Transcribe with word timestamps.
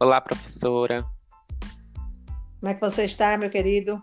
Olá, 0.00 0.20
professora. 0.20 1.04
Como 2.58 2.70
é 2.70 2.74
que 2.74 2.80
você 2.80 3.04
está, 3.04 3.38
meu 3.38 3.48
querido? 3.48 4.02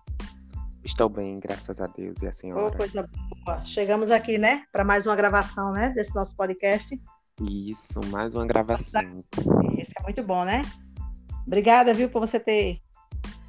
Estou 0.86 1.10
bem, 1.10 1.38
graças 1.38 1.82
a 1.82 1.88
Deus 1.88 2.22
e 2.22 2.28
a 2.28 2.32
senhora. 2.32 2.68
Oh, 2.68 2.78
coisa 2.78 3.08
boa. 3.46 3.64
Chegamos 3.66 4.10
aqui, 4.10 4.38
né, 4.38 4.64
para 4.72 4.86
mais 4.86 5.06
uma 5.06 5.16
gravação, 5.18 5.74
né, 5.74 5.90
desse 5.90 6.16
nosso 6.16 6.34
podcast. 6.36 7.00
Isso, 7.42 8.00
mais 8.08 8.34
uma 8.36 8.48
gravação. 8.48 9.02
Isso 9.78 9.92
é 10.00 10.04
muito 10.04 10.24
bom, 10.24 10.46
né? 10.46 10.64
Obrigada, 11.46 11.94
viu, 11.94 12.10
por 12.10 12.22
você 12.22 12.40
ter 12.40 12.82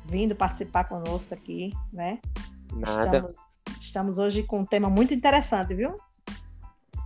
vindo 0.07 0.35
participar 0.35 0.85
conosco 0.85 1.33
aqui, 1.33 1.71
né? 1.93 2.19
Nada. 2.75 3.01
Estamos, 3.01 3.37
estamos 3.81 4.19
hoje 4.19 4.43
com 4.43 4.61
um 4.61 4.67
tema 4.67 4.91
muito 4.91 5.15
interessante, 5.15 5.75
viu? 5.75 5.95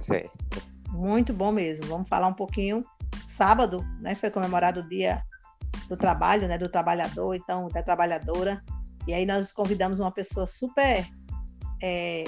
Certo. 0.01 0.63
Muito 0.91 1.35
bom 1.35 1.53
mesmo. 1.53 1.87
Vamos 1.87 2.09
falar 2.09 2.27
um 2.27 2.35
pouquinho. 2.35 2.83
Sábado, 3.27 3.85
né? 4.01 4.15
Foi 4.15 4.31
comemorado 4.31 4.81
o 4.81 4.89
dia 4.89 5.23
do 5.89 5.97
trabalho, 5.97 6.49
né? 6.49 6.59
Do 6.59 6.69
trabalhador, 6.69 7.35
então, 7.35 7.69
da 7.69 7.83
trabalhadora. 7.83 8.63
E 9.07 9.15
aí 9.15 9.25
nós 9.25 9.53
convidamos 9.53 10.01
uma 10.01 10.11
pessoa 10.11 10.47
super 10.47 11.07
é, 11.83 12.25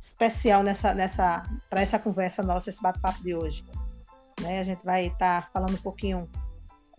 especial 0.00 0.62
nessa, 0.62 0.94
nessa, 0.94 1.42
para 1.70 1.80
essa 1.80 1.98
conversa 1.98 2.42
nossa, 2.42 2.70
esse 2.70 2.82
bate-papo 2.82 3.22
de 3.22 3.34
hoje. 3.34 3.64
Né? 4.40 4.60
A 4.60 4.62
gente 4.62 4.84
vai 4.84 5.06
estar 5.06 5.42
tá 5.42 5.48
falando 5.52 5.74
um 5.74 5.82
pouquinho 5.82 6.28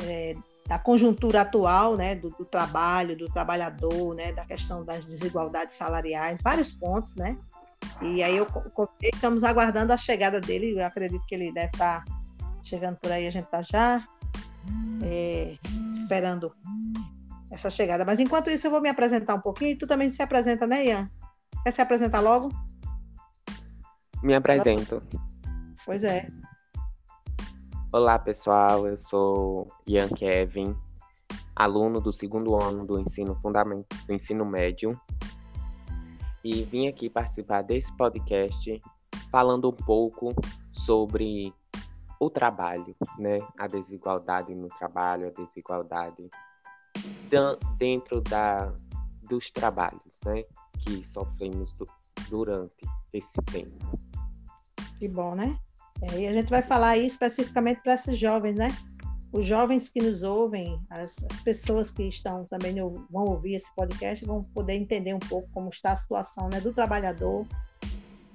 é, 0.01 0.35
da 0.67 0.77
conjuntura 0.77 1.41
atual, 1.41 1.95
né? 1.95 2.15
Do, 2.15 2.29
do, 2.29 2.45
trabalho, 2.45 3.17
do 3.17 3.25
trabalhador, 3.25 4.15
né? 4.15 4.33
Da 4.33 4.45
questão 4.45 4.83
das 4.83 5.05
desigualdades 5.05 5.75
salariais, 5.75 6.41
vários 6.41 6.71
pontos, 6.71 7.15
né? 7.15 7.37
E 8.01 8.21
aí 8.21 8.35
eu 8.35 8.47
estamos 9.01 9.43
aguardando 9.43 9.93
a 9.93 9.97
chegada 9.97 10.41
dele. 10.41 10.79
Eu 10.79 10.85
acredito 10.85 11.25
que 11.25 11.35
ele 11.35 11.51
deve 11.53 11.67
estar 11.67 12.03
tá 12.03 12.11
chegando 12.63 12.97
por 12.97 13.11
aí. 13.11 13.27
A 13.27 13.31
gente 13.31 13.45
está 13.45 13.61
já 13.61 14.03
é, 15.03 15.57
esperando 15.93 16.53
essa 17.51 17.69
chegada. 17.69 18.05
Mas 18.05 18.19
enquanto 18.19 18.49
isso, 18.49 18.67
eu 18.67 18.71
vou 18.71 18.81
me 18.81 18.89
apresentar 18.89 19.35
um 19.35 19.41
pouquinho. 19.41 19.77
Tu 19.77 19.87
também 19.87 20.09
se 20.09 20.21
apresenta, 20.21 20.67
né, 20.67 20.85
Ian? 20.85 21.09
Quer 21.63 21.71
se 21.71 21.81
apresentar 21.81 22.19
logo? 22.19 22.49
Me 24.23 24.33
apresento. 24.33 25.01
Pois 25.85 26.03
é. 26.03 26.27
Olá, 27.93 28.19
pessoal. 28.19 28.87
Eu 28.87 28.97
sou 28.97 29.67
Ian 29.87 30.09
Kevin, 30.09 30.75
aluno 31.55 32.01
do 32.01 32.11
segundo 32.11 32.61
ano 32.61 32.85
do 32.85 32.99
ensino 32.99 33.35
fundamental, 33.41 33.85
do 34.05 34.13
ensino 34.13 34.45
médio, 34.45 34.99
e 36.43 36.63
vim 36.63 36.87
aqui 36.87 37.09
participar 37.09 37.61
desse 37.61 37.95
podcast 37.95 38.81
falando 39.31 39.69
um 39.69 39.73
pouco 39.73 40.33
sobre 40.71 41.53
o 42.19 42.29
trabalho, 42.29 42.95
né? 43.17 43.39
A 43.57 43.67
desigualdade 43.67 44.53
no 44.55 44.69
trabalho, 44.69 45.27
a 45.27 45.41
desigualdade 45.41 46.29
dentro 47.77 48.21
da, 48.21 48.73
dos 49.27 49.51
trabalhos, 49.51 50.19
né? 50.25 50.43
Que 50.79 51.03
sofremos 51.03 51.73
do, 51.73 51.87
durante 52.29 52.85
esse 53.13 53.41
tempo. 53.43 53.99
Que 54.97 55.07
bom, 55.07 55.35
né? 55.35 55.57
É, 56.01 56.19
e 56.19 56.27
a 56.27 56.33
gente 56.33 56.49
vai 56.49 56.61
falar 56.61 56.89
aí 56.89 57.05
especificamente 57.05 57.81
para 57.81 57.93
esses 57.93 58.17
jovens, 58.17 58.55
né? 58.55 58.67
Os 59.31 59.45
jovens 59.45 59.89
que 59.89 60.01
nos 60.01 60.23
ouvem, 60.23 60.79
as, 60.89 61.23
as 61.29 61.41
pessoas 61.41 61.91
que 61.91 62.03
estão 62.03 62.45
também 62.45 62.73
no, 62.73 63.05
vão 63.09 63.25
ouvir 63.25 63.55
esse 63.55 63.73
podcast, 63.75 64.25
vão 64.25 64.41
poder 64.41 64.73
entender 64.73 65.13
um 65.13 65.19
pouco 65.19 65.49
como 65.51 65.69
está 65.69 65.91
a 65.91 65.95
situação 65.95 66.49
né, 66.51 66.61
do 66.61 66.73
trabalhador. 66.73 67.45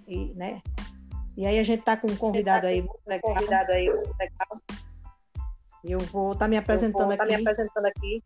E, 0.06 0.34
né? 0.34 0.61
E 1.36 1.47
aí 1.47 1.58
a 1.58 1.64
gente 1.64 1.80
está 1.80 1.97
com 1.97 2.11
um 2.11 2.16
convidado 2.16 2.66
aí 2.66 2.80
muito 2.80 3.00
legal. 3.06 3.34
Convidado 3.34 3.72
aí 3.72 3.88
muito 3.88 4.14
legal. 4.19 4.48
Eu 5.84 5.98
vou 5.98 6.33
estar 6.33 6.44
tá 6.44 6.48
me 6.48 6.56
apresentando 6.56 7.11
aqui. 7.11 7.19
Tá 7.19 7.27
me 7.27 7.34
apresentando 7.34 7.86
aqui. 7.86 8.23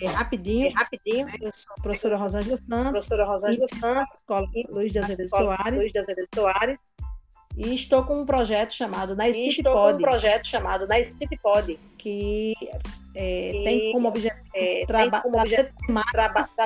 É, 0.00 0.06
rapidinho. 0.06 0.68
É, 0.68 0.70
rapidinho. 0.70 1.26
Eu 1.40 1.52
sou 1.52 1.74
a 1.76 1.82
professora 1.82 2.16
Rosângela 2.16 2.56
Santos. 2.56 2.90
Professora 2.90 3.24
Rosângela 3.24 3.66
Santos, 3.80 4.18
escola 4.18 4.46
Luiz 4.70 4.92
de 4.92 4.98
Azevedo 5.00 5.28
Soares. 5.28 5.74
Luiz 5.74 5.92
de 5.92 5.98
Azevedo 5.98 6.28
Soares. 6.32 6.78
E 7.56 7.74
estou 7.74 8.04
com 8.04 8.20
um 8.20 8.26
projeto 8.26 8.72
chamado 8.72 9.14
Na 9.14 9.28
Estou 9.28 9.72
com 9.72 9.92
um 9.92 9.98
projeto 9.98 10.46
chamado 10.46 10.86
Na 10.86 10.94
Pod, 11.42 11.78
que, 11.98 12.54
é, 13.14 13.52
que 13.52 13.64
tem 13.64 13.92
como 13.92 14.08
objetivo 14.08 14.40
é, 14.54 14.84
trabalhar 14.86 15.70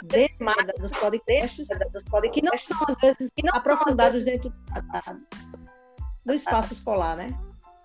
demanda 0.05 0.73
dos 0.79 0.93
podcasts, 0.93 1.67
dos 1.93 2.05
podcasts 2.05 2.31
que 2.31 2.43
não 2.43 2.57
são 2.59 2.79
às 2.89 2.97
vezes 2.99 3.31
que 3.35 3.45
não 3.45 3.57
aprofundados 3.57 4.25
dentro 4.25 4.53
do 6.27 6.35
espaço 6.35 6.73
escolar, 6.73 7.17
né? 7.17 7.31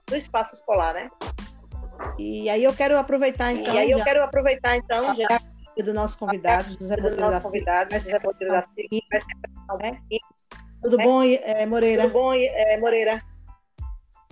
Do 0.07 0.15
espaço 0.15 0.55
escolar, 0.55 0.93
né? 0.93 1.07
E 2.17 2.49
aí 2.49 2.63
eu 2.63 2.73
quero 2.73 2.97
aproveitar 2.97 3.53
então. 3.53 3.73
E 3.73 3.77
aí 3.77 3.91
eu 3.91 3.99
já, 3.99 4.03
quero 4.03 4.23
aproveitar 4.23 4.75
então 4.75 5.15
já 5.15 5.39
do 5.83 5.93
nosso 5.93 6.17
convidado, 6.17 6.71
José 6.71 6.95
do 6.95 7.15
nosso 7.15 7.41
convidado, 7.41 7.93
José 7.93 8.17
Rodrigo 8.17 8.51
da 8.51 8.63
Silva, 8.63 9.97
tudo 10.81 10.97
bom, 10.97 11.23
é, 11.23 11.65
Moreira? 11.65 12.03
Tudo 12.03 12.13
bom, 12.13 12.33
é, 12.33 12.79
Moreira? 12.79 13.21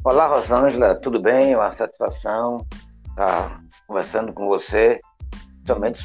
Olá, 0.03 0.27
Rosângela, 0.27 0.95
tudo 0.95 1.21
bem? 1.21 1.55
Uma 1.55 1.71
satisfação 1.71 2.65
estar 3.07 3.63
conversando 3.87 4.33
com 4.33 4.47
você, 4.47 4.99
somente 5.65 6.03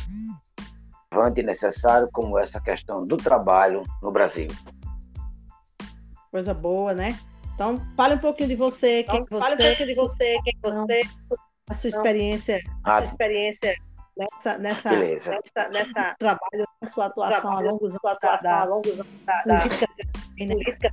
relevante 1.12 1.40
e 1.40 1.44
necessário 1.44 2.08
como 2.12 2.38
essa 2.38 2.60
questão 2.60 3.02
do 3.02 3.16
trabalho 3.16 3.82
no 4.02 4.10
Brasil. 4.10 4.48
Coisa 6.30 6.52
boa, 6.52 6.92
né? 6.92 7.18
Então, 7.54 7.78
fale 7.96 8.14
um 8.14 8.18
pouquinho 8.18 8.48
de 8.48 8.56
você, 8.56 9.04
quem 9.04 9.20
então, 9.20 9.38
você, 9.38 9.40
fale 9.40 9.54
um 9.54 9.66
pouquinho 9.66 9.88
de 9.88 9.94
você, 9.94 10.36
quem 10.44 10.54
você, 10.60 11.02
a 11.70 11.74
sua 11.74 11.88
experiência, 11.88 12.60
a 12.82 12.96
sua 12.96 13.04
experiência 13.04 13.74
nessa, 14.16 14.58
nessa, 14.58 14.90
nessa, 14.90 15.68
nessa 15.70 16.16
trabalho, 16.18 16.68
a 16.80 16.86
sua 16.86 17.06
atuação 17.06 17.40
trabalho, 17.40 17.68
a 17.68 17.70
longos 17.70 17.92
anos, 17.92 18.04
atuação 18.04 18.50
da, 18.50 18.60
a 18.60 18.64
longos 18.64 18.92
anos 18.92 19.06
da, 19.24 19.42
da 19.44 19.58
política, 19.60 19.86
da, 19.86 20.54
política. 20.54 20.90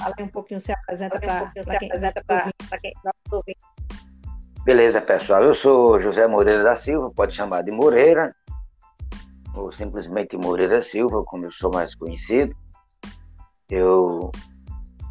Fala 0.00 0.14
um 0.20 0.28
pouquinho, 0.28 0.60
se 0.60 0.72
apresenta 0.72 1.18
para 1.18 1.44
um 1.44 1.78
quem 1.78 1.88
está 1.88 2.12
quem 2.80 2.92
ouvindo. 3.32 3.56
Beleza, 4.64 5.00
pessoal. 5.00 5.42
Eu 5.42 5.54
sou 5.54 5.98
José 5.98 6.26
Moreira 6.26 6.62
da 6.62 6.76
Silva, 6.76 7.10
pode 7.10 7.34
chamar 7.34 7.62
de 7.62 7.70
Moreira, 7.70 8.34
ou 9.54 9.72
simplesmente 9.72 10.36
Moreira 10.36 10.80
Silva, 10.80 11.22
como 11.24 11.46
eu 11.46 11.50
sou 11.50 11.72
mais 11.72 11.94
conhecido. 11.94 12.54
Eu 13.68 14.30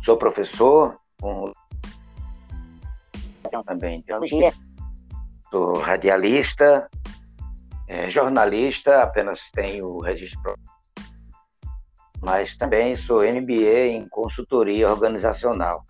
sou 0.01 0.17
professor, 0.17 0.97
com 1.19 1.51
também 3.65 4.01
teologia, 4.01 4.53
sou 5.49 5.79
radialista, 5.79 6.89
é, 7.87 8.09
jornalista, 8.09 9.01
apenas 9.01 9.49
tenho 9.51 9.99
registro, 9.99 10.55
mas 12.21 12.55
também 12.55 12.95
sou 12.95 13.21
MBA 13.23 13.87
em 13.87 14.07
consultoria 14.09 14.89
organizacional. 14.89 15.85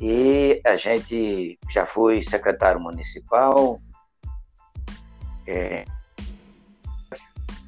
E 0.00 0.60
a 0.66 0.76
gente 0.76 1.58
já 1.70 1.86
foi 1.86 2.20
secretário 2.20 2.80
municipal, 2.80 3.80
é, 5.46 5.84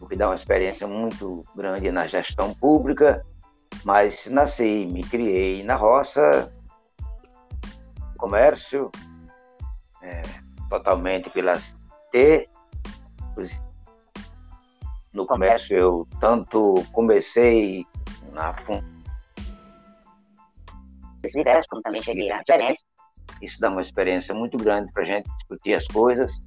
o 0.01 0.07
que 0.07 0.17
dá 0.17 0.29
uma 0.29 0.35
experiência 0.35 0.87
muito 0.87 1.45
grande 1.55 1.91
na 1.91 2.07
gestão 2.07 2.53
pública, 2.55 3.25
mas 3.87 4.27
nasci, 4.27 4.85
me 4.85 5.05
criei 5.05 5.63
na 5.63 5.77
roça, 5.77 6.53
comércio, 8.19 8.91
é, 10.03 10.23
totalmente 10.69 11.31
pelas 11.31 11.77
ter 12.11 12.51
no 15.13 15.25
comércio 15.25 15.77
eu 15.77 16.09
tanto 16.19 16.85
comecei 16.91 17.87
na 18.33 18.53
diversos, 21.33 21.67
como 21.69 21.81
também 21.81 22.03
cheguei 22.03 22.29
gerência. 22.49 22.85
Isso 23.41 23.61
dá 23.61 23.71
uma 23.71 23.83
experiência 23.83 24.35
muito 24.35 24.57
grande 24.57 24.91
para 24.93 25.03
a 25.03 25.07
gente 25.07 25.31
discutir 25.37 25.75
as 25.75 25.87
coisas. 25.87 26.41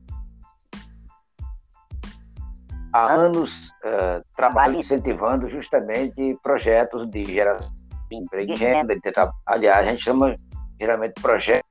Há 2.91 3.13
anos 3.13 3.69
uh, 3.85 4.23
trabalho 4.35 4.79
incentivando 4.79 5.47
justamente 5.47 6.37
projetos 6.41 7.07
de 7.09 7.23
geração 7.25 7.71
de 8.09 8.17
emprego 8.17 8.51
e 8.51 8.55
renda. 8.55 8.95
De 8.95 9.01
aliás, 9.45 9.87
a 9.87 9.91
gente 9.91 10.03
chama 10.03 10.35
geralmente 10.79 11.21
projetos 11.21 11.69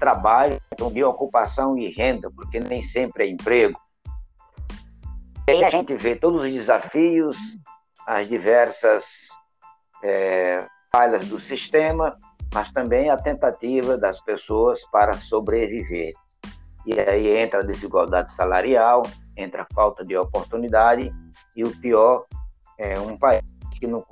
trabalho, 0.00 0.58
então, 0.72 0.90
de 0.90 1.04
ocupação 1.04 1.78
e 1.78 1.88
renda, 1.88 2.30
porque 2.34 2.58
nem 2.58 2.80
sempre 2.80 3.24
é 3.24 3.28
emprego. 3.28 3.78
E 5.46 5.52
aí 5.52 5.62
a 5.64 5.68
gente 5.68 5.94
vê 5.94 6.16
todos 6.16 6.44
os 6.44 6.50
desafios, 6.50 7.36
as 8.06 8.26
diversas 8.26 9.28
é, 10.02 10.66
falhas 10.90 11.28
do 11.28 11.38
sistema, 11.38 12.16
mas 12.52 12.70
também 12.70 13.10
a 13.10 13.16
tentativa 13.16 13.96
das 13.98 14.20
pessoas 14.20 14.82
para 14.90 15.16
sobreviver. 15.16 16.14
E 16.86 16.98
aí 16.98 17.36
entra 17.36 17.60
a 17.60 17.64
desigualdade 17.64 18.32
salarial, 18.32 19.02
entra 19.40 19.62
a 19.62 19.74
falta 19.74 20.04
de 20.04 20.16
oportunidade 20.16 21.12
e 21.56 21.64
o 21.64 21.76
pior 21.78 22.26
é 22.78 22.98
um 23.00 23.16
país 23.16 23.44
que 23.78 23.86
não 23.86 24.04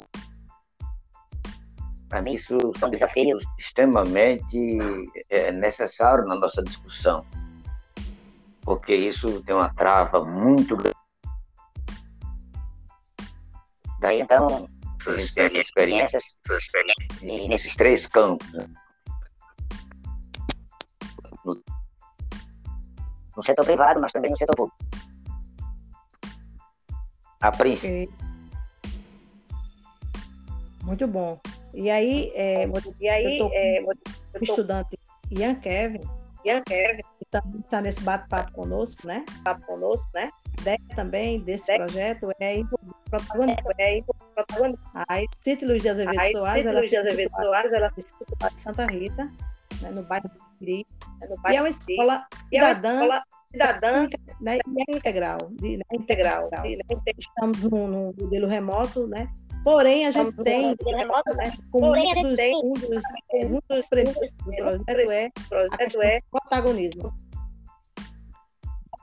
para 2.08 2.22
mim, 2.22 2.32
isso 2.32 2.56
são 2.76 2.88
desafios 2.88 3.44
extremamente 3.58 4.58
é, 5.28 5.52
necessários 5.52 6.26
na 6.26 6.36
nossa 6.36 6.62
discussão. 6.62 7.24
porque 8.62 8.94
isso 8.94 9.42
tem 9.42 9.54
uma 9.54 9.72
trava 9.74 10.24
muito 10.24 10.76
grande. 10.76 10.96
Daí 14.00 14.20
então, 14.20 14.68
suas 15.00 15.18
experiências, 15.54 16.34
suas 16.46 16.62
experiências 16.62 17.48
nesses 17.48 17.76
três 17.76 18.06
campos. 18.06 18.50
Né? 18.52 18.66
No, 21.44 21.62
no, 23.36 23.42
setor 23.42 23.64
privado, 23.64 24.00
mas 24.00 24.12
também 24.12 24.30
no 24.30 24.36
setor 24.36 24.54
público. 24.54 24.78
A 27.40 27.52
princípio. 27.52 28.12
Muito 30.82 31.06
bom. 31.06 31.38
E 31.74 31.90
aí, 31.90 32.32
é, 32.34 32.66
e 33.00 33.08
aí, 33.08 33.38
eu 33.38 33.46
tô, 33.46 33.54
é, 33.54 33.78
eu 33.80 33.86
tô... 33.86 34.44
estudante 34.44 34.98
Ian 35.30 35.54
Kevin, 35.56 36.00
Ian 36.44 36.62
Kevin, 36.62 37.02
que 37.18 37.24
também 37.30 37.60
está 37.60 37.80
nesse 37.80 38.00
bate-papo 38.02 38.52
conosco, 38.52 39.06
né? 39.06 39.24
Papo 39.44 39.64
conosco, 39.66 40.08
né? 40.14 40.30
Ideia 40.60 40.78
também 40.96 41.40
desse 41.40 41.76
projeto 41.76 42.30
é 42.40 42.62
protagonista. 43.10 43.62
É 43.78 44.02
protagonista. 44.34 45.04
Aí, 45.08 45.26
Cite 45.40 45.64
Luiz 45.64 45.82
de 45.82 45.90
Azevedo 45.90 46.18
aí, 46.18 46.32
Soares, 46.32 46.64
ela 46.64 46.78
Luiz 46.80 46.90
de 46.90 46.96
Azevedo 46.96 47.30
Soares, 47.36 47.72
ela 47.72 47.90
fez 47.92 48.06
de 48.06 48.60
Santa 48.60 48.86
Rita, 48.86 49.30
né, 49.82 49.90
no 49.90 50.02
bairro 50.02 50.28
do 50.28 50.40
Piri, 50.58 50.86
né, 51.20 51.28
e 51.50 51.56
é 51.56 51.60
uma 51.60 51.68
escola 51.68 52.26
cidadã, 52.50 53.20
cidadã 53.50 54.08
né, 54.40 54.58
integral, 54.88 55.38
de, 55.52 55.78
né, 55.78 55.84
integral. 55.92 56.50
De, 56.62 56.76
né, 56.76 56.82
estamos 57.18 57.60
no 57.62 58.14
modelo 58.18 58.46
remoto, 58.46 59.06
né? 59.06 59.28
Porém, 59.64 60.06
a 60.06 60.10
gente 60.10 60.32
tem, 60.44 60.74
remoto, 60.96 61.34
né? 61.36 61.52
Porém, 61.70 62.12
a 62.12 62.14
gente 62.14 62.36
tem 62.36 62.56
um 62.56 62.72
dos, 62.72 63.02
um 63.34 63.60
dos 63.68 63.88
prefeitos 63.88 64.32
do 64.32 64.54
projeto 64.54 65.10
é, 65.10 65.30
projeto 65.48 66.02
é 66.02 66.20
protagonismo. 66.30 67.12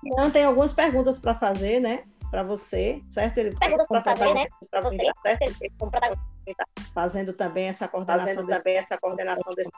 Então, 0.05 0.31
tem 0.31 0.43
algumas 0.43 0.73
perguntas 0.73 1.19
para 1.19 1.35
fazer, 1.35 1.79
né? 1.79 2.03
Para 2.31 2.43
você, 2.43 3.01
certo? 3.09 3.37
Ele 3.39 3.55
perguntas 3.55 3.87
para 3.87 4.03
fazer, 4.03 4.33
né? 4.33 4.45
Para 4.71 4.81
você, 4.81 4.97
certo? 4.97 5.55
Como 5.77 5.91
protagonista. 5.91 6.65
Fazendo 6.93 7.33
também 7.33 7.67
essa 7.67 7.87
coordenação, 7.87 8.27
Fazendo 8.27 8.47
desse, 8.47 8.59
também 8.59 8.77
essa 8.77 8.97
coordenação 8.97 9.53
desse 9.53 9.71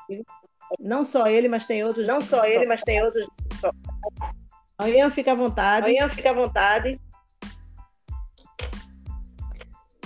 Não 0.80 1.04
só 1.04 1.28
ele, 1.28 1.48
mas 1.48 1.66
tem 1.66 1.84
outros. 1.84 2.06
Não 2.06 2.22
só 2.22 2.46
ele, 2.46 2.66
mas 2.66 2.82
tem 2.84 3.02
outros. 3.02 3.28
Amanhã 4.80 5.10
fica 5.10 5.32
à 5.32 5.36
vontade. 5.36 5.88
Amanhã 5.88 6.10
fica 6.10 6.30
à 6.30 6.34
vontade. 6.34 7.02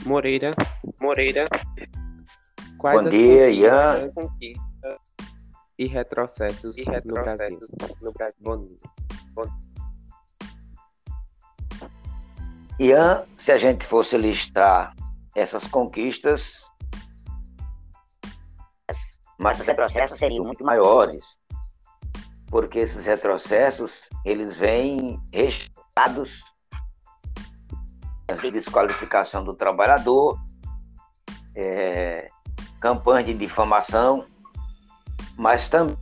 Moreira, 0.06 0.52
Moreira. 1.00 1.46
Quais 2.78 3.04
Bom 3.04 3.10
dia, 3.10 3.50
Ian. 3.50 4.12
E 5.78 5.88
retrocessos, 5.88 6.78
e 6.78 6.84
retrocessos 6.84 7.70
no 7.70 7.78
Brasil. 7.78 7.96
No 8.02 8.12
Brasil. 8.14 8.36
Bom 8.40 8.66
dia. 8.66 8.78
Bom... 9.34 9.44
Ian, 12.80 13.26
se 13.36 13.52
a 13.52 13.58
gente 13.58 13.86
fosse 13.86 14.18
listar 14.18 14.96
essas 15.36 15.68
conquistas, 15.68 16.64
mas 19.38 19.60
os 19.60 19.68
retrocessos 19.68 20.18
seriam 20.18 20.46
muito 20.46 20.64
maiores, 20.64 21.38
porque 22.52 22.80
esses 22.80 23.06
retrocessos 23.06 24.10
eles 24.26 24.58
vêm 24.58 25.18
de 28.42 28.52
desqualificação 28.52 29.44
do 29.44 29.54
trabalhador, 29.54 30.38
é, 31.56 32.30
campanhas 32.80 33.26
de 33.26 33.34
difamação, 33.34 34.26
mas 35.38 35.70
também 35.70 35.98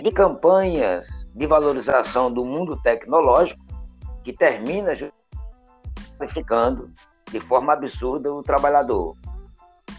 de 0.00 0.12
campanhas 0.12 1.26
de 1.34 1.46
valorização 1.46 2.30
do 2.30 2.44
mundo 2.44 2.80
tecnológico 2.82 3.64
que 4.22 4.32
termina 4.32 4.94
justificando 4.94 6.92
de 7.30 7.40
forma 7.40 7.72
absurda 7.72 8.32
o 8.32 8.42
trabalhador. 8.42 9.16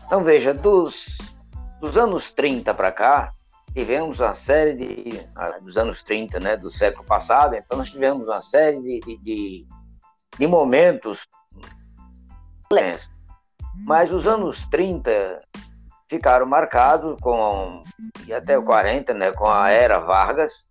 Então 0.06 0.24
veja, 0.24 0.54
dos, 0.54 1.18
dos 1.82 1.98
anos 1.98 2.30
30 2.30 2.74
para 2.74 2.92
cá, 2.92 3.34
tivemos 3.78 4.20
uma 4.20 4.34
série 4.34 4.74
de. 4.74 5.28
Dos 5.62 5.78
anos 5.78 6.02
30, 6.02 6.40
né, 6.40 6.58
do 6.58 6.72
século 6.72 7.06
passado, 7.06 7.54
então 7.54 7.78
nós 7.78 7.92
tivemos 7.92 8.28
uma 8.28 8.42
série 8.42 8.82
de, 8.82 9.18
de, 9.20 9.68
de 10.40 10.48
momentos. 10.48 11.28
Mas 13.86 14.12
os 14.12 14.26
anos 14.26 14.66
30 14.66 15.40
ficaram 16.10 16.48
marcados 16.48 17.20
com, 17.22 17.84
e 18.26 18.34
até 18.34 18.58
o 18.58 18.64
40, 18.64 19.14
né, 19.14 19.32
com 19.32 19.48
a 19.48 19.70
era 19.70 20.00
Vargas, 20.00 20.68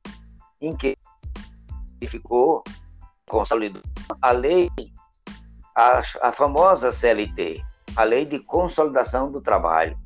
em 0.60 0.76
que 0.76 0.96
ficou 2.08 2.64
consolidou 3.28 3.82
a 4.20 4.30
lei, 4.30 4.70
a, 5.76 6.02
a 6.22 6.32
famosa 6.32 6.92
CLT, 6.92 7.62
a 7.96 8.02
Lei 8.04 8.24
de 8.24 8.38
Consolidação 8.38 9.30
do 9.30 9.40
Trabalho. 9.40 9.96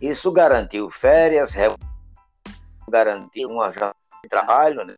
Isso 0.00 0.30
garantiu 0.30 0.90
férias, 0.90 1.52
garantiu 2.88 3.48
uma 3.48 3.70
jornada 3.72 3.96
de 4.22 4.28
trabalho, 4.28 4.84
né? 4.84 4.94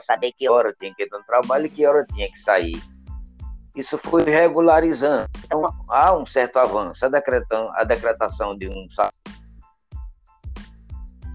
saber 0.00 0.32
que 0.32 0.48
hora 0.48 0.74
tinha 0.78 0.94
que 0.94 1.02
ir 1.02 1.08
no 1.10 1.22
trabalho 1.24 1.66
e 1.66 1.70
que 1.70 1.86
hora 1.86 2.04
tinha 2.04 2.30
que 2.30 2.38
sair. 2.38 2.80
Isso 3.74 3.98
foi 3.98 4.22
regularizando. 4.24 5.28
Então, 5.44 5.68
há 5.88 6.14
um 6.16 6.26
certo 6.26 6.58
avanço. 6.58 7.04
A, 7.04 7.08
decretão, 7.08 7.70
a 7.74 7.84
decretação 7.84 8.56
de 8.56 8.68
um 8.68 8.88
salário. 8.90 9.16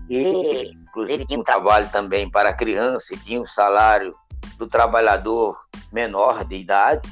E, 0.10 0.72
inclusive, 0.72 1.26
tinha 1.26 1.40
um 1.40 1.44
trabalho 1.44 1.90
também 1.90 2.30
para 2.30 2.50
a 2.50 2.54
criança, 2.54 3.14
e 3.14 3.18
tinha 3.18 3.42
um 3.42 3.46
salário 3.46 4.14
do 4.58 4.68
trabalhador 4.68 5.58
menor 5.92 6.44
de 6.44 6.56
idade. 6.56 7.10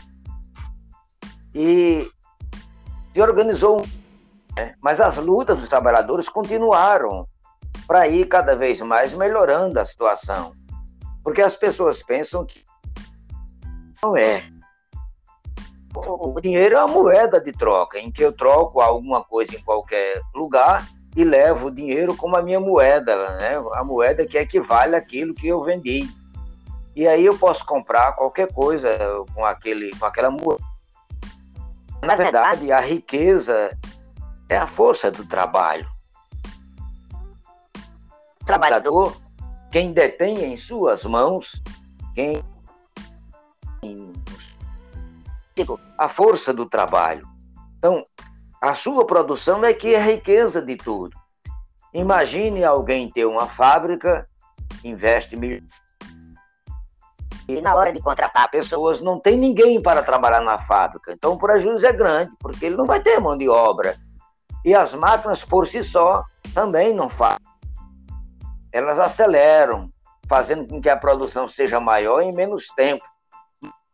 E 1.55 2.09
se 3.13 3.21
organizou. 3.21 3.85
Né? 4.55 4.75
Mas 4.81 4.99
as 4.99 5.15
lutas 5.17 5.57
dos 5.57 5.69
trabalhadores 5.69 6.27
continuaram 6.27 7.25
para 7.87 8.07
ir 8.07 8.25
cada 8.25 8.55
vez 8.55 8.81
mais 8.81 9.13
melhorando 9.13 9.79
a 9.79 9.85
situação. 9.85 10.53
Porque 11.23 11.41
as 11.41 11.55
pessoas 11.55 12.01
pensam 12.01 12.45
que 12.45 12.63
não 14.01 14.17
é. 14.17 14.43
O 15.93 16.39
dinheiro 16.39 16.75
é 16.75 16.83
uma 16.83 16.93
moeda 16.93 17.39
de 17.39 17.51
troca, 17.51 17.99
em 17.99 18.11
que 18.11 18.23
eu 18.23 18.31
troco 18.31 18.79
alguma 18.79 19.23
coisa 19.23 19.55
em 19.55 19.61
qualquer 19.61 20.21
lugar 20.33 20.87
e 21.15 21.23
levo 21.23 21.67
o 21.67 21.71
dinheiro 21.71 22.15
como 22.15 22.37
a 22.37 22.41
minha 22.41 22.59
moeda, 22.59 23.35
né? 23.37 23.61
A 23.73 23.83
moeda 23.83 24.25
que 24.25 24.37
equivale 24.37 24.95
àquilo 24.95 25.33
que 25.33 25.47
eu 25.47 25.61
vendi. 25.61 26.09
E 26.95 27.07
aí 27.07 27.25
eu 27.25 27.37
posso 27.37 27.65
comprar 27.65 28.13
qualquer 28.13 28.51
coisa 28.53 28.89
com, 29.33 29.45
aquele, 29.45 29.91
com 29.97 30.05
aquela 30.05 30.31
moeda. 30.31 30.63
Na 32.01 32.15
verdade, 32.15 32.71
a 32.71 32.79
riqueza 32.79 33.77
é 34.49 34.57
a 34.57 34.67
força 34.67 35.11
do 35.11 35.25
trabalho. 35.25 35.87
Trabalhador 38.45 39.15
quem 39.71 39.93
detém 39.93 40.43
em 40.43 40.55
suas 40.57 41.05
mãos, 41.05 41.61
quem 42.13 42.43
a 45.97 46.09
força 46.09 46.53
do 46.53 46.65
trabalho. 46.65 47.27
Então, 47.77 48.03
a 48.61 48.75
sua 48.75 49.05
produção 49.05 49.63
é 49.63 49.73
que 49.73 49.95
é 49.95 49.99
a 49.99 50.05
riqueza 50.05 50.61
de 50.61 50.75
tudo. 50.75 51.17
Imagine 51.93 52.63
alguém 52.63 53.09
ter 53.09 53.25
uma 53.25 53.47
fábrica, 53.47 54.27
investe 54.83 55.35
mil 55.35 55.61
e 57.47 57.59
na 57.59 57.75
hora 57.75 57.91
de 57.91 57.99
contratar 57.99 58.49
pessoas 58.49 59.01
não 59.01 59.19
tem 59.19 59.37
ninguém 59.37 59.81
para 59.81 60.03
trabalhar 60.03 60.41
na 60.41 60.57
fábrica. 60.59 61.11
Então 61.11 61.33
o 61.33 61.37
prejuízo 61.37 61.85
é 61.85 61.91
grande, 61.91 62.31
porque 62.39 62.65
ele 62.65 62.77
não 62.77 62.85
vai 62.85 63.01
ter 63.01 63.19
mão 63.19 63.37
de 63.37 63.49
obra. 63.49 63.97
E 64.63 64.73
as 64.73 64.93
máquinas 64.93 65.43
por 65.43 65.67
si 65.67 65.83
só 65.83 66.23
também 66.53 66.93
não 66.93 67.09
fazem 67.09 67.50
elas 68.71 68.99
aceleram, 68.99 69.91
fazendo 70.27 70.67
com 70.67 70.81
que 70.81 70.89
a 70.89 70.97
produção 70.97 71.47
seja 71.47 71.79
maior 71.79 72.21
em 72.21 72.33
menos 72.33 72.67
tempo. 72.75 73.03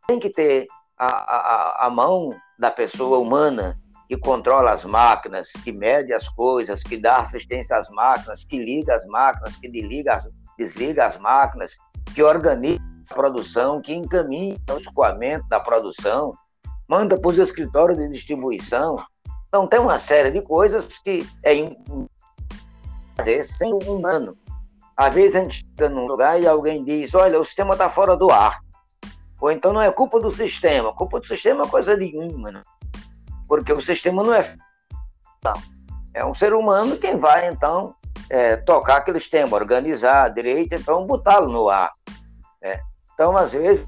Tem 0.08 0.20
que 0.20 0.30
ter 0.30 0.68
a, 0.98 1.08
a, 1.08 1.88
a 1.88 1.90
mão 1.90 2.34
da 2.58 2.72
pessoa 2.72 3.20
humana 3.20 3.78
que 4.08 4.18
controla 4.18 4.72
as 4.72 4.86
máquinas, 4.86 5.52
que 5.64 5.72
mede 5.72 6.14
as 6.14 6.30
coisas, 6.30 6.82
que 6.82 6.98
dá 6.98 7.18
assistência 7.18 7.76
às 7.76 7.90
máquinas, 7.90 8.46
que 8.46 8.58
liga 8.58 8.96
as 8.96 9.06
máquinas, 9.06 9.58
que 9.58 9.70
desliga, 9.70 10.24
desliga 10.58 11.06
as 11.06 11.18
máquinas, 11.18 11.74
que 12.16 12.24
organiza 12.24 12.82
a 13.10 13.14
produção, 13.14 13.82
que 13.82 13.94
encaminha 13.94 14.58
o 14.72 14.78
escoamento 14.78 15.48
da 15.50 15.60
produção, 15.60 16.34
manda 16.88 17.20
para 17.20 17.30
os 17.30 17.38
escritórios 17.38 17.98
de 17.98 18.08
distribuição. 18.10 19.04
Então 19.50 19.68
tem 19.68 19.80
uma 19.80 20.00
série 20.00 20.32
de 20.32 20.42
coisas 20.42 20.98
que 21.00 21.28
é 21.44 21.54
fazer 23.18 23.44
sem 23.44 23.74
o 23.74 23.80
humano. 23.80 24.38
Às 24.98 25.14
vezes 25.14 25.36
a 25.36 25.42
gente 25.42 25.64
chega 25.64 25.88
num 25.90 26.08
lugar 26.08 26.42
e 26.42 26.48
alguém 26.48 26.84
diz, 26.84 27.14
olha, 27.14 27.40
o 27.40 27.46
sistema 27.46 27.74
está 27.74 27.90
fora 27.90 28.18
do 28.18 28.32
ar. 28.32 28.60
Ou 29.40 29.52
então 29.52 29.72
não 29.72 29.82
é 29.82 29.92
culpa 29.92 30.20
do 30.20 30.32
sistema. 30.32 30.92
Culpa 30.94 31.20
do 31.20 31.28
sistema 31.28 31.64
é 31.64 31.68
coisa 31.68 31.96
nenhuma, 31.96 32.52
né? 32.52 32.64
porque 33.48 33.72
o 33.72 33.82
sistema 33.82 34.24
não 34.24 34.34
é. 34.34 34.56
É 36.14 36.26
um 36.26 36.34
ser 36.34 36.54
humano 36.54 36.98
quem 36.98 37.16
vai, 37.16 37.48
então, 37.48 37.96
é, 38.30 38.58
tocar 38.58 38.98
aquele 38.98 39.20
sistema, 39.20 39.56
organizar 39.56 40.30
direito, 40.30 40.76
então 40.76 41.06
botá-lo 41.06 41.50
no 41.50 41.70
ar. 41.70 41.92
Né? 42.62 42.82
Então, 43.14 43.38
às 43.38 43.54
vezes, 43.54 43.88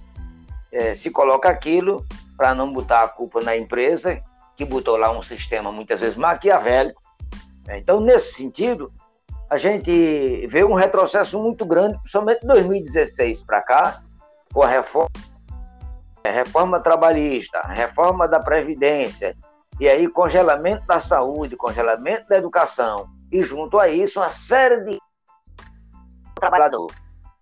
é, 0.72 0.96
se 0.96 1.12
coloca 1.12 1.50
aquilo 1.50 2.06
para 2.38 2.54
não 2.54 2.72
botar 2.72 3.04
a 3.04 3.08
culpa 3.08 3.42
na 3.42 3.58
empresa, 3.58 4.22
que 4.56 4.64
botou 4.64 4.96
lá 4.96 5.12
um 5.12 5.24
sistema 5.24 5.72
muitas 5.72 6.00
vezes 6.00 6.16
maquiavélico. 6.16 7.02
Né? 7.66 7.80
Então, 7.80 8.00
nesse 8.00 8.36
sentido, 8.36 8.94
a 9.50 9.58
gente 9.58 10.46
vê 10.48 10.64
um 10.64 10.76
retrocesso 10.76 11.42
muito 11.42 11.66
grande, 11.66 11.98
principalmente 12.00 12.42
de 12.42 12.48
2016 12.48 13.44
para 13.44 13.62
cá, 13.62 14.02
com 14.54 14.62
a 14.62 14.68
reforma, 14.68 15.10
a 16.24 16.30
reforma 16.30 16.80
trabalhista, 16.80 17.60
reforma 17.62 18.28
da 18.28 18.40
Previdência, 18.40 19.36
e 19.80 19.90
aí 19.90 20.08
congelamento 20.08 20.86
da 20.86 21.00
saúde, 21.00 21.56
congelamento 21.56 22.28
da 22.30 22.38
educação, 22.38 23.10
e 23.32 23.42
junto 23.42 23.80
a 23.80 23.90
isso 23.90 24.20
uma 24.20 24.30
série 24.30 24.84
de 24.84 25.00
trabalhador. 26.36 26.92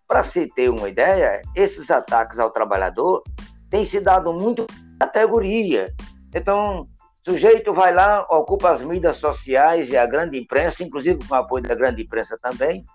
Para 0.07 0.23
se 0.23 0.47
ter 0.47 0.69
uma 0.69 0.87
ideia, 0.87 1.41
esses 1.55 1.91
ataques 1.91 2.39
ao 2.39 2.51
trabalhador 2.51 3.21
têm 3.69 3.83
se 3.83 3.99
dado 3.99 4.31
muito 4.31 4.65
categoria. 4.97 5.93
Então, 6.33 6.87
sujeito 7.27 7.73
vai 7.73 7.93
lá, 7.93 8.25
ocupa 8.29 8.71
as 8.71 8.81
mídias 8.81 9.17
sociais 9.17 9.89
e 9.89 9.97
a 9.97 10.05
grande 10.05 10.39
imprensa, 10.39 10.81
inclusive 10.81 11.19
com 11.27 11.35
o 11.35 11.37
apoio 11.37 11.61
da 11.61 11.75
grande 11.75 12.03
imprensa 12.03 12.37
também, 12.41 12.85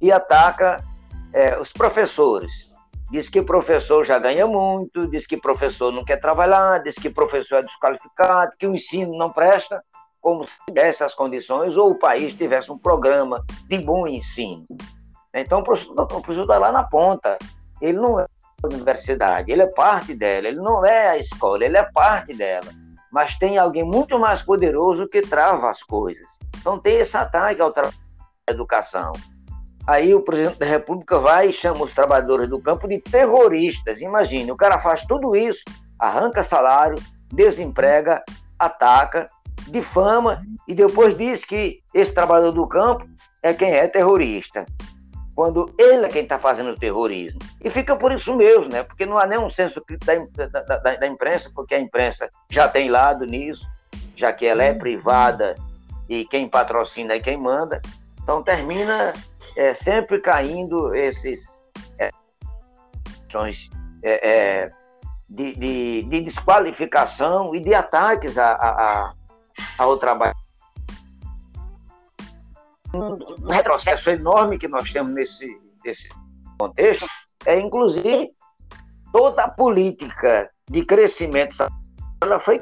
e 0.00 0.12
ataca 0.12 0.84
é, 1.32 1.58
os 1.58 1.72
professores. 1.72 2.70
Diz 3.10 3.28
que 3.28 3.42
professor 3.42 4.04
já 4.04 4.16
ganha 4.16 4.46
muito, 4.46 5.08
diz 5.08 5.26
que 5.26 5.36
professor 5.36 5.92
não 5.92 6.04
quer 6.04 6.20
trabalhar, 6.20 6.78
diz 6.84 6.94
que 6.94 7.10
professor 7.10 7.56
é 7.56 7.62
desqualificado, 7.62 8.52
que 8.56 8.68
o 8.68 8.74
ensino 8.76 9.18
não 9.18 9.32
presta, 9.32 9.82
como 10.20 10.46
se 10.46 10.56
tivesse 10.68 11.02
as 11.02 11.12
condições 11.12 11.76
ou 11.76 11.90
o 11.90 11.98
país 11.98 12.32
tivesse 12.34 12.70
um 12.70 12.78
programa 12.78 13.44
de 13.68 13.78
bom 13.78 14.06
ensino. 14.06 14.66
Então, 15.34 15.60
o 15.60 15.62
professor 15.64 16.42
está 16.42 16.58
lá 16.58 16.70
na 16.70 16.84
ponta. 16.84 17.36
Ele 17.80 17.98
não 17.98 18.20
é 18.20 18.26
a 18.62 18.66
universidade, 18.66 19.50
ele 19.50 19.62
é 19.62 19.66
parte 19.66 20.14
dela. 20.14 20.46
Ele 20.46 20.60
não 20.60 20.86
é 20.86 21.08
a 21.08 21.16
escola, 21.16 21.64
ele 21.64 21.76
é 21.76 21.82
parte 21.82 22.34
dela. 22.34 22.79
Mas 23.10 23.36
tem 23.36 23.58
alguém 23.58 23.84
muito 23.84 24.18
mais 24.18 24.42
poderoso 24.42 25.08
que 25.08 25.22
trava 25.22 25.68
as 25.68 25.82
coisas. 25.82 26.38
Então, 26.58 26.78
tem 26.78 26.96
esse 26.98 27.16
ataque 27.16 27.60
ao 27.60 27.72
trabalho 27.72 27.96
da 28.46 28.52
educação. 28.52 29.12
Aí 29.86 30.14
o 30.14 30.22
presidente 30.22 30.58
da 30.58 30.66
República 30.66 31.18
vai 31.18 31.48
e 31.48 31.52
chama 31.52 31.84
os 31.84 31.92
trabalhadores 31.92 32.48
do 32.48 32.60
campo 32.60 32.86
de 32.86 33.00
terroristas. 33.00 34.00
Imagine, 34.00 34.52
o 34.52 34.56
cara 34.56 34.78
faz 34.78 35.02
tudo 35.04 35.34
isso, 35.34 35.64
arranca 35.98 36.44
salário, 36.44 36.96
desemprega, 37.32 38.22
ataca, 38.58 39.28
difama 39.68 40.42
e 40.68 40.74
depois 40.74 41.16
diz 41.16 41.44
que 41.44 41.80
esse 41.94 42.12
trabalhador 42.12 42.52
do 42.52 42.66
campo 42.66 43.08
é 43.42 43.52
quem 43.52 43.72
é 43.72 43.88
terrorista 43.88 44.66
quando 45.40 45.74
ele 45.78 46.04
é 46.04 46.08
quem 46.10 46.24
está 46.24 46.38
fazendo 46.38 46.72
o 46.72 46.78
terrorismo. 46.78 47.38
E 47.64 47.70
fica 47.70 47.96
por 47.96 48.12
isso 48.12 48.36
mesmo, 48.36 48.70
né? 48.70 48.82
Porque 48.82 49.06
não 49.06 49.16
há 49.16 49.26
nenhum 49.26 49.48
senso 49.48 49.82
da, 50.04 50.46
da, 50.46 50.76
da, 50.76 50.96
da, 50.96 51.06
imprensa, 51.06 51.50
porque 51.54 51.74
a 51.74 51.80
imprensa 51.80 52.28
já 52.50 52.68
tem 52.68 52.90
lado 52.90 53.24
nisso, 53.24 53.66
já 54.14 54.34
que 54.34 54.44
ela 54.44 54.62
é 54.62 54.74
privada 54.74 55.56
e 56.06 56.26
quem 56.26 56.46
patrocina 56.46 57.14
é 57.14 57.20
quem 57.20 57.38
manda. 57.38 57.80
Então 58.22 58.42
termina 58.42 59.14
é, 59.56 59.72
sempre 59.72 60.18
caindo 60.18 60.94
esses 60.94 61.62
é, 62.02 62.10
é, 64.04 64.70
de, 65.26 65.54
de, 65.54 66.02
de, 66.02 66.20
desqualificação 66.20 67.54
e 67.54 67.60
de 67.60 67.72
ataques 67.72 68.36
a, 68.36 68.52
a, 68.52 68.68
a, 68.68 69.14
ao 69.78 69.96
trabalho 69.96 70.34
um 72.94 73.48
retrocesso 73.48 74.10
enorme 74.10 74.58
que 74.58 74.68
nós 74.68 74.92
temos 74.92 75.12
nesse, 75.12 75.60
nesse 75.84 76.08
contexto 76.58 77.06
é, 77.46 77.58
inclusive, 77.58 78.30
toda 79.12 79.44
a 79.44 79.50
política 79.50 80.50
de 80.68 80.84
crescimento 80.84 81.56
ela 82.22 82.38
foi 82.38 82.60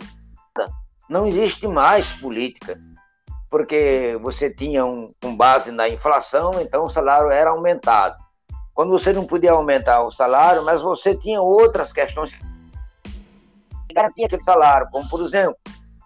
não 1.08 1.26
existe 1.26 1.66
mais 1.66 2.06
política 2.12 2.78
porque 3.50 4.18
você 4.20 4.50
tinha 4.50 4.84
um, 4.84 5.10
base 5.34 5.70
na 5.70 5.88
inflação, 5.88 6.50
então 6.60 6.84
o 6.84 6.90
salário 6.90 7.30
era 7.30 7.48
aumentado. 7.48 8.14
Quando 8.74 8.90
você 8.90 9.10
não 9.10 9.24
podia 9.24 9.52
aumentar 9.52 10.02
o 10.02 10.10
salário, 10.10 10.62
mas 10.62 10.82
você 10.82 11.16
tinha 11.16 11.40
outras 11.40 11.90
questões 11.90 12.34
que 12.34 13.94
garantiam 13.94 14.26
aquele 14.26 14.42
salário, 14.42 14.88
como 14.92 15.08
por 15.08 15.22
exemplo, 15.22 15.56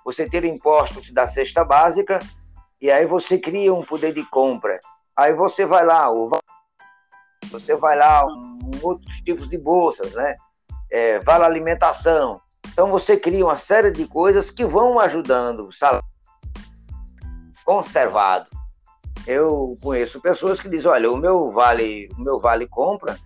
você 0.04 0.28
ter 0.28 0.44
impostos 0.44 1.10
da 1.10 1.26
cesta 1.26 1.64
básica 1.64 2.20
e 2.82 2.90
aí 2.90 3.06
você 3.06 3.38
cria 3.38 3.72
um 3.72 3.84
poder 3.84 4.12
de 4.12 4.24
compra. 4.28 4.80
Aí 5.16 5.32
você 5.32 5.64
vai 5.64 5.86
lá, 5.86 6.08
você 7.48 7.76
vai 7.76 7.96
lá, 7.96 8.26
outros 8.82 9.16
tipos 9.18 9.48
de 9.48 9.56
bolsas, 9.56 10.12
né? 10.14 10.36
É, 10.90 11.20
vale 11.20 11.44
alimentação. 11.44 12.40
Então 12.72 12.90
você 12.90 13.16
cria 13.16 13.44
uma 13.44 13.56
série 13.56 13.92
de 13.92 14.04
coisas 14.08 14.50
que 14.50 14.64
vão 14.64 14.98
ajudando 14.98 15.68
o 15.68 15.72
salário 15.72 16.04
conservado. 17.64 18.48
Eu 19.28 19.78
conheço 19.80 20.20
pessoas 20.20 20.60
que 20.60 20.68
dizem, 20.68 20.90
olha, 20.90 21.12
o 21.12 21.16
meu 21.16 21.52
vale, 21.52 22.08
o 22.18 22.20
meu 22.20 22.40
vale 22.40 22.66
compra, 22.66 23.16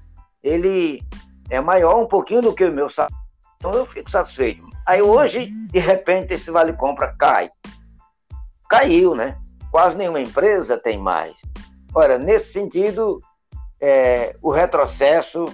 ele 0.42 1.02
é 1.48 1.62
maior 1.62 1.98
um 1.98 2.06
pouquinho 2.06 2.42
do 2.42 2.54
que 2.54 2.64
o 2.64 2.72
meu 2.72 2.90
salário. 2.90 3.16
Então 3.56 3.72
eu 3.72 3.86
fico 3.86 4.10
satisfeito. 4.10 4.62
Aí 4.84 5.00
hoje, 5.00 5.50
de 5.70 5.78
repente, 5.78 6.34
esse 6.34 6.50
vale 6.50 6.74
compra 6.74 7.16
cai. 7.16 7.48
Caiu, 8.68 9.14
né? 9.14 9.38
Quase 9.76 9.98
nenhuma 9.98 10.22
empresa 10.22 10.78
tem 10.78 10.96
mais. 10.96 11.34
Ora, 11.94 12.16
nesse 12.16 12.50
sentido, 12.50 13.20
é, 13.78 14.34
o 14.40 14.50
retrocesso 14.50 15.44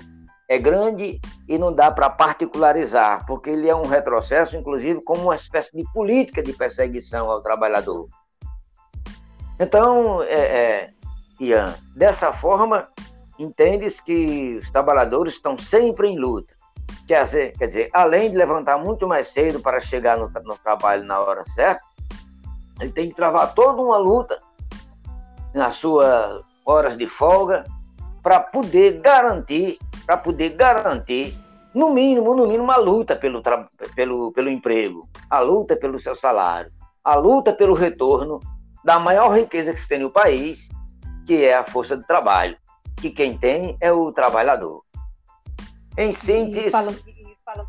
é 0.49 0.61
grande 0.61 1.21
e 1.49 1.59
não 1.59 1.73
dá 1.73 1.91
para 1.91 2.09
particularizar, 2.09 3.27
porque 3.27 3.51
ele 3.51 3.69
é 3.69 3.75
um 3.75 3.85
retrocesso, 3.85 4.57
inclusive, 4.57 5.03
como 5.03 5.25
uma 5.25 5.35
espécie 5.35 5.77
de 5.77 5.83
política 5.93 6.41
de 6.41 6.53
perseguição 6.53 7.29
ao 7.29 7.43
trabalhador. 7.43 8.07
Então, 9.59 10.23
é, 10.23 10.35
é, 10.35 10.91
Ian, 11.41 11.75
dessa 11.97 12.33
forma, 12.33 12.89
entendes 13.41 13.99
que 13.99 14.61
os 14.63 14.71
trabalhadores 14.71 15.35
estão 15.35 15.59
sempre 15.59 16.07
em 16.07 16.17
luta. 16.17 16.55
Quer 17.09 17.25
dizer, 17.25 17.59
quer 17.59 17.67
dizer, 17.67 17.91
além 17.93 18.31
de 18.31 18.37
levantar 18.37 18.79
muito 18.79 19.05
mais 19.09 19.27
cedo 19.27 19.59
para 19.59 19.81
chegar 19.81 20.17
no, 20.17 20.29
no 20.45 20.57
trabalho 20.59 21.03
na 21.03 21.19
hora 21.19 21.45
certa, 21.45 21.83
ele 22.81 22.93
tem 22.93 23.09
que 23.09 23.15
travar 23.15 23.55
toda 23.55 23.81
uma 23.81 23.99
luta 23.99 24.39
nas 25.55 25.77
suas 25.77 26.43
horas 26.65 26.97
de 26.97 27.07
folga 27.07 27.65
para 28.23 28.41
poder 28.41 29.01
garantir, 29.01 29.79
para 30.07 30.17
poder 30.17 30.51
garantir, 30.51 31.37
no 31.75 31.91
mínimo, 31.91 32.35
no 32.35 32.47
mínimo, 32.47 32.65
uma 32.65 32.77
luta 32.77 33.17
pelo, 33.17 33.43
pelo, 33.95 34.33
pelo 34.33 34.49
emprego, 34.49 35.09
a 35.29 35.41
luta 35.41 35.77
pelo 35.77 35.99
seu 35.99 36.15
salário, 36.15 36.71
a 37.03 37.15
luta 37.15 37.53
pelo 37.53 37.75
retorno 37.75 38.41
da 38.85 38.99
maior 38.99 39.37
riqueza 39.37 39.73
que 39.73 39.81
se 39.81 39.89
tem 39.89 39.99
no 39.99 40.11
país, 40.11 40.69
que 41.27 41.45
é 41.45 41.57
a 41.57 41.65
força 41.65 41.97
de 41.97 42.07
trabalho, 42.07 42.57
que 42.97 43.11
quem 43.11 43.37
tem 43.39 43.77
é 43.81 43.91
o 43.91 44.13
trabalhador. 44.13 44.83
Em 45.97 46.13
síntese. 46.13 46.71
Fala, 46.71 46.93
fala, 47.45 47.67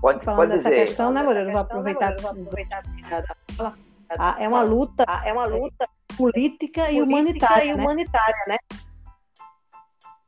pode, 0.00 0.24
falando 0.24 0.48
pode 0.48 0.62
dizer. 0.62 0.86
questão, 0.86 1.12
né, 1.12 1.22
Moreira? 1.22 1.50
Vou 1.50 1.60
aproveitar, 1.60 2.16
vou 2.20 2.30
aproveitar 2.30 2.82
a 3.58 3.72
é 4.38 4.48
uma 4.48 4.62
luta, 4.62 5.04
ah, 5.06 5.22
é 5.24 5.32
uma 5.32 5.46
luta 5.46 5.88
política, 6.16 6.82
política 6.82 6.90
e 6.90 7.00
humanitária, 7.00 7.64
e 7.64 7.74
né? 7.74 7.82
humanitária, 7.82 8.44
né? 8.48 8.58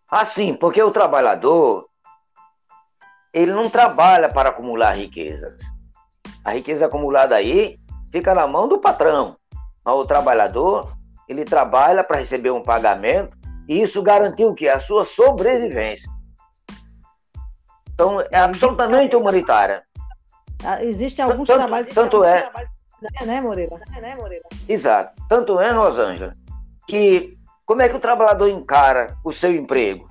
Ah, 0.09 0.25
sim, 0.25 0.55
porque 0.55 0.83
o 0.83 0.91
trabalhador 0.91 1.89
ele 3.33 3.53
não 3.53 3.69
trabalha 3.69 4.29
para 4.29 4.51
acumular 4.51 4.93
riquezas. 4.93 5.57
A 6.45 6.53
riqueza 6.53 6.87
acumulada 6.87 7.35
aí 7.35 7.79
fica 8.11 8.35
na 8.35 8.47
mão 8.47 8.69
do 8.69 8.79
patrão. 8.79 9.37
Mas 9.85 9.95
o 9.95 10.05
trabalhador, 10.05 10.93
ele 11.29 11.45
trabalha 11.45 12.05
para 12.05 12.19
receber 12.19 12.51
um 12.51 12.62
pagamento 12.62 13.37
e 13.69 13.81
isso 13.81 14.03
garantiu 14.03 14.51
o 14.51 14.55
quê? 14.55 14.69
A 14.69 14.81
sua 14.81 15.05
sobrevivência. 15.05 16.11
Então, 17.95 18.21
é 18.21 18.39
absolutamente 18.39 19.17
humanitária. 19.17 19.83
Ah, 20.65 20.85
existem 20.85 21.25
alguns 21.25 21.49
tanto, 21.49 21.59
trabalhos... 21.59 21.91
Tanto 21.91 22.25
é... 22.25 22.43
Trabalhos 22.43 22.82
é, 23.21 23.25
né, 23.25 23.41
Moreira? 23.41 23.81
É, 23.97 24.01
né, 24.01 24.17
Moreira? 24.17 24.45
Exato. 24.69 25.21
Tanto 25.29 25.61
é, 25.61 25.71
Rosângela, 25.71 26.33
que 26.87 27.37
como 27.65 27.83
é 27.83 27.89
que 27.89 27.97
o 27.97 28.01
trabalhador 28.01 28.49
encara 28.49 29.17
o 29.25 29.33
seu 29.33 29.55
emprego 29.55 30.09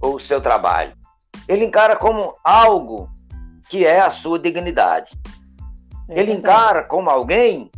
ou 0.00 0.16
o 0.16 0.20
seu 0.20 0.40
trabalho? 0.40 0.94
Ele 1.48 1.64
encara 1.64 1.96
como 1.96 2.34
algo 2.44 3.10
que 3.68 3.84
é 3.84 4.00
a 4.00 4.10
sua 4.10 4.38
dignidade. 4.38 5.18
É 6.08 6.20
Ele 6.20 6.32
encara 6.32 6.82
como 6.82 7.10
alguém 7.10 7.70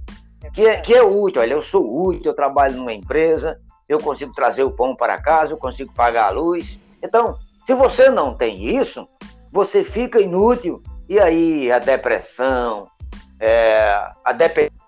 que 0.53 0.67
é, 0.67 0.81
que 0.81 0.95
é 0.95 1.03
útil. 1.03 1.41
Olha, 1.41 1.55
eu 1.55 1.63
sou 1.63 2.07
útil, 2.07 2.31
eu 2.31 2.37
trabalho 2.37 2.77
numa 2.77 2.93
empresa, 2.93 3.59
eu 3.89 3.99
consigo 3.99 4.33
trazer 4.33 4.63
o 4.63 4.71
pão 4.71 4.95
para 4.95 5.21
casa, 5.21 5.53
eu 5.53 5.59
consigo 5.59 5.93
pagar 5.93 6.27
a 6.27 6.31
luz. 6.31 6.79
Então, 7.03 7.39
se 7.67 7.75
você 7.75 8.11
não 8.11 8.35
tem 8.35 8.77
isso, 8.77 9.07
você 9.51 9.83
fica 9.83 10.21
inútil. 10.21 10.83
E 11.09 11.19
aí 11.19 11.71
a 11.71 11.79
depressão, 11.79 12.89
é, 13.41 14.11
a 14.25 14.33
dependência 14.33 14.85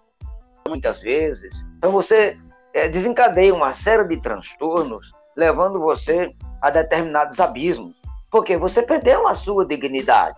muitas 0.68 1.00
vezes. 1.00 1.64
Então 1.78 1.92
você 1.92 2.38
é, 2.74 2.88
desencadeia 2.88 3.54
uma 3.54 3.72
série 3.72 4.04
de 4.04 4.20
transtornos, 4.20 5.12
levando 5.36 5.80
você 5.80 6.34
a 6.60 6.70
determinados 6.70 7.38
abismos, 7.40 7.94
porque 8.30 8.56
você 8.56 8.82
perdeu 8.82 9.26
a 9.26 9.34
sua 9.34 9.64
dignidade. 9.64 10.36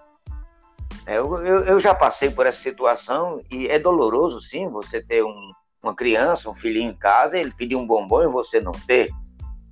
É, 1.07 1.19
eu, 1.19 1.45
eu, 1.45 1.81
já 1.81 1.95
passei 1.95 2.31
por 2.31 2.47
essa 2.47 2.61
situação 2.61 3.43
e 3.51 3.67
é 3.67 3.79
doloroso, 3.79 4.41
sim, 4.41 4.69
você 4.69 5.01
ter 5.01 5.25
um, 5.25 5.53
uma 5.83 5.95
criança, 5.95 6.51
um 6.51 6.55
filhinho 6.55 6.91
em 6.91 6.97
casa, 6.97 7.39
ele 7.39 7.51
pedir 7.51 7.77
um 7.77 7.87
bombom 7.87 8.23
e 8.23 8.29
você 8.29 8.61
não 8.61 8.73
ter. 8.73 9.09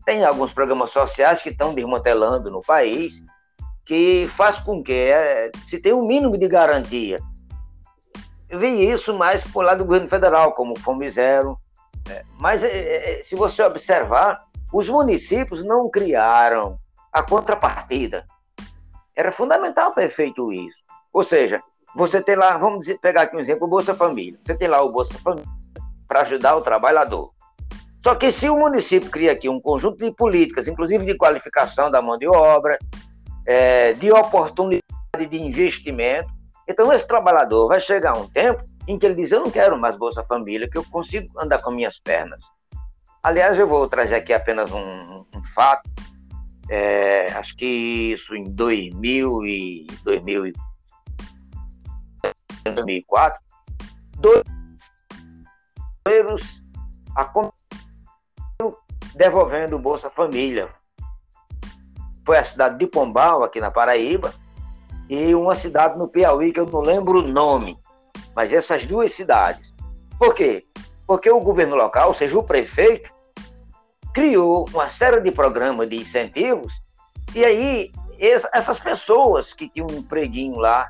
Tem 0.04 0.24
alguns 0.24 0.52
programas 0.52 0.90
sociais 0.90 1.42
que 1.42 1.50
estão 1.50 1.74
desmantelando 1.74 2.50
no 2.50 2.62
país, 2.62 3.22
que 3.84 4.28
faz 4.34 4.58
com 4.60 4.82
que 4.82 4.92
é, 4.92 5.50
se 5.68 5.78
tenha 5.78 5.94
um 5.94 6.06
mínimo 6.06 6.38
de 6.38 6.48
garantia. 6.48 7.18
Vi 8.56 8.90
isso 8.90 9.16
mais 9.16 9.44
por 9.44 9.64
lado 9.64 9.78
do 9.78 9.84
governo 9.84 10.08
federal, 10.08 10.52
como 10.52 10.78
Fome 10.78 11.08
Zero. 11.10 11.58
É, 12.08 12.24
mas 12.38 12.62
é, 12.62 13.20
é, 13.20 13.22
se 13.24 13.34
você 13.34 13.62
observar, 13.62 14.44
os 14.72 14.88
municípios 14.88 15.64
não 15.64 15.90
criaram 15.90 16.78
a 17.12 17.22
contrapartida. 17.22 18.26
Era 19.14 19.32
fundamental 19.32 19.92
ter 19.92 20.08
feito 20.10 20.52
isso. 20.52 20.84
Ou 21.12 21.24
seja, 21.24 21.62
você 21.94 22.20
tem 22.20 22.36
lá, 22.36 22.58
vamos 22.58 22.80
dizer, 22.80 22.98
pegar 23.00 23.22
aqui 23.22 23.36
um 23.36 23.40
exemplo, 23.40 23.66
o 23.66 23.70
Bolsa 23.70 23.94
Família. 23.94 24.38
Você 24.44 24.54
tem 24.54 24.68
lá 24.68 24.82
o 24.82 24.92
Bolsa 24.92 25.18
Família 25.18 25.48
para 26.06 26.20
ajudar 26.20 26.56
o 26.56 26.60
trabalhador. 26.60 27.32
Só 28.04 28.14
que 28.14 28.30
se 28.30 28.48
o 28.48 28.56
município 28.56 29.10
cria 29.10 29.32
aqui 29.32 29.48
um 29.48 29.60
conjunto 29.60 29.98
de 29.98 30.12
políticas, 30.12 30.68
inclusive 30.68 31.04
de 31.04 31.16
qualificação 31.16 31.90
da 31.90 32.00
mão 32.00 32.16
de 32.16 32.28
obra, 32.28 32.78
é, 33.46 33.94
de 33.94 34.12
oportunidade 34.12 35.26
de 35.28 35.42
investimento, 35.42 36.28
então 36.68 36.92
esse 36.92 37.06
trabalhador 37.06 37.68
vai 37.68 37.80
chegar 37.80 38.16
um 38.16 38.28
tempo 38.28 38.64
em 38.88 38.98
que 38.98 39.06
ele 39.06 39.14
diz: 39.14 39.32
Eu 39.32 39.40
não 39.40 39.50
quero 39.50 39.78
mais 39.78 39.96
Bolsa 39.96 40.24
Família, 40.24 40.68
que 40.68 40.78
eu 40.78 40.84
consigo 40.84 41.28
andar 41.38 41.58
com 41.58 41.70
minhas 41.70 41.98
pernas. 41.98 42.44
Aliás, 43.22 43.58
eu 43.58 43.66
vou 43.66 43.88
trazer 43.88 44.16
aqui 44.16 44.32
apenas 44.32 44.70
um, 44.72 45.24
um 45.34 45.44
fato. 45.54 45.88
É, 46.68 47.32
acho 47.32 47.56
que 47.56 48.12
isso 48.12 48.34
em 48.34 48.44
2000 48.44 49.44
e 49.44 49.86
2000 50.02 50.52
2004, 52.64 53.40
dois 54.18 54.42
a 57.16 57.32
devolvendo 59.14 59.78
Bolsa 59.78 60.10
Família. 60.10 60.68
Foi 62.24 62.38
a 62.38 62.44
cidade 62.44 62.78
de 62.78 62.86
Pombal, 62.86 63.42
aqui 63.42 63.60
na 63.60 63.70
Paraíba, 63.70 64.34
e 65.08 65.34
uma 65.34 65.54
cidade 65.54 65.98
no 65.98 66.08
Piauí, 66.08 66.52
que 66.52 66.60
eu 66.60 66.66
não 66.66 66.80
lembro 66.80 67.20
o 67.20 67.26
nome, 67.26 67.78
mas 68.34 68.52
essas 68.52 68.86
duas 68.86 69.12
cidades. 69.12 69.74
Por 70.18 70.34
quê? 70.34 70.64
Porque 71.06 71.30
o 71.30 71.40
governo 71.40 71.76
local, 71.76 72.08
ou 72.08 72.14
seja, 72.14 72.38
o 72.38 72.42
prefeito, 72.42 73.12
criou 74.12 74.66
uma 74.72 74.88
série 74.88 75.20
de 75.20 75.30
programas 75.30 75.88
de 75.88 75.96
incentivos, 75.96 76.82
e 77.34 77.44
aí 77.44 77.92
essas 78.18 78.78
pessoas 78.78 79.52
que 79.52 79.68
tinham 79.68 79.88
um 79.90 79.98
empreguinho 79.98 80.56
lá, 80.56 80.88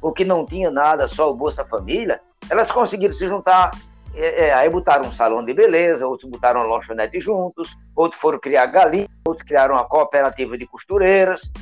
ou 0.00 0.12
que 0.12 0.24
não 0.24 0.46
tinha 0.46 0.70
nada, 0.70 1.08
só 1.08 1.30
o 1.30 1.34
Bolsa 1.34 1.64
Família, 1.64 2.20
elas 2.48 2.70
conseguiram 2.70 3.12
se 3.12 3.26
juntar, 3.26 3.72
é, 4.14 4.46
é, 4.46 4.54
aí 4.54 4.68
botaram 4.70 5.06
um 5.06 5.12
salão 5.12 5.44
de 5.44 5.52
beleza, 5.52 6.06
outros 6.06 6.30
botaram 6.30 6.60
uma 6.60 6.76
lanchonete 6.76 7.20
juntos, 7.20 7.76
outros 7.94 8.20
foram 8.20 8.38
criar 8.38 8.66
galinha, 8.66 9.08
outros 9.26 9.46
criaram 9.46 9.74
uma 9.74 9.84
cooperativa 9.84 10.56
de 10.56 10.66
costureiras, 10.66 11.52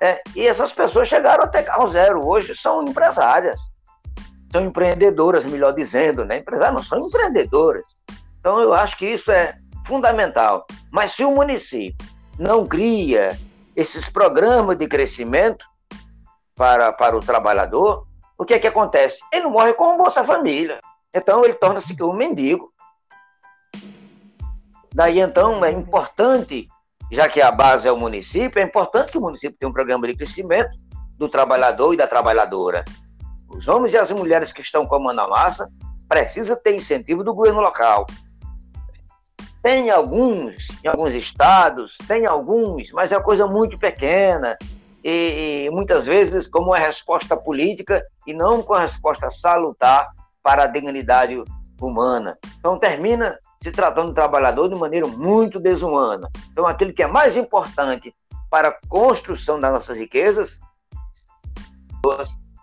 é, 0.00 0.20
e 0.34 0.46
essas 0.46 0.72
pessoas 0.72 1.08
chegaram 1.08 1.44
até 1.44 1.62
carro 1.62 1.86
zero, 1.88 2.26
hoje 2.26 2.54
são 2.54 2.82
empresárias, 2.82 3.60
são 4.52 4.62
empreendedoras, 4.62 5.44
melhor 5.44 5.72
dizendo, 5.72 6.24
né? 6.24 6.38
Empresárias 6.38 6.76
não 6.76 6.82
são 6.82 7.06
empreendedoras. 7.06 7.84
Então 8.38 8.60
eu 8.60 8.72
acho 8.72 8.96
que 8.96 9.06
isso 9.06 9.30
é 9.30 9.58
fundamental. 9.86 10.66
Mas 10.90 11.12
se 11.12 11.24
o 11.24 11.30
município 11.30 12.06
não 12.38 12.66
cria 12.66 13.38
esses 13.74 14.08
programas 14.08 14.76
de 14.76 14.86
crescimento, 14.86 15.66
para, 16.58 16.92
para 16.92 17.16
o 17.16 17.20
trabalhador, 17.20 18.04
o 18.36 18.44
que 18.44 18.52
é 18.52 18.58
que 18.58 18.66
acontece? 18.66 19.20
Ele 19.32 19.46
morre 19.46 19.72
com 19.74 19.94
o 19.94 19.96
Bolsa 19.96 20.24
Família. 20.24 20.80
Então 21.14 21.44
ele 21.44 21.54
torna-se 21.54 21.96
um 22.02 22.12
mendigo. 22.12 22.72
Daí 24.92 25.20
então 25.20 25.64
é 25.64 25.70
importante, 25.70 26.68
já 27.10 27.28
que 27.28 27.40
a 27.40 27.50
base 27.50 27.88
é 27.88 27.92
o 27.92 27.96
município, 27.96 28.60
é 28.60 28.64
importante 28.64 29.12
que 29.12 29.18
o 29.18 29.20
município 29.20 29.56
tenha 29.58 29.70
um 29.70 29.72
programa 29.72 30.06
de 30.06 30.14
crescimento 30.14 30.76
do 31.16 31.28
trabalhador 31.28 31.94
e 31.94 31.96
da 31.96 32.06
trabalhadora. 32.06 32.84
Os 33.48 33.66
homens 33.66 33.92
e 33.92 33.98
as 33.98 34.10
mulheres 34.10 34.52
que 34.52 34.60
estão 34.60 34.86
com 34.86 34.94
a 34.96 35.28
massa 35.28 35.68
precisam 36.08 36.56
ter 36.56 36.74
incentivo 36.74 37.24
do 37.24 37.34
governo 37.34 37.60
local. 37.60 38.06
Tem 39.62 39.90
alguns, 39.90 40.68
em 40.84 40.88
alguns 40.88 41.14
estados, 41.14 41.96
tem 42.06 42.26
alguns, 42.26 42.92
mas 42.92 43.10
é 43.10 43.20
coisa 43.20 43.46
muito 43.46 43.78
pequena 43.78 44.56
e, 45.02 45.64
e 45.66 45.70
muitas 45.70 46.06
vezes 46.06 46.46
como 46.46 46.68
uma 46.68 46.78
resposta 46.78 47.36
política 47.36 48.04
e 48.26 48.32
não 48.32 48.62
com 48.62 48.74
a 48.74 48.80
resposta 48.80 49.30
salutar 49.30 50.08
para 50.42 50.64
a 50.64 50.66
dignidade 50.66 51.42
humana. 51.80 52.38
Então 52.58 52.78
termina 52.78 53.38
se 53.62 53.70
tratando 53.70 54.08
do 54.08 54.14
trabalhador 54.14 54.68
de 54.68 54.74
maneira 54.74 55.06
muito 55.06 55.58
desumana. 55.58 56.28
Então 56.52 56.66
aquilo 56.66 56.92
que 56.92 57.02
é 57.02 57.06
mais 57.06 57.36
importante 57.36 58.14
para 58.50 58.68
a 58.68 58.78
construção 58.88 59.58
das 59.60 59.72
nossas 59.72 59.98
riquezas, 59.98 60.60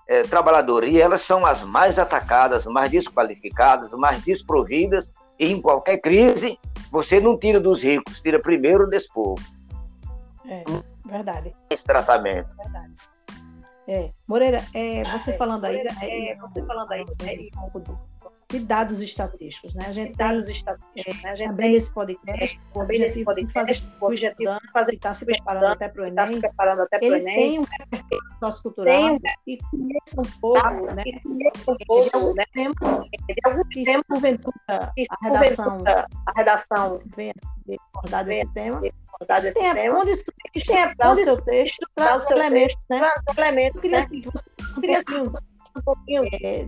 é, 0.07 0.23
trabalhadoras, 0.23 0.89
e 0.89 0.99
elas 0.99 1.21
são 1.21 1.45
as 1.45 1.61
mais 1.61 1.99
atacadas, 1.99 2.65
mais 2.65 2.91
desqualificadas, 2.91 3.91
mais 3.93 4.23
desprovidas, 4.23 5.11
e 5.37 5.51
em 5.51 5.61
qualquer 5.61 5.97
crise, 5.97 6.57
você 6.91 7.19
não 7.19 7.37
tira 7.37 7.59
dos 7.59 7.83
ricos, 7.83 8.21
tira 8.21 8.39
primeiro 8.39 8.87
desse 8.87 9.11
povo. 9.11 9.41
É. 10.47 10.63
Verdade. 11.05 11.55
Esse 11.69 11.83
tratamento. 11.83 12.55
Verdade. 12.55 12.93
É. 13.87 14.11
Moreira, 14.27 14.63
é, 14.73 15.03
você 15.03 15.31
é, 15.31 15.37
falando 15.37 15.65
aí, 15.65 15.77
é, 16.01 16.35
você 16.35 16.63
falando 16.65 16.91
aí, 16.91 17.05
é, 17.23 17.57
um 17.57 17.61
pouco 17.61 17.79
do, 17.79 17.99
de 18.49 18.59
dados 18.59 19.01
estatísticos, 19.01 19.73
né? 19.73 19.85
A 19.87 19.93
gente 19.93 20.15
dados 20.15 20.49
estatísticos, 20.49 21.23
né? 21.23 21.31
A 21.31 21.35
gente 21.35 21.49
também 21.49 21.71
nesse 21.71 21.93
podcast, 21.93 22.59
também 22.73 22.99
nesse 22.99 23.23
podcast, 23.23 23.87
o 23.99 24.05
objetivo 24.05 24.51
fazer 24.71 24.93
está 24.95 25.13
se 25.13 25.25
preparando 25.25 25.65
até 25.65 25.89
para 25.89 26.03
o 26.03 26.05
Enem, 26.05 26.23
está 26.23 26.27
se 26.27 26.39
preparando 26.39 26.81
até 26.81 26.99
para 26.99 27.09
o 27.09 27.15
Enem, 27.15 27.35
tem 27.35 27.59
um 27.59 27.63
repertório 27.63 28.33
sociocultural 28.39 29.19
e 29.47 29.57
conheça 29.57 30.21
um 30.21 30.39
pouco, 30.39 30.93
né? 30.93 31.03
Conheça 31.23 31.71
um 31.71 31.77
pouco, 31.87 32.33
né? 32.35 32.43
Temos, 32.53 32.75
temos 33.85 34.05
porventura 34.07 34.55
a 34.67 35.27
redação, 35.29 35.83
a 35.85 36.31
redação 36.35 37.01
vem 37.15 37.33
abordar 37.93 38.25
desse 38.25 38.53
tema 38.53 38.81
abordar 39.15 39.41
desse 39.41 39.57
tem 39.57 39.73
tema. 39.73 39.99
Condições, 39.99 40.23
tem 40.65 40.95
para 40.95 41.13
o 41.13 41.17
seu 41.17 41.41
texto, 41.41 41.87
para 41.95 42.17
os 42.17 42.29
elementos, 42.29 42.77
né? 42.89 42.99
Para 42.99 43.47
elementos, 43.47 43.81
queria 43.81 44.01
né? 44.01 44.07
que 44.07 44.21
você 44.21 44.43
queria 44.81 45.01
um 45.77 45.81
pouquinho 45.81 46.23
é, 46.41 46.67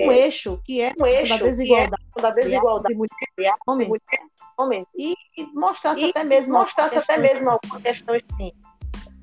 um 0.00 0.12
eixo 0.12 0.60
que 0.64 0.80
é 0.80 0.92
um 0.98 1.06
eixo 1.06 1.38
da 1.38 1.44
desigualdade, 1.44 2.02
é 2.16 2.22
da 2.22 2.30
desigualdade 2.30 2.94
de 2.94 2.98
mulheres 2.98 3.60
homens, 3.66 3.90
homens 4.58 4.86
e, 4.96 5.14
mostrasse 5.54 6.00
e 6.00 6.10
até 6.10 6.24
mesmo 6.24 6.54
mostrasse 6.54 6.96
até 6.96 7.18
mesmo 7.18 7.50
algumas 7.50 7.82
questões 7.82 8.22
sim. 8.36 8.52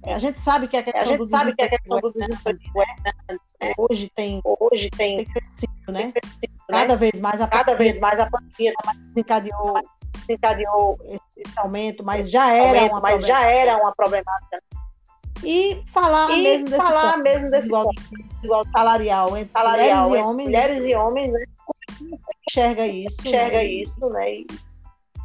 É, 0.06 0.14
a 0.14 0.20
gente 0.20 0.38
sabe 0.38 0.68
que 0.68 0.76
a 0.76 0.84
questão, 0.84 1.02
a 1.02 1.06
gente 1.06 1.18
do, 1.20 1.30
sabe 1.30 1.56
que 1.56 1.62
a 1.62 1.70
questão 1.70 2.00
do 2.00 2.12
desemprego 2.12 2.60
é, 2.82 3.36
é, 3.62 3.74
hoje 3.78 4.12
tem 4.14 4.42
hoje 4.44 4.90
tem, 4.90 5.18
tem 5.18 5.26
crescido, 5.26 5.92
né? 5.92 6.02
Tem 6.02 6.12
crescido, 6.12 6.54
né? 6.70 6.80
cada 6.80 6.96
vez 6.98 7.20
mais 7.20 7.42
a 7.42 7.48
cada 7.48 7.76
vez 7.76 8.00
mais 8.00 8.20
a 8.20 8.30
pandemia 8.30 8.74
desencadeou 9.14 9.80
desencadeou 10.28 11.00
esse 11.06 11.58
aumento, 11.58 12.04
mas 12.04 12.30
já 12.30 12.52
era 12.52 12.80
aumento, 12.80 12.92
uma 12.92 13.02
mas 13.02 13.22
já 13.22 13.46
era 13.46 13.78
uma 13.78 13.92
problemática. 13.94 14.62
E 15.44 15.82
falar 15.88 16.32
e 16.32 16.42
mesmo 16.42 16.70
desse 16.70 16.78
falar 16.78 17.14
ponto, 17.14 17.24
mesmo 17.24 17.52
desse 17.52 17.68
igual, 17.68 17.90
igual 18.44 18.66
salarial 18.72 19.38
entre 19.38 19.52
salarial, 19.52 20.10
mulheres 20.10 20.16
e 20.16 20.24
homens, 20.24 20.48
mulheres 20.48 20.86
e 20.86 20.96
homens, 20.96 21.32
né? 21.34 21.44
Enxerga 22.50 22.88
isso, 22.88 23.22
enxerga 23.22 23.58
né? 23.58 23.66
isso, 23.66 24.10
né? 24.10 24.34
E 24.34 24.48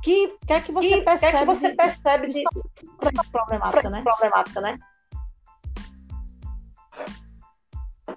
que 0.03 0.37
que 0.47 0.53
é 0.53 0.61
que 0.61 0.73
você 0.73 0.97
e 0.97 1.05
percebe? 1.05 1.33
Que, 1.33 1.37
é 1.37 1.41
que 1.41 1.47
você 1.47 1.69
percebe 1.71 2.27
de, 2.29 2.35
de, 2.35 2.43
de 2.43 3.31
problemática, 3.31 3.91
né? 3.91 4.03
Problemática, 4.03 4.61
né? 4.61 4.79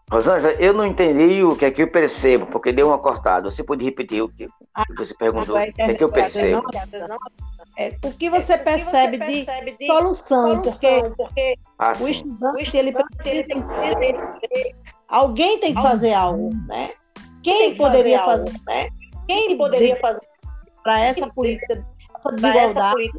Rosângela, 0.10 0.54
eu 0.54 0.74
não 0.74 0.86
entendi 0.86 1.44
o 1.44 1.56
que 1.56 1.66
é 1.66 1.72
que 1.72 1.84
eu 1.84 1.90
percebo, 1.90 2.46
porque 2.46 2.72
deu 2.72 2.88
uma 2.88 3.00
cortada. 3.00 3.50
Você 3.50 3.64
pode 3.64 3.86
repetir 3.86 4.22
o 4.22 4.30
que, 4.30 4.48
ah, 4.74 4.84
você 4.98 5.14
perguntou? 5.14 5.58
O 5.58 5.74
que 5.74 5.82
é 5.82 5.94
que 5.94 6.04
eu 6.04 6.10
percebo? 6.10 6.64
É, 7.78 7.98
o 8.04 8.12
que 8.12 8.30
você, 8.30 8.58
percebe, 8.58 9.18
que 9.18 9.26
você 9.26 9.46
percebe 9.46 9.72
de, 9.72 9.78
de 9.78 9.88
solução, 9.88 10.62
porque, 10.62 11.04
porque 11.16 11.58
ah, 11.80 11.94
o 12.00 12.08
estudante 12.08 12.78
ele 12.78 12.92
precisa 12.92 13.44
ter, 13.48 14.76
alguém 15.08 15.60
tem 15.60 15.74
que 15.74 15.82
fazer 15.82 16.14
algo, 16.14 16.50
né? 16.68 16.92
Quem 17.42 17.76
poderia 17.76 18.26
fazer, 18.26 18.50
algo, 18.50 18.62
né? 18.68 18.90
Quem 19.28 19.58
poderia 19.58 19.96
fazer? 20.00 20.32
para 20.84 21.00
essa 21.00 21.28
política, 21.28 21.86
essa 22.18 22.32
desigualdade, 22.32 23.12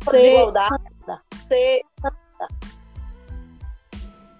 essa 0.00 0.12
desigualdade 0.12 0.82
ser, 1.48 1.80
ser 1.98 2.48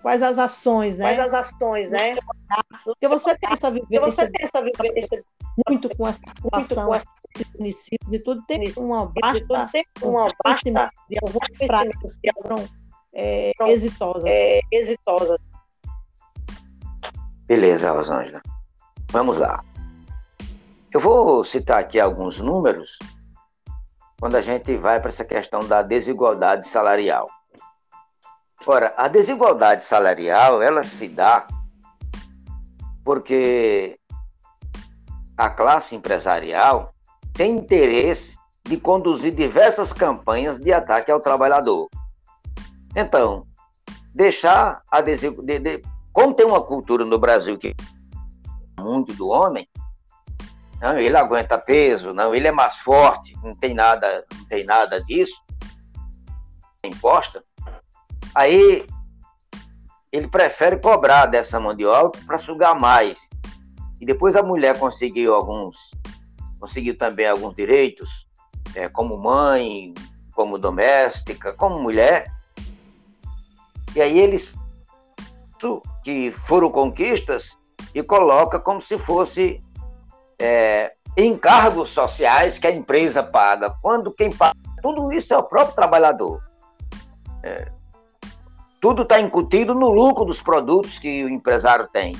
quais 0.04 0.22
as 0.22 0.38
ações, 0.38 0.98
né? 0.98 1.04
Quais 1.06 1.18
as 1.18 1.32
ações, 1.32 1.88
né? 1.88 2.14
Porque 2.84 3.08
você 3.08 3.34
pensa 3.38 3.70
viver, 3.70 4.00
você 4.00 4.30
pensa 4.30 4.60
viver 4.60 5.24
muito 5.66 5.88
com 5.96 6.06
essa 6.06 6.20
situação, 6.36 6.90
municípios 7.58 8.10
de 8.10 8.18
tudo 8.18 8.44
tem 8.46 8.70
uma 8.76 9.10
vasta, 9.18 9.70
tem 9.72 9.84
uma 10.02 10.28
vasta 10.44 10.90
de 11.08 11.16
algumas 11.22 11.58
práticas 11.66 12.18
que 12.18 12.30
foram 12.34 12.68
é, 13.14 13.52
exitosas. 13.66 14.24
É, 14.26 14.60
exitosas. 14.70 15.38
Beleza, 17.46 17.90
Rosângela. 17.90 18.42
Vamos 19.10 19.38
lá. 19.38 19.64
Eu 20.92 21.00
vou 21.00 21.42
citar 21.46 21.80
aqui 21.80 21.98
alguns 21.98 22.38
números 22.38 22.98
quando 24.20 24.34
a 24.34 24.42
gente 24.42 24.76
vai 24.76 25.00
para 25.00 25.08
essa 25.08 25.24
questão 25.24 25.66
da 25.66 25.80
desigualdade 25.80 26.68
salarial. 26.68 27.26
Ora, 28.66 28.94
a 28.96 29.08
desigualdade 29.08 29.84
salarial, 29.84 30.62
ela 30.62 30.82
se 30.82 31.06
dá 31.08 31.46
porque 33.04 33.98
a 35.36 35.50
classe 35.50 35.94
empresarial 35.94 36.94
tem 37.34 37.56
interesse 37.56 38.38
de 38.66 38.78
conduzir 38.78 39.34
diversas 39.34 39.92
campanhas 39.92 40.58
de 40.58 40.72
ataque 40.72 41.10
ao 41.10 41.20
trabalhador. 41.20 41.88
Então, 42.96 43.46
deixar 44.14 44.82
a 44.90 45.02
desigualdade. 45.02 45.58
De, 45.58 45.78
de, 45.78 45.82
como 46.12 46.32
tem 46.32 46.46
uma 46.46 46.62
cultura 46.62 47.04
no 47.04 47.18
Brasil 47.18 47.58
que 47.58 47.74
muito 48.78 49.12
do 49.14 49.28
homem, 49.28 49.68
não, 50.80 50.98
ele 50.98 51.16
aguenta 51.16 51.58
peso, 51.58 52.14
não, 52.14 52.34
ele 52.34 52.46
é 52.46 52.52
mais 52.52 52.78
forte, 52.78 53.36
não 53.42 53.54
tem 53.54 53.74
nada, 53.74 54.24
não 54.34 54.44
tem 54.46 54.64
nada 54.64 55.02
disso, 55.04 55.34
imposta. 56.84 57.42
Aí 58.34 58.86
ele 60.10 60.28
prefere 60.28 60.76
cobrar 60.78 61.26
dessa 61.26 61.58
mão 61.58 61.74
de 61.74 61.84
obra 61.84 62.20
para 62.26 62.38
sugar 62.38 62.78
mais. 62.78 63.28
E 64.00 64.06
depois 64.06 64.36
a 64.36 64.42
mulher 64.42 64.78
conseguiu 64.78 65.34
alguns, 65.34 65.92
conseguiu 66.60 66.96
também 66.96 67.26
alguns 67.26 67.54
direitos, 67.54 68.28
é, 68.74 68.88
como 68.88 69.16
mãe, 69.16 69.94
como 70.32 70.58
doméstica, 70.58 71.52
como 71.52 71.80
mulher. 71.80 72.26
E 73.94 74.00
aí 74.00 74.18
eles 74.18 74.54
que 76.02 76.30
foram 76.46 76.70
conquistas 76.70 77.56
e 77.94 78.02
coloca 78.02 78.58
como 78.58 78.82
se 78.82 78.98
fosse 78.98 79.60
é, 80.38 80.92
encargos 81.16 81.90
sociais 81.90 82.58
que 82.58 82.66
a 82.66 82.70
empresa 82.70 83.22
paga. 83.22 83.70
Quando 83.80 84.12
quem 84.12 84.30
paga 84.30 84.54
tudo 84.82 85.10
isso 85.12 85.32
é 85.32 85.38
o 85.38 85.42
próprio 85.42 85.74
trabalhador. 85.74 86.42
É, 87.42 87.72
tudo 88.84 89.00
está 89.00 89.18
incutido 89.18 89.74
no 89.74 89.88
lucro 89.88 90.26
dos 90.26 90.42
produtos 90.42 90.98
que 90.98 91.24
o 91.24 91.28
empresário 91.30 91.88
tem. 91.88 92.14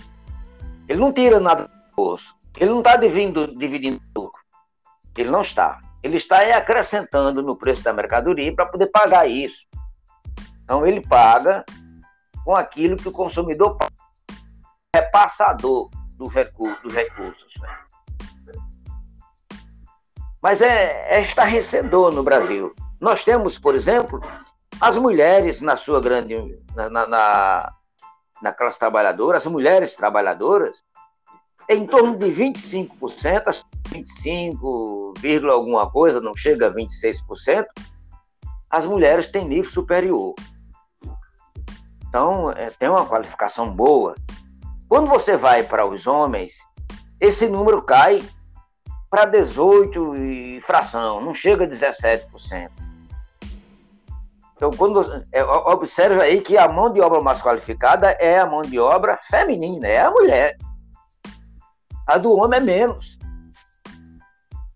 Ele 0.88 0.98
não 0.98 1.12
tira 1.12 1.38
nada 1.38 1.64
do 1.64 1.94
bolso. 1.94 2.35
Ele 2.59 2.70
não 2.70 2.79
está 2.79 2.96
dividindo, 2.96 3.55
dividindo 3.59 4.00
lucro. 4.16 4.40
Ele 5.14 5.31
não 5.31 5.42
está. 5.42 5.83
Ele 6.03 6.16
está 6.16 6.38
acrescentando 6.57 7.42
no 7.42 7.55
preço 7.55 7.85
da 7.85 7.92
mercadoria 7.92 8.50
para 8.55 8.64
poder 8.64 8.87
pagar 8.87 9.29
isso. 9.29 9.66
Então 10.62 10.87
ele 10.87 11.07
paga 11.07 11.66
com 12.46 12.57
aquilo 12.57 12.96
que 12.96 13.11
o 13.11 13.12
consumidor 13.12 13.77
paga. 13.77 13.92
É 14.94 15.03
passador 15.03 15.90
dos 16.16 16.33
recursos. 16.33 16.83
Dos 16.83 16.94
recursos 16.94 17.61
né? 17.61 17.68
Mas 20.40 20.62
é, 20.62 21.18
é 21.18 21.20
estarrecedor 21.20 22.11
no 22.11 22.22
Brasil. 22.22 22.74
Nós 22.98 23.22
temos, 23.22 23.59
por 23.59 23.74
exemplo, 23.74 24.22
as 24.85 24.99
mulheres, 24.99 25.62
na 25.62 25.79
sua 25.79 25.99
grande. 25.99 26.37
na, 26.77 26.90
na, 26.90 27.73
na 28.42 28.53
classe 28.53 28.79
trabalhadora, 28.79 29.38
as 29.38 29.47
mulheres 29.47 29.97
trabalhadoras, 29.97 30.85
em 31.70 31.87
torno 31.87 32.18
de 32.18 32.27
25%, 32.27 33.64
25, 33.88 35.14
alguma 35.51 35.90
coisa, 35.90 36.20
não 36.20 36.37
chega 36.37 36.66
a 36.66 36.70
26%, 36.70 37.64
as 38.68 38.85
mulheres 38.85 39.29
têm 39.29 39.49
nível 39.49 39.70
superior. 39.70 40.35
Então, 42.07 42.51
é, 42.51 42.68
tem 42.79 42.90
uma 42.90 43.07
qualificação 43.07 43.75
boa. 43.75 44.14
Quando 44.87 45.09
você 45.09 45.35
vai 45.35 45.62
para 45.62 45.87
os 45.87 46.07
homens, 46.07 46.53
esse 47.18 47.49
número 47.49 47.81
cai 47.81 48.23
para 49.09 49.25
18 49.25 50.14
e 50.16 50.61
fração, 50.61 51.23
não 51.23 51.35
chega 51.35 51.64
a 51.64 51.68
17%. 51.68 52.84
Então, 54.57 54.71
quando 54.71 55.25
é, 55.33 55.45
observe 55.45 56.23
aí 56.23 56.40
que 56.40 56.57
a 56.57 56.69
mão 56.69 56.93
de 56.93 57.01
obra 57.01 57.21
mais 57.21 57.43
qualificada 57.43 58.12
é 58.21 58.38
a 58.38 58.47
mão 58.47 58.62
de 58.62 58.79
obra 58.79 59.19
feminina, 59.29 59.88
é 59.88 60.01
a 60.01 60.11
mulher. 60.11 60.57
A 62.07 62.19
do 62.19 62.33
homem 62.33 62.61
é 62.61 62.62
menos. 62.62 63.19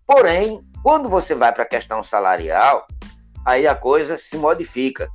Porém, 0.05 0.61
quando 0.83 1.07
você 1.07 1.33
vai 1.35 1.53
para 1.53 1.63
a 1.63 1.67
questão 1.67 2.03
salarial, 2.03 2.85
aí 3.45 3.65
a 3.67 3.75
coisa 3.75 4.17
se 4.17 4.35
modifica. 4.37 5.07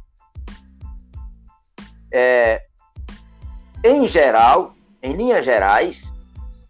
É, 2.12 2.62
em 3.82 4.06
geral, 4.06 4.74
em 5.02 5.14
linhas 5.14 5.44
gerais, 5.44 6.12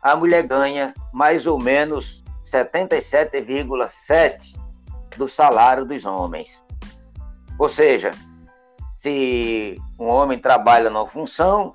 a 0.02 0.16
mulher 0.16 0.46
ganha 0.46 0.94
mais 1.12 1.46
ou 1.46 1.60
menos 1.60 2.24
77,7% 2.44 4.58
do 5.16 5.28
salário 5.28 5.84
dos 5.84 6.04
homens. 6.04 6.63
Ou 7.58 7.68
seja, 7.68 8.10
se 8.96 9.76
um 9.98 10.06
homem 10.06 10.38
trabalha 10.38 10.90
numa 10.90 11.06
função, 11.06 11.72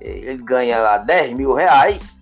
ele 0.00 0.42
ganha 0.42 0.78
lá 0.78 0.98
10 0.98 1.34
mil 1.34 1.52
reais, 1.54 2.20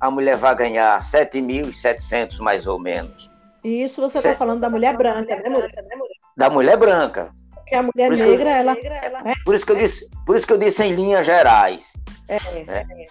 a 0.00 0.10
mulher 0.10 0.36
vai 0.36 0.54
ganhar 0.54 0.98
7.700 1.00 2.38
mais 2.40 2.66
ou 2.66 2.78
menos. 2.78 3.30
E 3.64 3.82
isso 3.82 4.00
você 4.00 4.18
está 4.18 4.34
falando 4.34 4.60
da 4.60 4.68
mulher 4.68 4.96
branca, 4.96 5.36
né, 5.36 5.48
mulher? 5.48 5.70
Da 6.36 6.50
mulher 6.50 6.76
branca. 6.76 7.32
Porque 7.54 7.74
a 7.74 7.82
mulher 7.82 8.10
negra, 8.10 8.50
eu, 8.50 8.56
ela, 8.56 8.76
ela, 8.78 9.18
é. 9.30 9.34
Por 9.44 9.54
isso 9.54 9.64
que 9.64 9.72
eu 9.72 9.76
disse, 9.76 10.10
por 10.26 10.36
isso 10.36 10.46
que 10.46 10.52
eu 10.52 10.58
disse 10.58 10.82
em 10.82 10.92
linhas 10.92 11.24
gerais. 11.24 11.92
É, 12.28 12.38
né? 12.64 12.86
é. 12.90 13.06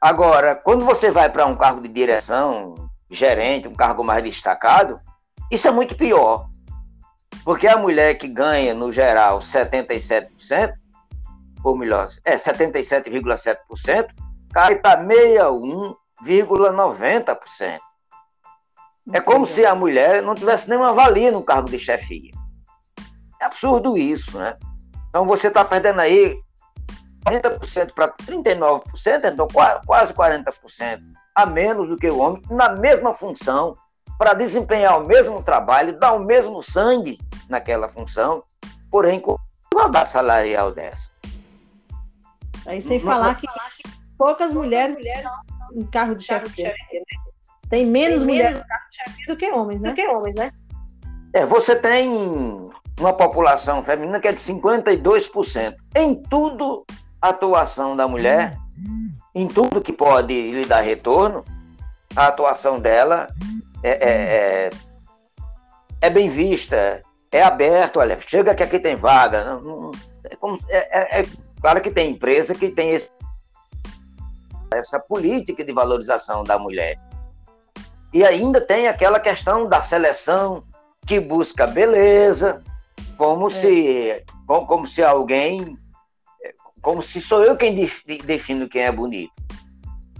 Agora, 0.00 0.54
quando 0.54 0.84
você 0.84 1.10
vai 1.10 1.30
para 1.30 1.46
um 1.46 1.56
cargo 1.56 1.80
de 1.80 1.88
direção, 1.88 2.74
gerente, 3.10 3.66
um 3.66 3.74
cargo 3.74 4.04
mais 4.04 4.22
destacado, 4.22 5.00
isso 5.50 5.66
é 5.66 5.70
muito 5.70 5.96
pior. 5.96 6.48
Porque 7.44 7.68
a 7.68 7.76
mulher 7.76 8.14
que 8.14 8.26
ganha, 8.26 8.72
no 8.72 8.90
geral, 8.90 9.40
77%, 9.40 10.72
ou 11.62 11.76
melhor, 11.76 12.08
é 12.24 12.36
77,7%, 12.36 14.08
cai 14.52 14.76
para 14.76 15.04
61,90%. 15.04 17.78
É 19.12 19.20
como 19.20 19.44
se 19.44 19.66
a 19.66 19.74
mulher 19.74 20.22
não 20.22 20.34
tivesse 20.34 20.70
nenhuma 20.70 20.94
valia 20.94 21.30
no 21.30 21.42
cargo 21.42 21.68
de 21.68 21.78
chefia. 21.78 22.30
É 23.40 23.44
absurdo 23.44 23.98
isso, 23.98 24.38
né? 24.38 24.56
Então 25.10 25.26
você 25.26 25.48
está 25.48 25.62
perdendo 25.62 26.00
aí 26.00 26.40
40% 27.26 27.92
para 27.92 28.08
39%, 28.08 29.32
então 29.32 29.46
quase 29.84 30.14
40% 30.14 31.02
a 31.34 31.44
menos 31.44 31.88
do 31.88 31.96
que 31.96 32.08
o 32.08 32.18
homem 32.18 32.40
na 32.48 32.68
mesma 32.70 33.12
função 33.12 33.76
para 34.18 34.34
desempenhar 34.34 35.00
o 35.00 35.06
mesmo 35.06 35.42
trabalho, 35.42 35.98
dar 35.98 36.12
o 36.12 36.20
mesmo 36.20 36.62
sangue 36.62 37.18
naquela 37.48 37.88
função, 37.88 38.42
porém 38.90 39.20
com 39.20 39.36
igualdade 39.72 40.08
salarial 40.08 40.72
dessa. 40.72 41.10
Aí 42.66 42.80
sem 42.80 42.98
falar 42.98 43.34
que 43.34 43.46
poucas 44.16 44.52
mulheres 44.52 44.96
em 45.74 45.84
carro 45.86 46.14
de 46.14 46.24
chefe. 46.24 46.62
Né? 46.62 46.72
Tem 47.68 47.86
menos 47.86 48.18
tem 48.18 48.26
mulheres 48.26 48.58
no 48.58 48.66
carro 48.66 48.88
de 48.88 48.96
chefe 48.96 49.26
do 49.26 49.36
que 49.36 49.50
homens, 49.50 49.80
né? 49.80 49.88
Do 49.90 49.94
que 49.94 50.06
homens, 50.06 50.34
né? 50.36 50.52
É, 51.32 51.44
você 51.44 51.74
tem 51.74 52.08
uma 52.98 53.12
população 53.12 53.82
feminina 53.82 54.20
que 54.20 54.28
é 54.28 54.32
de 54.32 54.38
52%. 54.38 55.74
Em 55.96 56.14
tudo, 56.14 56.86
a 57.20 57.30
atuação 57.30 57.96
da 57.96 58.06
mulher, 58.06 58.56
em 59.34 59.48
tudo 59.48 59.80
que 59.80 59.92
pode 59.92 60.52
lhe 60.52 60.64
dar 60.64 60.80
retorno, 60.80 61.44
a 62.14 62.28
atuação 62.28 62.78
dela 62.78 63.28
é, 63.84 63.90
é, 63.90 64.10
é, 64.10 64.70
é 66.00 66.10
bem 66.10 66.30
vista, 66.30 67.02
é 67.30 67.42
aberto, 67.42 67.98
olha, 67.98 68.18
chega 68.18 68.54
que 68.54 68.62
aqui 68.62 68.78
tem 68.78 68.96
vaga. 68.96 69.44
Não, 69.44 69.60
não, 69.60 69.90
é, 70.24 70.36
como, 70.36 70.58
é, 70.70 71.20
é, 71.20 71.26
claro 71.60 71.82
que 71.82 71.90
tem 71.90 72.12
empresa 72.12 72.54
que 72.54 72.70
tem 72.70 72.92
esse, 72.92 73.10
essa 74.72 74.98
política 74.98 75.62
de 75.62 75.72
valorização 75.72 76.42
da 76.42 76.58
mulher. 76.58 76.96
E 78.10 78.24
ainda 78.24 78.58
tem 78.58 78.88
aquela 78.88 79.20
questão 79.20 79.68
da 79.68 79.82
seleção 79.82 80.64
que 81.06 81.20
busca 81.20 81.66
beleza, 81.66 82.62
como 83.18 83.50
se 83.50 84.24
como, 84.46 84.66
como 84.66 84.86
se 84.86 85.02
alguém 85.02 85.76
como 86.80 87.02
se 87.02 87.20
sou 87.20 87.42
eu 87.42 87.56
quem 87.56 87.90
defino 88.24 88.68
quem 88.68 88.82
é 88.82 88.92
bonito. 88.92 89.32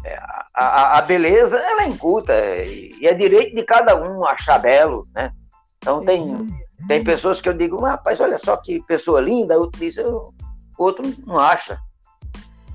É, 0.05 0.19
a, 0.55 0.99
a, 0.99 1.03
beleza, 1.03 1.59
ela 1.59 1.83
é 1.83 1.89
inculta, 1.89 2.35
e 2.37 3.07
é 3.07 3.15
direito 3.15 3.57
de 3.57 3.63
cada 3.63 3.97
um 3.97 4.25
achar 4.27 4.59
belo, 4.59 5.07
né? 5.15 5.33
Então 5.79 6.05
tem, 6.05 6.47
tem 6.87 7.03
pessoas 7.03 7.41
que 7.41 7.49
eu 7.49 7.55
digo, 7.55 7.81
rapaz, 7.81 8.21
olha 8.21 8.39
só 8.39 8.57
que 8.57 8.83
pessoa 8.85 9.21
linda, 9.21 9.59
outro 9.59 9.81
diz, 9.81 9.97
o 9.97 10.33
outro 10.79 11.05
não 11.27 11.39
acha. 11.39 11.79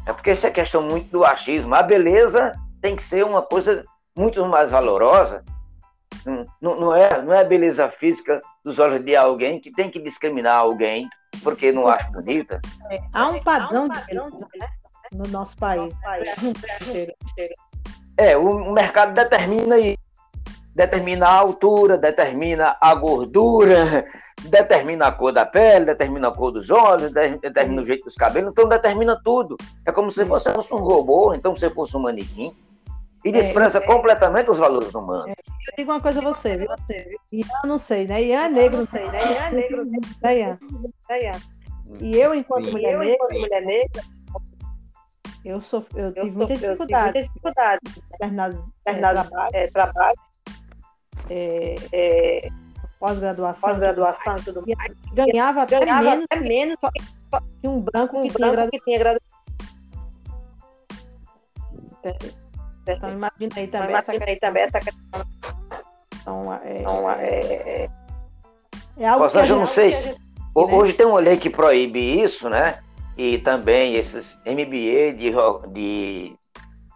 É 0.06 0.14
porque 0.14 0.32
isso 0.32 0.48
é 0.48 0.52
questão 0.52 0.82
muito 0.82 1.10
do 1.12 1.24
achismo. 1.24 1.76
A 1.76 1.84
beleza 1.84 2.56
tem 2.82 2.96
que 2.96 3.04
ser 3.04 3.24
uma 3.24 3.42
coisa 3.42 3.86
muito 4.18 4.44
mais 4.46 4.72
valorosa 4.72 5.44
Não, 6.62 6.76
não, 6.76 6.96
é, 6.96 7.22
não 7.22 7.34
é 7.34 7.42
a 7.42 7.48
beleza 7.48 7.90
física 7.90 8.42
dos 8.64 8.80
olhos 8.80 9.04
de 9.04 9.16
alguém 9.16 9.60
que 9.60 9.72
tem 9.72 9.90
que 9.90 10.00
discriminar 10.00 10.58
alguém 10.58 11.08
porque 11.44 11.72
não 11.72 11.88
acha 11.88 12.10
bonita. 12.12 12.60
É, 12.90 13.00
há 13.14 13.30
um 13.30 13.42
padrão 13.44 13.88
de 13.88 14.06
beleza 14.06 14.48
né? 14.58 14.68
No 15.14 15.26
nosso 15.30 15.56
país. 15.58 15.94
É, 18.18 18.38
o 18.38 18.72
mercado 18.72 19.14
determina 19.14 19.78
isso 19.78 20.10
determina 20.80 21.28
a 21.28 21.34
altura, 21.34 21.98
determina 21.98 22.78
a 22.80 22.96
gordura, 22.96 24.06
determina 24.44 25.08
a 25.08 25.12
cor 25.12 25.34
da 25.34 25.46
pele, 25.46 25.86
determina 25.86 26.30
a 26.30 26.32
cor 26.32 26.52
dos 26.52 26.70
olhos, 26.70 27.12
determina 27.12 27.82
o 27.82 27.86
jeito 27.86 28.06
dos 28.06 28.16
cabelos, 28.16 28.52
então 28.52 28.68
determina 28.70 29.20
tudo. 29.22 29.58
É 29.86 29.92
como 29.92 30.10
se 30.10 30.24
você 30.24 30.54
fosse 30.54 30.74
um 30.74 30.78
robô, 30.78 31.34
então 31.34 31.54
você 31.54 31.70
fosse 31.70 31.98
um 31.98 32.02
manequim. 32.02 32.56
E 33.26 33.34
despreza 33.34 33.80
é, 33.80 33.84
é, 33.84 33.86
completamente 33.86 34.50
os 34.50 34.58
valores 34.58 34.96
humanos. 34.96 35.28
É, 35.28 35.32
eu 35.32 35.76
digo 35.78 35.92
uma 35.92 36.00
coisa 36.00 36.22
a 36.22 36.24
você, 36.24 36.56
viu? 36.56 36.70
Você, 36.70 37.18
Ian, 37.34 37.48
não 37.66 37.78
sei, 37.78 38.08
né? 38.08 38.24
Ian 38.24 38.46
é 38.46 38.50
negro, 38.50 38.78
não 38.78 38.86
sei, 38.86 39.06
né? 39.12 39.20
Ian 39.34 39.42
é 39.42 39.52
negro, 39.52 39.86
né? 39.86 40.40
Ian? 40.40 40.60
Ian? 41.22 41.40
E 42.00 42.18
eu, 42.18 42.34
enquanto 42.34 42.66
Sim. 42.66 42.72
mulher 42.72 42.94
eu, 42.94 43.00
negra, 43.00 43.16
enquanto 43.16 43.40
mulher 43.40 43.66
negra, 43.66 44.04
eu, 45.46 45.62
sou, 45.62 45.84
eu 45.96 46.14
tive 46.14 46.32
muita 46.32 46.54
dificuldade. 46.56 47.04
Muita 47.04 47.24
dificuldade. 47.24 47.80
Terminar, 48.20 48.54
terminar 48.84 49.28
é, 49.54 49.68
trabalho 49.68 50.18
é, 51.30 51.76
é, 51.94 52.50
pós-graduação, 53.00 53.70
pós-graduação 53.70 54.36
e 54.38 54.42
tudo 54.42 54.64
mais, 54.68 54.94
ganhava, 55.14 55.66
ganhava 55.66 56.14
até 56.14 56.42
menos, 56.42 56.48
menos 56.48 56.78
que 57.62 57.68
um 57.68 57.82
branco 57.82 58.18
um 58.18 58.28
que, 58.28 58.34
branco 58.34 58.56
tinha 58.56 58.70
que 58.70 58.80
tinha 58.82 59.00
graduação. 59.00 59.40
Então 62.88 63.12
imagina 63.12 63.54
aí 63.56 63.68
também, 63.68 63.96
essa, 63.96 64.12
aí 64.12 64.40
também 64.40 64.64
essa 64.64 64.80
questão. 64.80 65.26
Então, 66.22 66.54
é, 66.54 66.80
então, 66.80 67.12
é, 67.12 67.40
é, 67.40 67.90
é 68.98 69.08
algo 69.08 69.30
que 69.30 69.38
eu 69.38 69.60
não 69.60 69.68
sei. 69.68 69.92
Gente, 69.92 70.20
hoje 70.54 70.92
né? 70.92 70.98
tem 70.98 71.06
uma 71.06 71.20
lei 71.20 71.38
que 71.38 71.50
proíbe 71.50 72.22
isso, 72.22 72.50
né? 72.50 72.80
E 73.20 73.38
também 73.40 73.96
esses 73.96 74.40
MBA 74.46 75.12
de, 75.18 75.34
de 75.74 76.38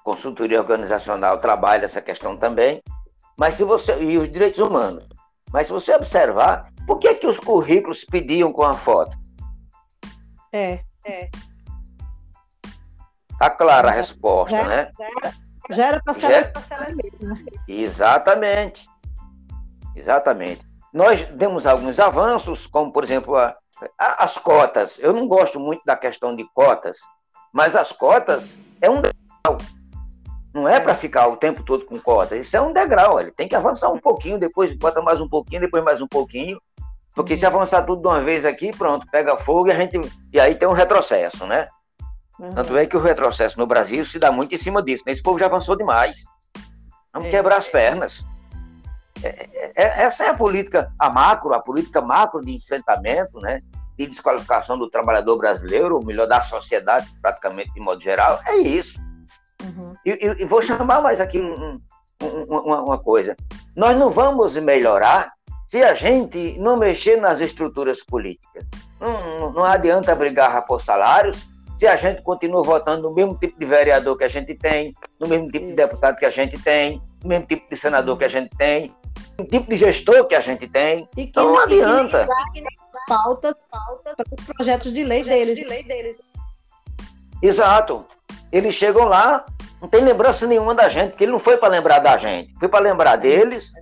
consultoria 0.05 0.61
organizacional 0.61 1.37
trabalha 1.37 1.83
essa 1.83 2.01
questão 2.01 2.37
também. 2.37 2.81
Mas 3.37 3.55
se 3.55 3.65
você 3.65 4.01
e 4.01 4.17
os 4.17 4.31
direitos 4.31 4.61
humanos. 4.61 5.05
Mas 5.51 5.67
se 5.67 5.73
você 5.73 5.93
observar, 5.93 6.71
por 6.87 6.97
que 6.99 7.13
que 7.15 7.27
os 7.27 7.37
currículos 7.37 8.05
pediam 8.05 8.53
com 8.53 8.63
a 8.63 8.73
foto? 8.73 9.17
É, 10.53 10.79
é. 11.05 11.29
Tá 13.37 13.49
clara 13.49 13.89
a 13.89 13.91
resposta, 13.91 14.55
já, 14.55 14.63
né? 14.65 14.91
Já 15.71 15.87
era 15.87 16.01
para 16.01 16.13
ser 16.13 16.29
mesmo? 16.95 17.45
Exatamente. 17.67 18.87
Exatamente. 19.93 20.61
Nós 20.93 21.23
demos 21.31 21.67
alguns 21.67 21.99
avanços, 21.99 22.65
como 22.65 22.93
por 22.93 23.03
exemplo 23.03 23.35
a, 23.35 23.57
as 23.97 24.37
cotas. 24.37 24.99
Eu 24.99 25.13
não 25.13 25.27
gosto 25.27 25.59
muito 25.59 25.81
da 25.85 25.95
questão 25.95 26.35
de 26.35 26.45
cotas, 26.53 26.97
mas 27.51 27.75
as 27.75 27.91
cotas 27.91 28.59
é 28.81 28.89
um 28.89 29.01
não 30.53 30.69
é 30.69 30.79
para 30.79 30.93
ficar 30.93 31.27
o 31.27 31.35
tempo 31.35 31.63
todo 31.63 31.83
com 31.85 31.99
cota. 31.99 32.35
Isso 32.35 32.55
é 32.55 32.61
um 32.61 32.71
degrau. 32.71 33.19
Ele 33.19 33.31
tem 33.31 33.47
que 33.47 33.55
avançar 33.55 33.89
um 33.89 33.99
pouquinho, 33.99 34.37
depois 34.37 34.71
bota 34.77 35.01
mais 35.01 35.19
um 35.19 35.27
pouquinho, 35.27 35.61
depois 35.61 35.83
mais 35.83 35.99
um 35.99 36.07
pouquinho. 36.07 36.61
Porque 37.15 37.35
se 37.35 37.45
avançar 37.45 37.83
tudo 37.83 38.01
de 38.01 38.07
uma 38.07 38.21
vez 38.21 38.45
aqui, 38.45 38.71
pronto, 38.71 39.07
pega 39.11 39.37
fogo 39.37 39.67
e 39.67 39.71
a 39.71 39.75
gente. 39.75 39.99
E 40.31 40.39
aí 40.39 40.55
tem 40.55 40.67
um 40.67 40.73
retrocesso, 40.73 41.45
né? 41.45 41.67
Uhum. 42.39 42.51
Tanto 42.51 42.77
é 42.77 42.85
que 42.85 42.97
o 42.97 42.99
retrocesso 42.99 43.57
no 43.57 43.65
Brasil 43.65 44.05
se 44.05 44.19
dá 44.19 44.31
muito 44.31 44.53
em 44.53 44.57
cima 44.57 44.81
disso. 44.81 45.03
Né? 45.05 45.13
Esse 45.13 45.23
povo 45.23 45.39
já 45.39 45.47
avançou 45.47 45.75
demais. 45.75 46.23
Vamos 47.11 47.29
é. 47.29 47.31
quebrar 47.31 47.57
as 47.57 47.67
pernas. 47.67 48.25
É, 49.27 49.71
é, 49.75 50.03
essa 50.03 50.25
é 50.25 50.29
a 50.29 50.33
política, 50.33 50.91
a 50.97 51.09
macro, 51.09 51.53
a 51.53 51.59
política 51.59 52.01
macro 52.01 52.41
de 52.41 52.55
enfrentamento, 52.55 53.39
né? 53.39 53.59
De 53.97 54.07
desqualificação 54.07 54.77
do 54.77 54.89
trabalhador 54.89 55.37
brasileiro, 55.37 55.95
ou 55.95 56.03
melhor, 56.03 56.27
da 56.27 56.41
sociedade, 56.41 57.07
praticamente 57.21 57.71
de 57.73 57.79
modo 57.79 58.01
geral. 58.01 58.39
É 58.45 58.57
isso. 58.57 58.99
Uhum. 59.63 59.95
E, 60.05 60.11
e, 60.11 60.41
e, 60.41 60.45
vou 60.45 60.61
chamar 60.61 61.01
mais 61.01 61.21
aqui 61.21 61.39
um, 61.39 61.79
um, 62.21 62.43
uma, 62.43 62.81
uma 62.81 62.97
coisa. 62.97 63.35
Nós 63.75 63.97
não 63.97 64.09
vamos 64.09 64.57
melhorar 64.57 65.31
se 65.67 65.83
a 65.83 65.93
gente 65.93 66.57
não 66.59 66.77
mexer 66.77 67.19
nas 67.19 67.39
estruturas 67.39 68.03
políticas. 68.03 68.65
Não, 68.99 69.51
não, 69.51 69.63
adianta 69.63 70.15
brigar 70.15 70.65
por 70.65 70.81
salários 70.81 71.47
se 71.75 71.87
a 71.87 71.95
gente 71.95 72.21
continua 72.21 72.61
votando 72.61 73.09
no 73.09 73.15
mesmo 73.15 73.35
tipo 73.35 73.59
de 73.59 73.65
vereador 73.65 74.15
que 74.17 74.23
a 74.23 74.27
gente 74.27 74.53
tem, 74.53 74.93
no 75.19 75.27
mesmo 75.27 75.49
tipo 75.49 75.65
de 75.65 75.73
deputado 75.73 76.17
que 76.17 76.25
a 76.25 76.29
gente 76.29 76.57
tem, 76.59 77.01
no 77.23 77.29
mesmo 77.29 77.47
tipo 77.47 77.67
de 77.69 77.75
senador 77.75 78.17
que 78.17 78.23
a 78.23 78.29
gente 78.29 78.55
tem, 78.55 78.95
tipo 79.49 79.69
de 79.69 79.75
gestor 79.75 80.25
que 80.25 80.35
a 80.35 80.41
gente 80.41 80.67
tem. 80.67 81.07
E 81.17 81.23
que 81.23 81.29
então 81.29 81.53
não 81.53 81.59
adianta. 81.59 82.27
Pautas, 83.07 83.55
pautas 83.69 84.15
para 84.15 84.25
os 84.39 84.45
projetos 84.45 84.93
de 84.93 85.03
lei 85.03 85.23
deles. 85.23 85.55
De 85.55 85.65
lei 85.65 85.83
deles. 85.83 86.17
Exato. 87.41 88.05
Eles 88.51 88.73
chegam 88.73 89.05
lá, 89.05 89.45
não 89.81 89.89
tem 89.89 90.03
lembrança 90.03 90.45
nenhuma 90.47 90.73
da 90.75 90.87
gente, 90.87 91.11
porque 91.11 91.23
ele 91.23 91.31
não 91.31 91.39
foi 91.39 91.57
para 91.57 91.69
lembrar 91.69 91.99
da 91.99 92.17
gente, 92.17 92.53
foi 92.59 92.69
para 92.69 92.79
lembrar 92.79 93.15
deles 93.15 93.73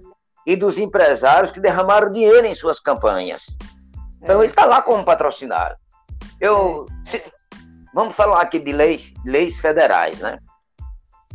e 0.47 0.55
dos 0.55 0.79
empresários 0.79 1.51
que 1.51 1.59
derramaram 1.59 2.11
dinheiro 2.11 2.47
em 2.47 2.55
suas 2.55 2.79
campanhas. 2.79 3.45
Então 4.21 4.41
é. 4.41 4.45
ele 4.45 4.51
está 4.51 4.65
lá 4.65 4.81
como 4.81 5.03
patrocinado. 5.03 5.75
Eu, 6.39 6.87
é. 7.05 7.09
se, 7.09 7.23
vamos 7.93 8.15
falar 8.15 8.41
aqui 8.41 8.59
de 8.59 8.71
leis, 8.71 9.13
leis 9.25 9.59
federais, 9.59 10.19
né? 10.19 10.39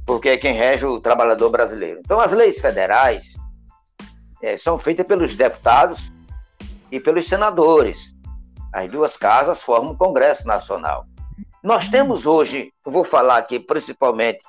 Porque 0.04 0.30
é 0.30 0.36
quem 0.36 0.54
rege 0.54 0.86
o 0.86 1.00
trabalhador 1.00 1.50
brasileiro. 1.50 2.00
Então 2.00 2.18
as 2.18 2.32
leis 2.32 2.58
federais 2.58 3.34
é, 4.42 4.56
são 4.56 4.78
feitas 4.78 5.06
pelos 5.06 5.34
deputados 5.34 6.12
e 6.90 7.00
pelos 7.00 7.28
senadores. 7.28 8.14
As 8.72 8.90
duas 8.90 9.16
casas 9.16 9.62
formam 9.62 9.92
o 9.92 9.96
Congresso 9.96 10.46
Nacional. 10.46 11.06
Nós 11.62 11.88
temos 11.88 12.26
hoje, 12.26 12.72
vou 12.84 13.04
falar 13.04 13.38
aqui 13.38 13.58
principalmente 13.58 14.40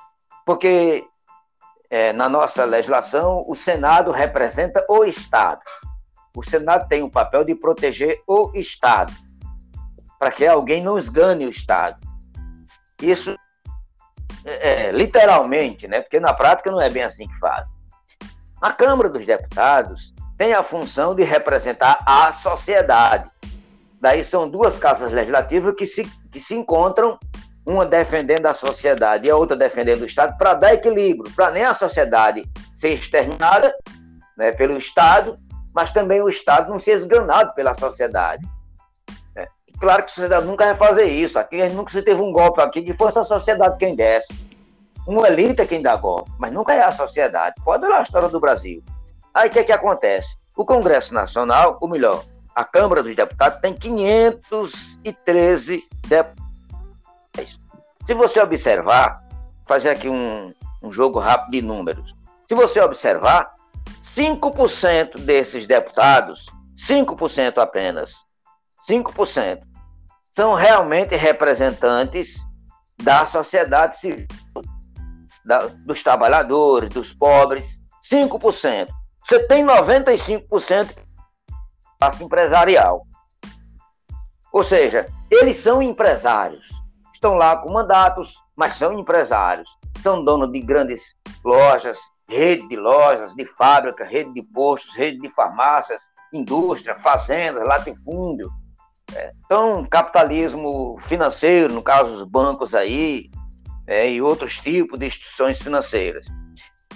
porque 0.46 1.04
é, 1.90 2.12
na 2.12 2.28
nossa 2.28 2.64
legislação 2.64 3.44
o 3.48 3.54
Senado 3.54 4.10
representa 4.10 4.84
o 4.88 5.04
Estado. 5.04 5.62
O 6.36 6.42
Senado 6.42 6.88
tem 6.88 7.02
o 7.02 7.10
papel 7.10 7.44
de 7.44 7.54
proteger 7.54 8.22
o 8.26 8.52
Estado, 8.54 9.12
para 10.18 10.30
que 10.30 10.46
alguém 10.46 10.82
não 10.82 10.98
esgane 10.98 11.46
o 11.46 11.50
Estado. 11.50 11.98
Isso 13.02 13.34
é, 14.44 14.86
é, 14.86 14.92
literalmente, 14.92 15.88
né? 15.88 16.00
Porque 16.00 16.20
na 16.20 16.32
prática 16.32 16.70
não 16.70 16.80
é 16.80 16.88
bem 16.88 17.02
assim 17.02 17.26
que 17.26 17.38
faz. 17.38 17.68
A 18.60 18.72
Câmara 18.72 19.08
dos 19.08 19.24
Deputados 19.24 20.12
tem 20.36 20.52
a 20.52 20.62
função 20.62 21.14
de 21.14 21.22
representar 21.22 22.02
a 22.04 22.32
sociedade. 22.32 23.30
Daí 24.00 24.24
são 24.24 24.48
duas 24.48 24.76
casas 24.76 25.12
legislativas 25.12 25.74
que 25.76 25.86
se, 25.86 26.04
que 26.30 26.40
se 26.40 26.54
encontram 26.54 27.18
uma 27.64 27.84
defendendo 27.84 28.46
a 28.46 28.54
sociedade 28.54 29.26
e 29.26 29.30
a 29.30 29.36
outra 29.36 29.56
defendendo 29.56 30.02
o 30.02 30.06
Estado, 30.06 30.36
para 30.38 30.54
dar 30.54 30.74
equilíbrio, 30.74 31.30
para 31.34 31.50
nem 31.50 31.64
a 31.64 31.74
sociedade 31.74 32.48
ser 32.74 32.94
exterminada 32.94 33.74
né, 34.36 34.52
pelo 34.52 34.76
Estado, 34.76 35.38
mas 35.74 35.90
também 35.90 36.20
o 36.22 36.28
Estado 36.28 36.70
não 36.70 36.78
ser 36.78 36.92
esganado 36.92 37.52
pela 37.54 37.74
sociedade. 37.74 38.44
É, 39.36 39.46
claro 39.78 40.02
que 40.02 40.10
a 40.10 40.14
sociedade 40.14 40.46
nunca 40.46 40.64
vai 40.64 40.74
fazer 40.74 41.04
isso. 41.04 41.38
Aqui 41.38 41.62
nunca 41.68 41.92
se 41.92 42.02
teve 42.02 42.20
um 42.20 42.32
golpe 42.32 42.60
aqui 42.60 42.82
que 42.82 42.94
fosse 42.94 43.18
a 43.18 43.24
sociedade 43.24 43.78
quem 43.78 43.94
desse. 43.94 44.34
Uma 45.08 45.26
elite 45.26 45.62
é 45.62 45.66
quem 45.66 45.82
dá 45.82 45.96
golpe, 45.96 46.30
mas 46.38 46.52
nunca 46.52 46.74
é 46.74 46.82
a 46.82 46.92
sociedade. 46.92 47.56
Pode 47.64 47.84
olhar 47.84 47.98
a 47.98 48.02
história 48.02 48.28
do 48.28 48.38
Brasil. 48.38 48.84
Aí 49.32 49.48
o 49.48 49.50
que, 49.50 49.58
é 49.58 49.64
que 49.64 49.72
acontece? 49.72 50.36
O 50.56 50.64
Congresso 50.64 51.12
Nacional, 51.14 51.78
ou 51.80 51.88
melhor, 51.88 52.22
a 52.54 52.64
Câmara 52.64 53.02
dos 53.02 53.16
Deputados 53.16 53.60
tem 53.60 53.74
513 53.74 55.82
deputados 56.06 56.48
se 58.08 58.14
você 58.14 58.40
observar, 58.40 59.22
fazer 59.66 59.90
aqui 59.90 60.08
um, 60.08 60.54
um 60.82 60.90
jogo 60.90 61.18
rápido 61.18 61.50
de 61.50 61.60
números. 61.60 62.16
Se 62.48 62.54
você 62.54 62.80
observar, 62.80 63.52
5% 64.02 65.18
desses 65.18 65.66
deputados, 65.66 66.46
5% 66.88 67.58
apenas, 67.58 68.14
5%, 68.88 69.58
são 70.34 70.54
realmente 70.54 71.16
representantes 71.16 72.38
da 73.02 73.26
sociedade 73.26 73.98
civil, 73.98 74.26
da, 75.48 75.66
dos 75.66 76.02
trabalhadores, 76.02 76.90
dos 76.90 77.12
pobres, 77.12 77.80
5%. 78.08 78.88
Você 79.26 79.40
tem 79.46 79.64
95% 79.64 80.94
classe 82.00 82.22
empresarial. 82.22 83.02
Ou 84.52 84.62
seja, 84.62 85.06
eles 85.30 85.56
são 85.56 85.82
empresários 85.82 86.78
estão 87.18 87.34
lá 87.34 87.56
com 87.56 87.70
mandatos, 87.70 88.34
mas 88.56 88.76
são 88.76 88.92
empresários, 88.92 89.68
são 90.00 90.24
donos 90.24 90.50
de 90.52 90.60
grandes 90.60 91.16
lojas, 91.44 91.98
rede 92.28 92.66
de 92.68 92.76
lojas, 92.76 93.34
de 93.34 93.44
fábrica, 93.44 94.04
rede 94.04 94.32
de 94.32 94.42
postos, 94.42 94.94
rede 94.94 95.18
de 95.18 95.30
farmácias, 95.30 96.10
indústria, 96.32 96.96
fazendas, 97.00 97.66
latifúndio. 97.66 98.48
É, 99.14 99.32
então, 99.44 99.84
capitalismo 99.90 100.96
financeiro, 101.00 101.72
no 101.72 101.82
caso 101.82 102.12
os 102.12 102.22
bancos 102.22 102.74
aí, 102.74 103.30
é, 103.88 104.08
e 104.08 104.20
outros 104.20 104.58
tipos 104.58 104.98
de 104.98 105.06
instituições 105.06 105.58
financeiras. 105.60 106.26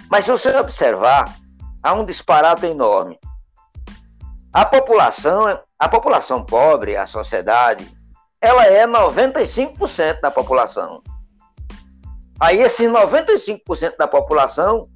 Mas 0.09 0.25
se 0.25 0.31
você 0.31 0.55
observar, 0.55 1.35
há 1.81 1.93
um 1.93 2.05
disparate 2.05 2.67
enorme. 2.67 3.19
A 4.53 4.63
população, 4.63 5.59
a 5.79 5.89
população 5.89 6.45
pobre, 6.45 6.95
a 6.95 7.07
sociedade, 7.07 7.91
ela 8.39 8.65
é 8.65 8.85
95% 8.85 10.21
da 10.21 10.29
população. 10.29 11.01
Aí 12.39 12.61
esses 12.61 12.87
95% 12.87 13.97
da 13.97 14.07
população 14.07 14.87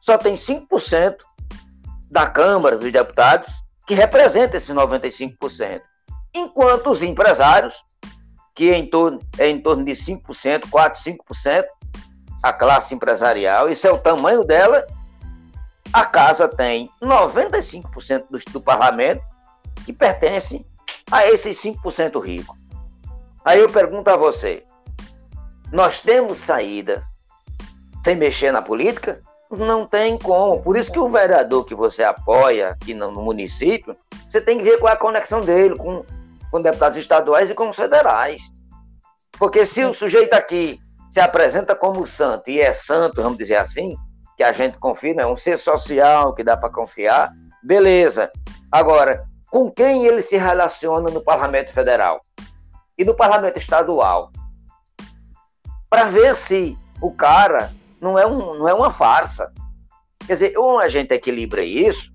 só 0.00 0.16
tem 0.16 0.34
5% 0.34 1.16
da 2.10 2.26
Câmara 2.26 2.78
dos 2.78 2.90
Deputados 2.90 3.50
que 3.86 3.94
representa 3.94 4.56
esses 4.56 4.74
95%. 4.74 5.82
Enquanto 6.34 6.88
os 6.88 7.02
empresários, 7.02 7.74
que 8.54 8.70
é 8.70 8.76
em 8.76 8.86
torno, 8.86 9.18
é 9.38 9.48
em 9.48 9.60
torno 9.60 9.84
de 9.84 9.92
5%, 9.92 10.68
4, 10.70 11.02
5%, 11.02 11.64
a 12.42 12.52
classe 12.52 12.94
empresarial, 12.94 13.68
isso 13.68 13.86
é 13.86 13.92
o 13.92 13.98
tamanho 13.98 14.44
dela, 14.44 14.86
a 15.92 16.04
casa 16.04 16.48
tem 16.48 16.90
95% 17.00 18.24
do, 18.30 18.38
do 18.50 18.60
parlamento 18.60 19.22
que 19.84 19.92
pertence 19.92 20.66
a 21.10 21.26
esses 21.26 21.60
5% 21.62 22.22
ricos. 22.22 22.56
Aí 23.44 23.60
eu 23.60 23.68
pergunto 23.68 24.08
a 24.08 24.16
você: 24.16 24.64
nós 25.70 26.00
temos 26.00 26.38
saídas 26.38 27.04
sem 28.04 28.16
mexer 28.16 28.52
na 28.52 28.62
política? 28.62 29.20
Não 29.50 29.86
tem 29.86 30.18
como. 30.18 30.62
Por 30.62 30.76
isso 30.78 30.90
que 30.90 30.98
o 30.98 31.10
vereador 31.10 31.64
que 31.64 31.74
você 31.74 32.02
apoia 32.02 32.70
aqui 32.70 32.94
no, 32.94 33.10
no 33.10 33.22
município, 33.22 33.94
você 34.30 34.40
tem 34.40 34.58
que 34.58 34.64
ver 34.64 34.78
qual 34.78 34.90
é 34.90 34.94
a 34.94 34.98
conexão 34.98 35.40
dele 35.40 35.76
com, 35.76 36.04
com 36.52 36.60
deputados 36.60 36.98
estaduais 36.98 37.48
e 37.48 37.54
com 37.54 37.72
federais. 37.72 38.42
Porque 39.38 39.64
se 39.64 39.82
o 39.82 39.94
sujeito 39.94 40.34
aqui 40.34 40.78
se 41.10 41.18
apresenta 41.18 41.74
como 41.74 42.06
santo 42.06 42.50
e 42.50 42.60
é 42.60 42.74
santo, 42.74 43.22
vamos 43.22 43.38
dizer 43.38 43.56
assim, 43.56 43.96
que 44.36 44.42
a 44.42 44.52
gente 44.52 44.78
confia, 44.78 45.14
é 45.18 45.26
um 45.26 45.34
ser 45.34 45.56
social 45.56 46.34
que 46.34 46.44
dá 46.44 46.54
para 46.56 46.70
confiar, 46.70 47.32
beleza. 47.62 48.30
Agora, 48.70 49.24
com 49.50 49.70
quem 49.70 50.04
ele 50.04 50.20
se 50.20 50.36
relaciona 50.36 51.10
no 51.10 51.22
Parlamento 51.22 51.72
Federal 51.72 52.20
e 52.98 53.04
no 53.04 53.16
Parlamento 53.16 53.56
Estadual? 53.56 54.30
Para 55.88 56.04
ver 56.04 56.36
se 56.36 56.78
o 57.00 57.12
cara 57.12 57.72
não 58.00 58.18
é, 58.18 58.26
um, 58.26 58.58
não 58.58 58.68
é 58.68 58.74
uma 58.74 58.90
farsa. 58.90 59.50
Quer 60.26 60.34
dizer, 60.34 60.58
ou 60.58 60.78
a 60.78 60.88
gente 60.88 61.12
equilibra 61.12 61.62
isso, 61.62 62.12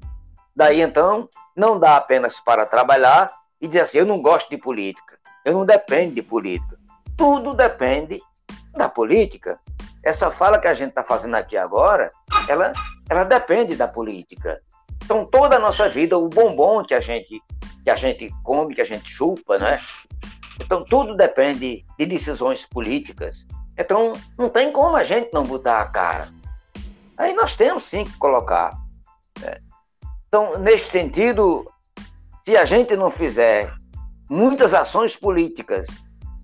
daí 0.56 0.82
então 0.82 1.28
não 1.56 1.80
dá 1.80 1.98
apenas 1.98 2.40
para 2.40 2.66
trabalhar 2.66 3.32
e 3.62 3.68
dizer 3.68 3.82
assim, 3.82 3.98
eu 3.98 4.06
não 4.06 4.22
gosto 4.22 4.50
de 4.50 4.58
política, 4.58 5.18
eu 5.46 5.54
não 5.54 5.66
dependo 5.66 6.16
de 6.16 6.22
política. 6.22 6.78
Tudo 7.16 7.54
depende 7.54 8.22
da 8.74 8.88
política. 8.88 9.60
Essa 10.04 10.30
fala 10.32 10.60
que 10.60 10.68
a 10.68 10.74
gente 10.74 10.90
está 10.90 11.04
fazendo 11.04 11.36
aqui 11.36 11.58
agora, 11.58 12.12
ela, 12.48 12.74
ela 13.10 13.24
depende 13.24 13.76
da 13.76 13.88
política. 13.88 14.62
Então 15.04 15.26
toda 15.26 15.56
a 15.56 15.60
nossa 15.60 15.90
vida, 15.90 16.18
o 16.18 16.30
bombom 16.30 16.84
que 16.84 16.94
a 16.94 17.02
gente 17.02 17.42
que 17.84 17.90
a 17.90 17.96
gente 17.96 18.30
come, 18.44 18.76
que 18.76 18.82
a 18.82 18.86
gente 18.86 19.10
chupa, 19.10 19.58
né? 19.58 19.80
Então 20.62 20.84
tudo 20.84 21.16
depende 21.16 21.86
de 21.98 22.06
decisões 22.06 22.66
políticas. 22.66 23.48
Então, 23.78 24.14
não 24.38 24.50
tem 24.50 24.72
como 24.72 24.96
a 24.96 25.04
gente 25.04 25.32
não 25.32 25.44
botar 25.44 25.82
a 25.82 25.86
cara. 25.86 26.30
Aí 27.16 27.34
nós 27.34 27.56
temos 27.56 27.84
sim 27.84 28.04
que 28.04 28.18
colocar. 28.18 28.72
Né? 29.40 29.58
Então, 30.28 30.58
neste 30.58 30.88
sentido, 30.88 31.72
se 32.48 32.56
a 32.56 32.64
gente 32.64 32.96
não 32.96 33.12
fizer 33.12 33.74
muitas 34.30 34.74
ações 34.74 35.18
políticas 35.18 35.86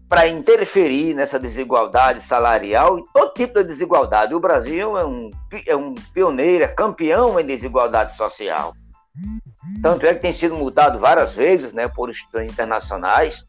para 0.09 0.27
interferir 0.27 1.13
nessa 1.13 1.39
desigualdade 1.39 2.19
salarial 2.19 2.99
e 2.99 3.03
todo 3.13 3.31
tipo 3.31 3.59
de 3.59 3.69
desigualdade, 3.69 4.35
o 4.35 4.39
Brasil 4.41 4.97
é 4.97 5.05
um, 5.05 5.29
é 5.65 5.73
um 5.73 5.93
pioneiro, 6.13 6.65
é 6.65 6.67
campeão 6.67 7.39
em 7.39 7.45
desigualdade 7.45 8.17
social. 8.17 8.73
Tanto 9.81 10.05
é 10.05 10.13
que 10.13 10.19
tem 10.19 10.33
sido 10.33 10.57
multado 10.57 10.99
várias 10.99 11.33
vezes 11.33 11.71
né, 11.71 11.87
por 11.87 12.09
instituições 12.09 12.51
internacionais, 12.51 13.45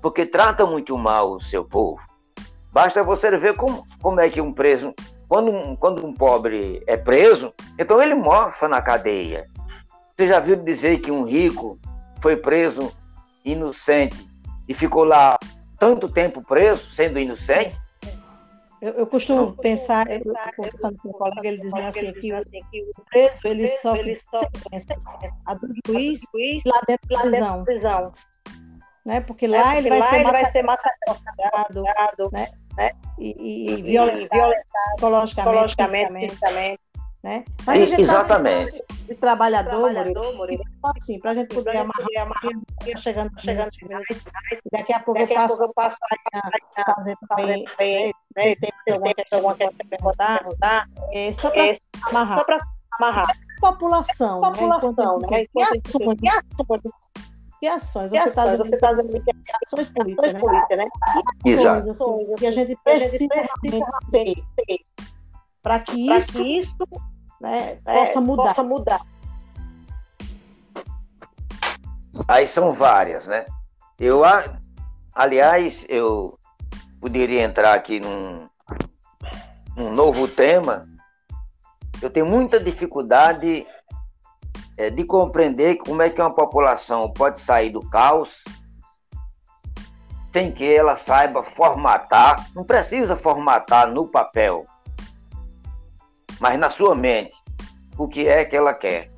porque 0.00 0.24
trata 0.24 0.64
muito 0.64 0.96
mal 0.96 1.32
o 1.32 1.40
seu 1.42 1.66
povo. 1.66 2.00
Basta 2.72 3.02
você 3.02 3.30
ver 3.36 3.56
como, 3.56 3.86
como 4.00 4.20
é 4.20 4.30
que 4.30 4.40
um 4.40 4.54
preso, 4.54 4.94
quando 5.28 5.50
um, 5.50 5.76
quando 5.76 6.06
um 6.06 6.14
pobre 6.14 6.82
é 6.86 6.96
preso, 6.96 7.52
então 7.78 8.00
ele 8.00 8.14
morfa 8.14 8.66
na 8.66 8.80
cadeia. 8.80 9.46
Você 10.16 10.26
já 10.26 10.40
viu 10.40 10.56
dizer 10.56 11.00
que 11.00 11.10
um 11.10 11.24
rico 11.24 11.78
foi 12.20 12.36
preso 12.36 12.92
inocente 13.44 14.26
e 14.68 14.74
ficou 14.74 15.04
lá 15.04 15.38
tanto 15.78 16.08
tempo 16.08 16.42
preso, 16.44 16.90
sendo 16.92 17.18
inocente? 17.18 17.78
Eu, 18.80 18.92
eu 18.94 19.06
costumo 19.06 19.40
eu 19.40 19.52
pensar, 19.52 20.06
pensar 20.06 20.48
eu, 20.48 20.54
conversando 20.56 20.96
com 20.98 21.08
um 21.10 21.12
colega, 21.12 21.48
ele 21.48 21.58
dizendo 21.58 21.86
assim, 21.86 22.12
que, 22.12 22.32
assim, 22.32 22.60
que 22.70 22.82
o 22.82 23.04
preso, 23.10 23.40
ele 23.44 23.68
só 23.68 23.94
ele 23.94 24.14
a 25.46 25.54
do 25.54 25.68
juiz, 25.86 26.20
juiz 26.32 26.64
lá 26.64 26.80
dentro 26.86 27.08
da 27.08 27.20
prisão. 27.20 27.64
prisão. 27.64 28.12
Né? 29.04 29.20
Porque 29.20 29.46
lá, 29.46 29.58
é, 29.58 29.62
porque 29.62 29.78
ele, 29.78 29.88
vai 29.88 29.98
lá 30.00 30.16
ele 30.16 30.30
vai 30.30 30.46
ser 30.46 30.62
massacrado, 30.62 32.30
né? 32.32 32.48
né? 32.76 32.92
E, 33.18 33.72
e, 33.72 33.82
violentado, 33.82 35.26
psicologicamente, 35.26 36.28
fisicamente. 36.28 36.80
Né? 37.22 37.44
Mas 37.66 37.82
a 37.82 37.86
gente 37.86 38.00
Exatamente. 38.00 38.78
Tá 38.78 38.94
de 39.06 39.14
trabalhador, 39.14 39.92
trabalhador 39.92 40.36
Murilo, 40.36 40.62
assim, 40.96 41.18
para 41.18 41.32
a 41.32 41.34
gente 41.34 41.54
poder 41.54 41.76
amarrar, 41.76 42.06
amarrar 42.18 42.52
chegando, 42.96 43.30
chegando 43.38 43.70
finais, 43.72 44.06
daqui 44.72 44.92
a 44.94 45.00
pouco 45.00 45.20
daqui 45.20 45.34
eu 45.34 45.36
passo, 45.36 45.62
eu 45.62 45.72
passo 45.74 45.98
a 46.76 46.94
fazer 46.94 47.16
também, 47.28 47.64
também 47.64 48.06
né? 48.36 48.54
tem, 48.56 48.72
tem 48.84 48.94
alguma 48.94 49.14
questão, 49.14 49.54
questão 49.54 49.88
perguntar, 49.90 50.38
perguntar 50.38 50.88
é, 51.12 51.32
só 51.34 51.50
para 51.50 51.76
amarrar. 52.06 52.38
Só 52.38 52.44
para 52.44 52.58
amarrar. 52.98 53.26
População, 53.60 54.40
população, 54.40 55.18
né? 55.18 55.28
né? 55.30 55.46
Enquanto, 55.54 55.82
que 55.82 56.28
ações, 56.28 56.80
que 57.60 57.66
ações? 57.68 58.10
Você 58.10 58.28
está 58.28 58.56
dizendo, 58.56 58.78
tá 58.78 58.92
dizendo 58.92 59.22
que 59.22 59.52
ações 59.66 59.90
políticas, 59.90 60.32
né? 60.32 60.40
Política, 60.40 60.76
né? 60.76 60.88
Exato. 61.44 61.90
Assim, 61.90 62.34
que 62.38 62.46
a 62.46 62.50
gente 62.50 62.78
precisa 62.82 63.28
ter 64.10 64.42
para 65.62 65.80
que, 65.80 66.10
isso, 66.12 66.40
isso 66.40 66.76
né, 67.40 67.76
possa, 67.84 68.20
mudar. 68.20 68.42
possa 68.42 68.62
mudar. 68.62 69.00
Aí 72.28 72.46
são 72.46 72.72
várias, 72.72 73.26
né? 73.26 73.44
Eu, 73.98 74.22
aliás, 75.14 75.86
eu 75.88 76.38
poderia 77.00 77.42
entrar 77.42 77.74
aqui 77.74 78.00
num, 78.00 78.48
num 79.76 79.92
novo 79.92 80.28
tema. 80.28 80.86
Eu 82.00 82.10
tenho 82.10 82.26
muita 82.26 82.58
dificuldade 82.58 83.66
é, 84.76 84.90
de 84.90 85.04
compreender 85.04 85.76
como 85.76 86.02
é 86.02 86.10
que 86.10 86.20
uma 86.20 86.34
população 86.34 87.12
pode 87.12 87.40
sair 87.40 87.70
do 87.70 87.80
caos 87.90 88.42
sem 90.32 90.52
que 90.52 90.72
ela 90.72 90.96
saiba 90.96 91.42
formatar, 91.42 92.48
não 92.54 92.64
precisa 92.64 93.16
formatar 93.16 93.88
no 93.88 94.06
papel, 94.06 94.64
mas 96.40 96.58
na 96.58 96.70
sua 96.70 96.94
mente, 96.94 97.36
o 97.96 98.08
que 98.08 98.26
é 98.26 98.44
que 98.44 98.56
ela 98.56 98.72
quer. 98.74 99.10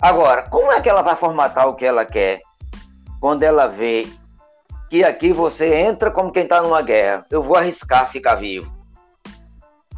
Agora, 0.00 0.42
como 0.48 0.72
é 0.72 0.80
que 0.80 0.88
ela 0.88 1.02
vai 1.02 1.14
formatar 1.14 1.68
o 1.68 1.74
que 1.74 1.84
ela 1.84 2.04
quer 2.04 2.40
quando 3.20 3.42
ela 3.42 3.66
vê 3.68 4.08
que 4.90 5.04
aqui 5.04 5.32
você 5.32 5.74
entra 5.74 6.10
como 6.10 6.32
quem 6.32 6.42
está 6.42 6.60
numa 6.60 6.82
guerra? 6.82 7.24
Eu 7.30 7.42
vou 7.42 7.56
arriscar 7.56 8.10
ficar 8.10 8.34
vivo, 8.36 8.70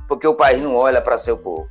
porque 0.09 0.27
o 0.27 0.35
país 0.35 0.61
não 0.61 0.77
olha 0.77 1.01
para 1.01 1.17
seu 1.17 1.39
povo. 1.39 1.69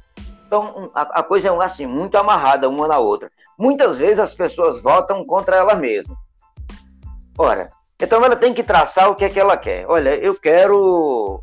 Então, 0.47 0.91
a, 0.93 1.19
a 1.19 1.23
coisa 1.23 1.49
é 1.49 1.63
assim, 1.63 1.85
muito 1.85 2.15
amarrada 2.17 2.69
uma 2.69 2.87
na 2.87 2.97
outra. 2.97 3.31
Muitas 3.57 3.97
vezes 3.97 4.19
as 4.19 4.33
pessoas 4.33 4.81
votam 4.81 5.25
contra 5.25 5.57
ela 5.57 5.75
mesma. 5.75 6.15
Ora, 7.37 7.69
então 7.99 8.23
ela 8.23 8.35
tem 8.35 8.53
que 8.53 8.63
traçar 8.63 9.09
o 9.09 9.15
que 9.15 9.25
é 9.25 9.29
que 9.29 9.39
ela 9.39 9.57
quer. 9.57 9.85
Olha, 9.87 10.15
eu 10.15 10.35
quero. 10.39 11.41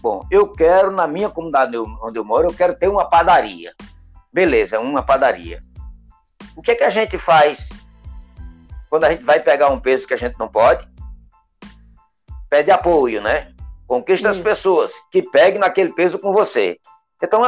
Bom, 0.00 0.26
eu 0.30 0.48
quero, 0.48 0.90
na 0.90 1.06
minha 1.06 1.28
comunidade 1.28 1.76
onde 1.76 2.18
eu 2.18 2.24
moro, 2.24 2.48
eu 2.48 2.54
quero 2.54 2.74
ter 2.74 2.88
uma 2.88 3.08
padaria. 3.08 3.74
Beleza, 4.32 4.78
uma 4.78 5.02
padaria. 5.02 5.60
O 6.56 6.62
que 6.62 6.70
é 6.70 6.74
que 6.74 6.84
a 6.84 6.90
gente 6.90 7.18
faz 7.18 7.68
quando 8.88 9.04
a 9.04 9.10
gente 9.10 9.24
vai 9.24 9.40
pegar 9.40 9.68
um 9.68 9.80
peso 9.80 10.06
que 10.06 10.14
a 10.14 10.16
gente 10.16 10.38
não 10.38 10.48
pode? 10.48 10.88
Pede 12.48 12.70
apoio, 12.70 13.20
né? 13.20 13.52
Conquista 13.86 14.30
as 14.30 14.38
pessoas 14.38 14.92
que 15.10 15.22
peguem 15.22 15.60
naquele 15.60 15.92
peso 15.92 16.18
com 16.18 16.32
você. 16.32 16.78
Então, 17.22 17.42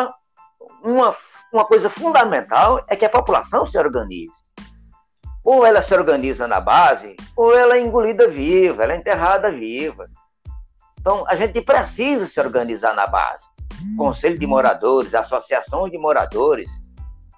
uma, 0.82 1.16
uma 1.52 1.64
coisa 1.64 1.88
fundamental 1.88 2.84
é 2.88 2.96
que 2.96 3.04
a 3.04 3.10
população 3.10 3.64
se 3.64 3.78
organize. 3.78 4.42
Ou 5.44 5.66
ela 5.66 5.82
se 5.82 5.94
organiza 5.94 6.46
na 6.46 6.60
base, 6.60 7.16
ou 7.36 7.56
ela 7.56 7.76
é 7.76 7.80
engolida 7.80 8.28
viva, 8.28 8.82
ela 8.82 8.92
é 8.92 8.96
enterrada 8.96 9.50
viva. 9.50 10.08
Então, 11.02 11.24
a 11.26 11.34
gente 11.34 11.60
precisa 11.60 12.28
se 12.28 12.38
organizar 12.38 12.94
na 12.94 13.08
base. 13.08 13.44
Conselho 13.96 14.38
de 14.38 14.46
moradores, 14.46 15.16
associações 15.16 15.90
de 15.90 15.98
moradores, 15.98 16.70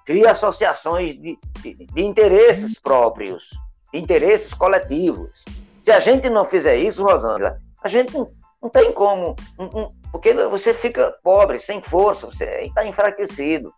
cria 0.05 0.29
associações 0.29 1.19
de, 1.19 1.35
de, 1.61 1.73
de 1.73 2.03
interesses 2.03 2.79
próprios, 2.79 3.49
de 3.91 3.99
interesses 3.99 4.53
coletivos. 4.53 5.43
Se 5.81 5.91
a 5.91 5.99
gente 5.99 6.29
não 6.29 6.45
fizer 6.45 6.75
isso, 6.75 7.03
Rosângela, 7.03 7.57
a 7.83 7.87
gente 7.87 8.13
não, 8.13 8.31
não 8.61 8.69
tem 8.69 8.93
como, 8.93 9.35
não, 9.57 9.91
porque 10.11 10.31
você 10.33 10.71
fica 10.71 11.15
pobre, 11.23 11.57
sem 11.57 11.81
força, 11.81 12.27
você 12.27 12.45
está 12.67 12.85
enfraquecido. 12.85 13.73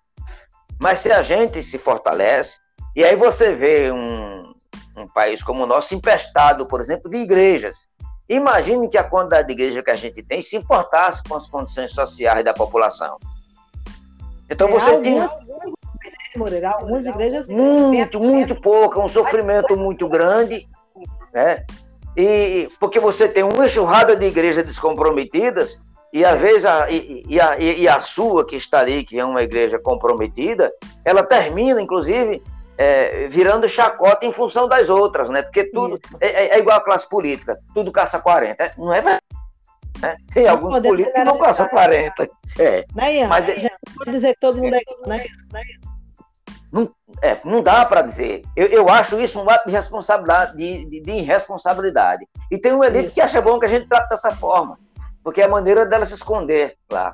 Mas 0.81 0.99
se 0.99 1.13
a 1.13 1.21
gente 1.21 1.63
se 1.63 1.77
fortalece, 1.77 2.59
e 2.93 3.05
aí 3.05 3.15
você 3.15 3.53
vê 3.53 3.89
um, 3.89 4.53
um 4.97 5.07
país 5.07 5.41
como 5.41 5.63
o 5.63 5.67
nosso 5.67 5.95
empestado, 5.95 6.67
por 6.67 6.81
exemplo, 6.81 7.09
de 7.09 7.19
igrejas. 7.19 7.87
Imagine 8.29 8.89
que 8.89 8.97
a 8.97 9.03
quantidade 9.03 9.47
de 9.47 9.53
igreja 9.53 9.81
que 9.81 9.91
a 9.91 9.95
gente 9.95 10.21
tem 10.21 10.41
se 10.41 10.55
importasse 10.57 11.23
com 11.23 11.35
as 11.35 11.47
condições 11.47 11.91
sociais 11.91 12.43
da 12.43 12.53
população. 12.53 13.17
Então 14.49 14.67
É, 14.67 14.71
você 14.71 14.91
algumas, 14.91 15.01
tem 15.01 15.19
algumas, 15.19 15.73
Moreira, 16.35 16.69
algumas 16.71 17.05
igrejas 17.05 17.49
muito, 17.49 18.19
muito 18.19 18.55
pouco, 18.55 19.01
um 19.01 19.09
sofrimento 19.09 19.75
muito 19.77 20.07
grande, 20.07 20.67
né? 21.33 21.65
E 22.15 22.67
porque 22.79 22.99
você 22.99 23.27
tem 23.27 23.43
uma 23.43 23.65
enxurrada 23.65 24.15
de 24.15 24.25
igrejas 24.25 24.63
descomprometidas 24.63 25.79
e 26.11 26.25
às 26.25 26.39
vezes 26.39 26.65
a, 26.65 26.89
e, 26.89 27.23
e 27.27 27.39
a, 27.39 27.59
e 27.59 27.87
a 27.87 28.01
sua 28.01 28.45
que 28.45 28.55
está 28.55 28.79
ali, 28.79 29.03
que 29.03 29.19
é 29.19 29.25
uma 29.25 29.43
igreja 29.43 29.77
comprometida, 29.77 30.71
ela 31.05 31.23
termina, 31.23 31.81
inclusive, 31.81 32.41
é, 32.77 33.27
virando 33.27 33.67
chacota 33.67 34.25
em 34.25 34.31
função 34.31 34.67
das 34.67 34.89
outras, 34.89 35.29
né? 35.29 35.41
Porque 35.41 35.65
tudo 35.65 35.99
é, 36.19 36.27
é- 36.27 36.55
é 36.55 36.59
igual 36.59 36.77
a 36.77 36.83
classe 36.83 37.07
política, 37.09 37.57
tudo 37.73 37.91
caça 37.91 38.19
40. 38.19 38.63
é- 38.63 38.73
Não 38.77 38.93
é 38.93 39.01
verdade. 39.01 39.21
né? 40.01 40.15
Tem 40.33 40.43
Não 40.43 40.51
alguns 40.51 40.79
políticos 40.79 41.13
que 41.13 41.23
não 41.23 41.37
caçam 41.39 41.67
40. 41.69 42.29
É, 42.59 42.85
Né? 42.93 43.25
Mas- 43.27 43.63
não 43.63 43.69
pode 43.97 44.11
dizer 44.11 44.33
que 44.35 44.39
todo 44.39 44.57
mundo 44.57 44.75
é, 44.75 44.81
né? 45.07 45.23
é, 47.21 47.39
não 47.43 47.61
dá 47.63 47.85
para 47.85 48.01
dizer. 48.03 48.43
Eu, 48.55 48.67
eu 48.67 48.89
acho 48.89 49.19
isso 49.19 49.41
um 49.41 49.49
ato 49.49 49.67
de 49.67 49.73
responsabilidade, 49.73 50.55
de, 50.55 50.85
de, 50.85 51.01
de 51.01 51.11
irresponsabilidade. 51.11 52.27
E 52.51 52.57
tem 52.59 52.73
uma 52.73 52.85
elite 52.85 53.05
Isso. 53.05 53.15
que 53.15 53.21
acha 53.21 53.41
bom 53.41 53.59
que 53.59 53.65
a 53.65 53.69
gente 53.69 53.87
trate 53.87 54.09
dessa 54.09 54.31
forma, 54.31 54.77
porque 55.23 55.41
é 55.41 55.45
a 55.45 55.49
maneira 55.49 55.85
dela 55.85 56.05
se 56.05 56.13
esconder 56.13 56.75
lá. 56.91 57.13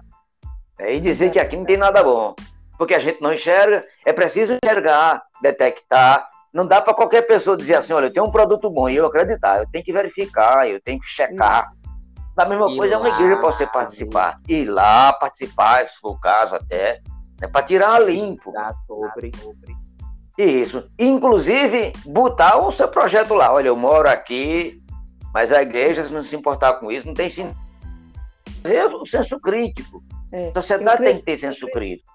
É, 0.79 0.93
e 0.95 0.99
dizer 0.99 1.29
que 1.29 1.39
aqui 1.39 1.55
não 1.55 1.65
tem 1.65 1.77
nada 1.77 2.03
bom. 2.03 2.35
Porque 2.77 2.93
a 2.93 2.99
gente 2.99 3.21
não 3.21 3.33
enxerga, 3.33 3.85
é 4.05 4.11
preciso 4.11 4.53
enxergar, 4.63 5.21
detectar. 5.41 6.27
Não 6.51 6.65
dá 6.65 6.81
para 6.81 6.93
qualquer 6.93 7.23
pessoa 7.23 7.57
dizer 7.57 7.75
assim: 7.75 7.93
olha, 7.93 8.07
eu 8.07 8.13
tenho 8.13 8.25
um 8.25 8.31
produto 8.31 8.69
bom 8.69 8.89
e 8.89 8.95
eu 8.95 9.05
acreditar. 9.05 9.59
Eu 9.59 9.67
tenho 9.71 9.83
que 9.83 9.93
verificar, 9.93 10.67
eu 10.69 10.81
tenho 10.81 10.99
que 10.99 11.07
checar. 11.07 11.71
Da 12.35 12.45
mesma 12.45 12.69
Ir 12.69 12.77
coisa 12.77 12.95
é 12.95 12.97
uma 12.97 13.09
lá, 13.09 13.15
igreja 13.15 13.37
para 13.37 13.51
você 13.51 13.67
participar. 13.67 14.39
Ir 14.47 14.65
lá, 14.65 15.13
participar, 15.13 15.87
se 15.87 15.99
for 15.99 16.11
o 16.11 16.19
caso 16.19 16.55
até. 16.55 17.01
É 17.41 17.47
para 17.47 17.65
tirar 17.65 17.95
a 17.95 17.99
limpo. 17.99 18.51
Dá 18.51 18.73
sobre. 18.87 19.31
Isso. 20.37 20.89
Inclusive, 20.97 21.91
botar 22.05 22.57
o 22.57 22.71
seu 22.71 22.87
projeto 22.87 23.33
lá. 23.33 23.53
Olha, 23.53 23.67
eu 23.67 23.75
moro 23.75 24.09
aqui, 24.09 24.81
mas 25.33 25.51
a 25.51 25.61
igreja, 25.61 26.03
se 26.03 26.13
não 26.13 26.23
se 26.23 26.35
importar 26.35 26.73
com 26.73 26.91
isso, 26.91 27.05
não 27.05 27.13
tem 27.13 27.29
sentido. 27.29 27.55
Fazer 28.63 28.85
o 28.85 29.05
senso 29.05 29.39
crítico. 29.39 30.03
É, 30.31 30.49
A 30.49 30.53
sociedade 30.61 31.03
tem 31.03 31.17
que 31.17 31.23
ter 31.23 31.37
senso 31.37 31.67
crítico. 31.67 32.12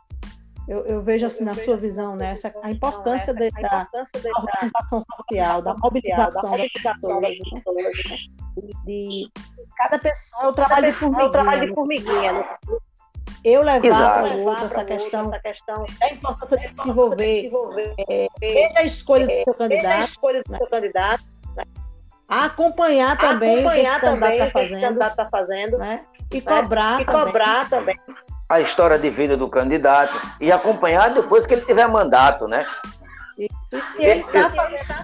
Eu, 0.69 0.85
eu 0.85 1.03
vejo 1.03 1.25
assim 1.27 1.45
na 1.45 1.55
sua 1.55 1.79
visão, 1.79 2.15
né, 2.15 2.33
essa, 2.33 2.53
a 2.63 2.71
importância 2.71 3.33
de- 3.33 3.51
da, 3.53 3.89
da 3.91 4.03
organização 4.39 5.03
social, 5.17 5.63
da 5.63 5.75
mobilização 5.75 6.51
das 6.59 6.71
pessoas, 6.71 7.23
né? 7.23 8.17
de 8.85 9.31
cada 9.77 9.99
pessoa 9.99 10.45
é 10.45 10.49
o 10.49 10.53
trabalho 10.53 10.87
de 10.87 10.93
formiguinha. 10.93 11.25
É 11.25 11.27
o 11.27 11.31
trabalho 11.31 11.61
de 11.63 11.67
né? 11.69 11.75
formiguinha. 11.75 12.33
né? 12.33 12.59
Eu 13.45 13.63
levar 13.63 14.17
para 14.21 14.65
essa 14.67 14.85
questão 14.85 15.21
essa 15.21 15.39
questão 15.39 15.85
da 16.01 16.13
importância 16.13 16.57
de 16.59 16.83
se 16.83 16.89
envolver 16.89 17.35
desenvolver 17.37 17.95
desde 18.41 18.79
a 18.79 18.83
escolha 18.83 19.27
do 19.27 19.33
seu 19.33 19.45
desde 19.45 19.51
a 19.51 19.57
candidato, 19.57 20.05
escolha 20.05 20.43
do 20.43 20.57
seu 20.57 20.67
candidato, 20.67 21.25
a 22.29 22.45
acompanhar 22.45 23.17
também 23.17 23.61
acompanhar 23.61 23.99
o 23.99 24.03
que 24.03 24.19
esse 24.19 24.21
candidato 24.21 24.33
está 24.33 24.51
fazendo, 24.51 24.81
candidato 24.81 25.11
está 25.11 25.29
fazendo 25.31 25.79
né? 25.79 26.01
e 26.33 26.41
cobrar 26.43 27.01
e 27.01 27.05
também. 27.05 27.25
cobrar 27.25 27.71
também. 27.71 27.97
A 28.49 28.61
história 28.61 28.99
de 28.99 29.11
vida 29.11 29.37
do 29.37 29.49
candidato 29.49 30.19
e 30.41 30.51
acompanhar 30.51 31.13
depois 31.13 31.47
que 31.47 31.55
ele 31.55 31.67
tiver 31.67 31.87
mandato, 31.87 32.49
né? 32.49 32.67
E 33.39 33.49
se 33.71 34.03
ele 34.03 34.21
está 34.21 34.51
fazendo 34.51 34.95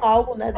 algo, 0.00 0.34
né? 0.34 0.52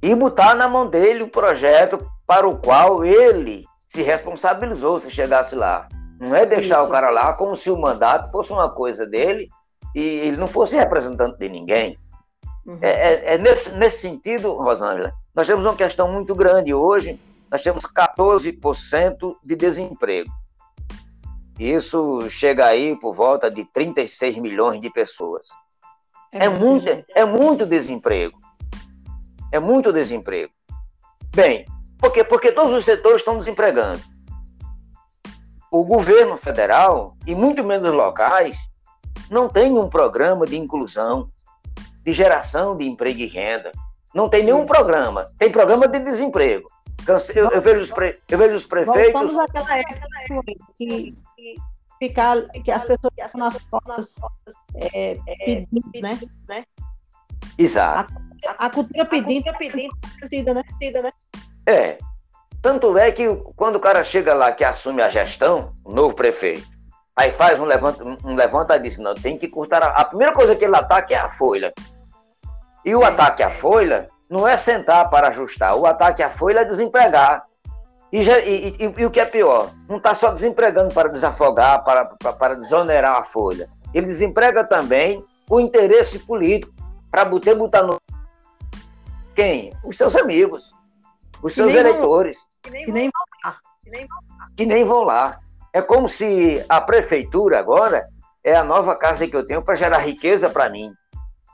E 0.00 0.14
botar 0.14 0.54
na 0.54 0.68
mão 0.68 0.86
dele 0.88 1.22
o 1.22 1.28
projeto 1.28 1.98
para 2.26 2.48
o 2.48 2.58
qual 2.58 3.04
ele 3.04 3.64
se 3.88 4.02
responsabilizou 4.02 5.00
se 5.00 5.10
chegasse 5.10 5.54
lá. 5.54 5.88
Não 6.20 6.34
é 6.34 6.46
deixar 6.46 6.78
Isso. 6.78 6.86
o 6.86 6.90
cara 6.90 7.10
lá 7.10 7.32
como 7.34 7.56
se 7.56 7.70
o 7.70 7.76
mandato 7.76 8.30
fosse 8.30 8.52
uma 8.52 8.70
coisa 8.70 9.06
dele 9.06 9.48
e 9.94 10.00
ele 10.00 10.36
não 10.36 10.46
fosse 10.46 10.76
representante 10.76 11.38
de 11.38 11.48
ninguém. 11.48 11.98
Uhum. 12.66 12.78
É, 12.80 12.90
é- 12.90 13.34
é 13.34 13.38
nesse, 13.38 13.70
nesse 13.72 13.98
sentido, 13.98 14.54
Rosângela, 14.54 15.12
nós 15.34 15.46
temos 15.46 15.64
uma 15.64 15.74
questão 15.74 16.10
muito 16.12 16.34
grande 16.34 16.72
hoje. 16.72 17.18
Nós 17.50 17.62
temos 17.62 17.84
14% 17.84 19.36
de 19.42 19.56
desemprego. 19.56 20.30
Isso 21.58 22.28
chega 22.30 22.66
aí 22.66 22.96
por 22.96 23.14
volta 23.14 23.50
de 23.50 23.64
36 23.64 24.38
milhões 24.38 24.80
de 24.80 24.90
pessoas. 24.90 25.46
É 26.32 26.48
muita 26.48 26.64
muito, 26.64 26.84
gente. 26.84 27.06
é 27.14 27.24
muito 27.24 27.66
desemprego. 27.66 28.38
É 29.52 29.60
muito 29.60 29.92
desemprego. 29.92 30.52
Bem, 31.34 31.64
por 31.98 32.12
quê? 32.12 32.24
Porque 32.24 32.50
todos 32.50 32.72
os 32.72 32.84
setores 32.84 33.20
estão 33.20 33.38
desempregando. 33.38 34.02
O 35.70 35.84
governo 35.84 36.36
federal, 36.36 37.16
e 37.26 37.34
muito 37.34 37.64
menos 37.64 37.92
locais, 37.92 38.58
não 39.30 39.48
tem 39.48 39.76
um 39.78 39.88
programa 39.88 40.46
de 40.46 40.56
inclusão, 40.56 41.30
de 42.04 42.12
geração 42.12 42.76
de 42.76 42.86
emprego 42.86 43.20
e 43.20 43.26
renda. 43.26 43.72
Não 44.14 44.28
tem 44.28 44.44
nenhum 44.44 44.64
programa. 44.64 45.26
Tem 45.38 45.50
programa 45.50 45.88
de 45.88 45.98
desemprego. 45.98 46.68
Canse- 47.04 47.36
Eu, 47.36 47.50
eu 47.50 47.60
vejo, 47.60 47.80
os 47.82 47.90
pre- 47.90 48.18
eu 48.28 48.38
vejo 48.38 48.56
os 48.56 48.64
prefeitos. 48.66 49.12
Voltamos 49.12 49.38
àquela 49.38 49.78
época 49.78 50.08
que, 50.78 51.14
que, 51.36 51.56
ficar, 51.98 52.40
que 52.64 52.70
as 52.70 52.84
pessoas 52.84 53.12
ficam 53.16 53.40
nas 53.40 53.58
portas 53.58 54.14
é, 54.76 55.16
pedindo, 55.44 56.30
né? 56.48 56.64
Exato. 57.58 58.12
A 58.58 58.70
cultura 58.70 59.04
pedindo, 59.04 59.52
pedindo, 59.58 59.94
pedindo, 60.20 60.54
né? 60.54 60.62
né? 61.02 61.12
É. 61.66 61.98
Tanto 62.60 62.96
é 62.96 63.10
que 63.12 63.26
quando 63.56 63.76
o 63.76 63.80
cara 63.80 64.02
chega 64.04 64.32
lá 64.34 64.52
que 64.52 64.64
assume 64.64 65.02
a 65.02 65.08
gestão, 65.08 65.72
o 65.84 65.92
novo 65.92 66.14
prefeito, 66.14 66.66
aí 67.14 67.30
faz 67.32 67.60
um 67.60 67.64
levanta, 67.64 68.02
um 68.04 68.34
levanta 68.34 68.76
e 68.76 68.80
diz, 68.80 68.96
não, 68.98 69.14
tem 69.14 69.36
que 69.36 69.48
cortar. 69.48 69.82
A, 69.82 69.88
a 70.00 70.04
primeira 70.04 70.32
coisa 70.32 70.56
que 70.56 70.64
ele 70.64 70.76
ataca 70.76 71.12
é 71.12 71.16
a 71.18 71.32
folha. 71.34 71.72
E 72.84 72.94
o 72.94 73.04
ataque 73.04 73.42
à 73.42 73.50
folha 73.50 74.06
não 74.28 74.46
é 74.46 74.56
sentar 74.56 75.08
para 75.10 75.28
ajustar, 75.28 75.74
o 75.76 75.86
ataque 75.86 76.22
à 76.22 76.30
folha 76.30 76.60
é 76.60 76.64
desempregar. 76.64 77.44
E, 78.12 78.22
já- 78.22 78.38
e- 78.40 78.76
e- 78.78 78.94
e 78.98 79.06
o 79.06 79.10
que 79.10 79.18
é 79.20 79.24
pior, 79.24 79.70
não 79.88 79.96
está 79.96 80.14
só 80.14 80.30
desempregando 80.30 80.92
para 80.94 81.08
desafogar, 81.08 81.82
para, 81.82 82.04
para, 82.04 82.32
para 82.32 82.54
desonerar 82.56 83.16
a 83.16 83.24
folha. 83.24 83.68
Ele 83.92 84.06
desemprega 84.06 84.62
também 84.64 85.24
o 85.50 85.58
interesse 85.60 86.18
político, 86.20 86.72
para 87.10 87.24
botar, 87.24 87.54
botar 87.54 87.82
no. 87.82 87.96
Quem? 89.34 89.72
Os 89.84 89.96
seus 89.96 90.14
amigos, 90.16 90.74
os 91.42 91.52
Que 91.54 91.60
seus 91.60 91.72
nem 91.74 91.82
vão- 91.82 91.92
eleitores 91.92 92.48
Que 92.62 92.70
nem 92.70 93.10
que 94.56 94.66
nem 94.66 94.84
vão 94.84 95.02
lá. 95.02 95.38
É 95.72 95.82
como 95.82 96.08
se 96.08 96.64
a 96.68 96.80
prefeitura 96.80 97.58
agora 97.58 98.06
é 98.44 98.54
a 98.54 98.62
nova 98.62 98.94
casa 98.94 99.26
que 99.26 99.34
eu 99.36 99.44
tenho 99.46 99.60
para 99.62 99.74
gerar 99.74 99.98
riqueza 99.98 100.48
para 100.48 100.68
mim. 100.70 100.92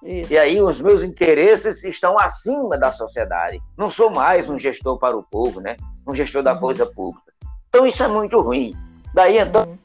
Isso. 0.02 0.32
E 0.32 0.38
aí 0.38 0.60
os 0.60 0.80
meus 0.80 1.02
interesses 1.02 1.84
estão 1.84 2.18
acima 2.18 2.78
da 2.78 2.90
sociedade. 2.92 3.60
Não 3.76 3.90
sou 3.90 4.10
mais 4.10 4.48
um 4.48 4.58
gestor 4.58 4.98
para 4.98 5.16
o 5.16 5.22
povo, 5.22 5.60
né? 5.60 5.76
Um 6.06 6.14
gestor 6.14 6.42
da 6.42 6.54
Uhum. 6.54 6.60
coisa 6.60 6.86
pública. 6.86 7.32
Então 7.68 7.86
isso 7.86 8.02
é 8.02 8.08
muito 8.08 8.40
ruim. 8.40 8.74
Daí 9.14 9.38
então 9.38 9.64
Uhum. 9.64 9.78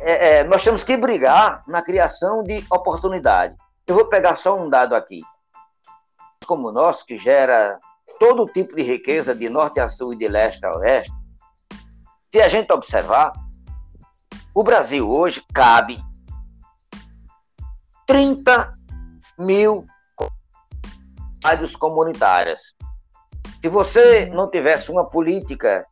é, 0.00 0.38
é, 0.38 0.44
nós 0.44 0.62
temos 0.62 0.82
que 0.84 0.96
brigar 0.96 1.62
na 1.66 1.82
criação 1.82 2.42
de 2.42 2.64
oportunidade. 2.70 3.54
Eu 3.86 3.94
vou 3.94 4.06
pegar 4.06 4.36
só 4.36 4.58
um 4.60 4.68
dado 4.68 4.94
aqui. 4.94 5.20
Como 6.46 6.68
o 6.68 6.72
nosso, 6.72 7.04
que 7.06 7.16
gera 7.16 7.78
todo 8.18 8.46
tipo 8.46 8.74
de 8.76 8.82
riqueza 8.82 9.34
de 9.34 9.48
norte 9.48 9.80
a 9.80 9.88
sul 9.88 10.12
e 10.12 10.16
de 10.16 10.28
leste 10.28 10.64
a 10.66 10.76
oeste, 10.76 11.12
se 12.32 12.40
a 12.40 12.48
gente 12.48 12.72
observar, 12.72 13.32
o 14.54 14.62
Brasil 14.62 15.08
hoje 15.08 15.42
cabe 15.54 16.00
30 18.06 18.72
mil 19.40 19.86
rádios 21.42 21.74
comunitárias. 21.74 22.74
Se 23.62 23.68
você 23.68 24.26
não 24.26 24.50
tivesse 24.50 24.90
uma 24.90 25.04
política 25.04 25.86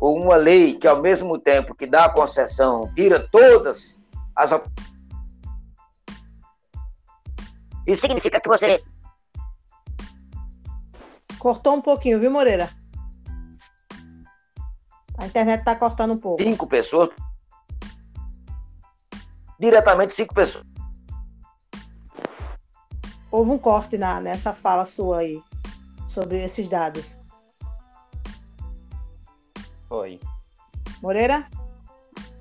ou 0.00 0.20
uma 0.20 0.36
lei 0.36 0.74
que, 0.74 0.86
ao 0.86 1.00
mesmo 1.00 1.38
tempo 1.38 1.74
que 1.74 1.86
dá 1.86 2.06
a 2.06 2.10
concessão, 2.10 2.92
tira 2.94 3.28
todas 3.30 4.04
as. 4.34 4.50
Isso 7.86 8.00
significa 8.02 8.40
que 8.40 8.48
você. 8.48 8.82
Cortou 11.38 11.74
um 11.74 11.80
pouquinho, 11.80 12.20
viu, 12.20 12.30
Moreira? 12.30 12.68
A 15.18 15.26
internet 15.26 15.64
tá 15.64 15.74
cortando 15.74 16.12
um 16.12 16.18
pouco. 16.18 16.42
Cinco 16.42 16.66
pessoas. 16.66 17.10
Diretamente 19.58 20.14
cinco 20.14 20.34
pessoas. 20.34 20.69
Houve 23.30 23.50
um 23.50 23.58
corte 23.58 23.96
na, 23.96 24.20
nessa 24.20 24.52
fala 24.52 24.84
sua 24.84 25.18
aí 25.18 25.40
sobre 26.08 26.42
esses 26.42 26.68
dados. 26.68 27.18
Foi. 29.88 30.18
Moreira? 31.02 31.46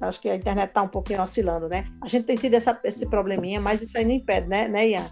Acho 0.01 0.21
que 0.21 0.29
a 0.29 0.35
internet 0.35 0.69
está 0.69 0.81
um 0.81 0.87
pouquinho 0.87 1.21
oscilando, 1.21 1.67
né? 1.67 1.85
A 2.01 2.07
gente 2.07 2.25
tem 2.25 2.35
tido 2.35 2.53
essa, 2.53 2.79
esse 2.83 3.05
probleminha, 3.05 3.59
mas 3.59 3.81
isso 3.81 3.97
aí 3.97 4.05
não 4.05 4.11
impede, 4.11 4.47
né, 4.47 4.67
né 4.67 4.89
Ian? 4.89 5.09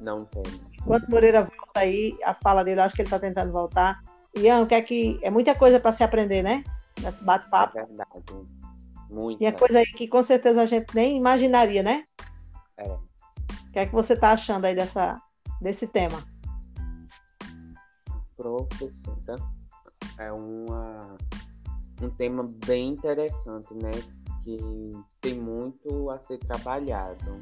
Não 0.00 0.24
tem. 0.24 0.42
Quando 0.84 1.08
Moreira 1.08 1.42
volta 1.42 1.80
aí, 1.80 2.16
a 2.24 2.32
fala 2.34 2.62
dele, 2.62 2.80
acho 2.80 2.94
que 2.94 3.02
ele 3.02 3.08
está 3.08 3.18
tentando 3.18 3.52
voltar. 3.52 4.00
Ian, 4.36 4.62
o 4.62 4.66
que 4.66 4.74
é 4.74 4.82
que. 4.82 5.18
É 5.22 5.30
muita 5.30 5.54
coisa 5.54 5.80
para 5.80 5.92
se 5.92 6.04
aprender, 6.04 6.42
né? 6.42 6.64
Nesse 7.00 7.22
É 7.22 7.26
bate-papo. 7.26 7.74
verdade. 7.74 8.46
Muito. 9.10 9.42
E 9.42 9.46
é 9.46 9.52
coisa 9.52 9.78
aí 9.78 9.86
que 9.86 10.08
com 10.08 10.22
certeza 10.22 10.62
a 10.62 10.66
gente 10.66 10.94
nem 10.94 11.16
imaginaria, 11.16 11.82
né? 11.82 12.04
É. 12.78 13.05
O 13.76 13.78
que 13.78 13.80
é 13.80 13.86
que 13.88 13.94
você 13.94 14.14
está 14.14 14.32
achando 14.32 14.64
aí 14.64 14.74
dessa, 14.74 15.20
desse 15.60 15.86
tema? 15.86 16.24
Professora, 18.34 19.36
é 20.16 20.32
uma, 20.32 21.14
um 22.00 22.08
tema 22.08 22.48
bem 22.64 22.88
interessante, 22.88 23.74
né? 23.74 23.90
Que 24.42 24.56
tem 25.20 25.34
muito 25.34 26.08
a 26.08 26.18
ser 26.18 26.38
trabalhado. 26.38 27.38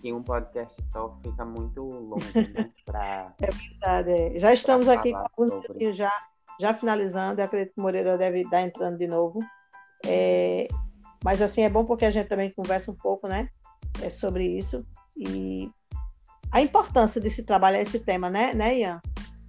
Que 0.00 0.10
um 0.10 0.22
podcast 0.22 0.80
só 0.84 1.14
fica 1.22 1.44
muito 1.44 1.82
longo, 1.82 2.16
né? 2.16 2.72
Pra, 2.86 3.34
Verdade, 3.38 4.10
é. 4.10 4.38
Já 4.38 4.54
estamos 4.54 4.88
aqui 4.88 5.12
com 5.36 5.46
sobre. 5.48 5.92
já, 5.92 6.10
já 6.58 6.72
finalizando. 6.72 7.42
Eu 7.42 7.44
acredito 7.44 7.74
que 7.74 7.78
o 7.78 7.82
Moreira 7.82 8.16
deve 8.16 8.40
estar 8.40 8.62
entrando 8.62 8.96
de 8.96 9.06
novo. 9.06 9.40
É, 10.06 10.66
mas 11.22 11.42
assim 11.42 11.60
é 11.60 11.68
bom 11.68 11.84
porque 11.84 12.06
a 12.06 12.10
gente 12.10 12.30
também 12.30 12.50
conversa 12.50 12.90
um 12.90 12.96
pouco, 12.96 13.28
né? 13.28 13.50
é, 14.00 14.08
sobre 14.08 14.46
isso 14.46 14.86
e 15.22 15.70
a 16.50 16.60
importância 16.60 17.20
de 17.20 17.30
se 17.30 17.44
trabalhar 17.44 17.80
esse 17.80 17.98
tema, 17.98 18.28
né, 18.28 18.52
né 18.54 18.78
Ian? 18.78 19.00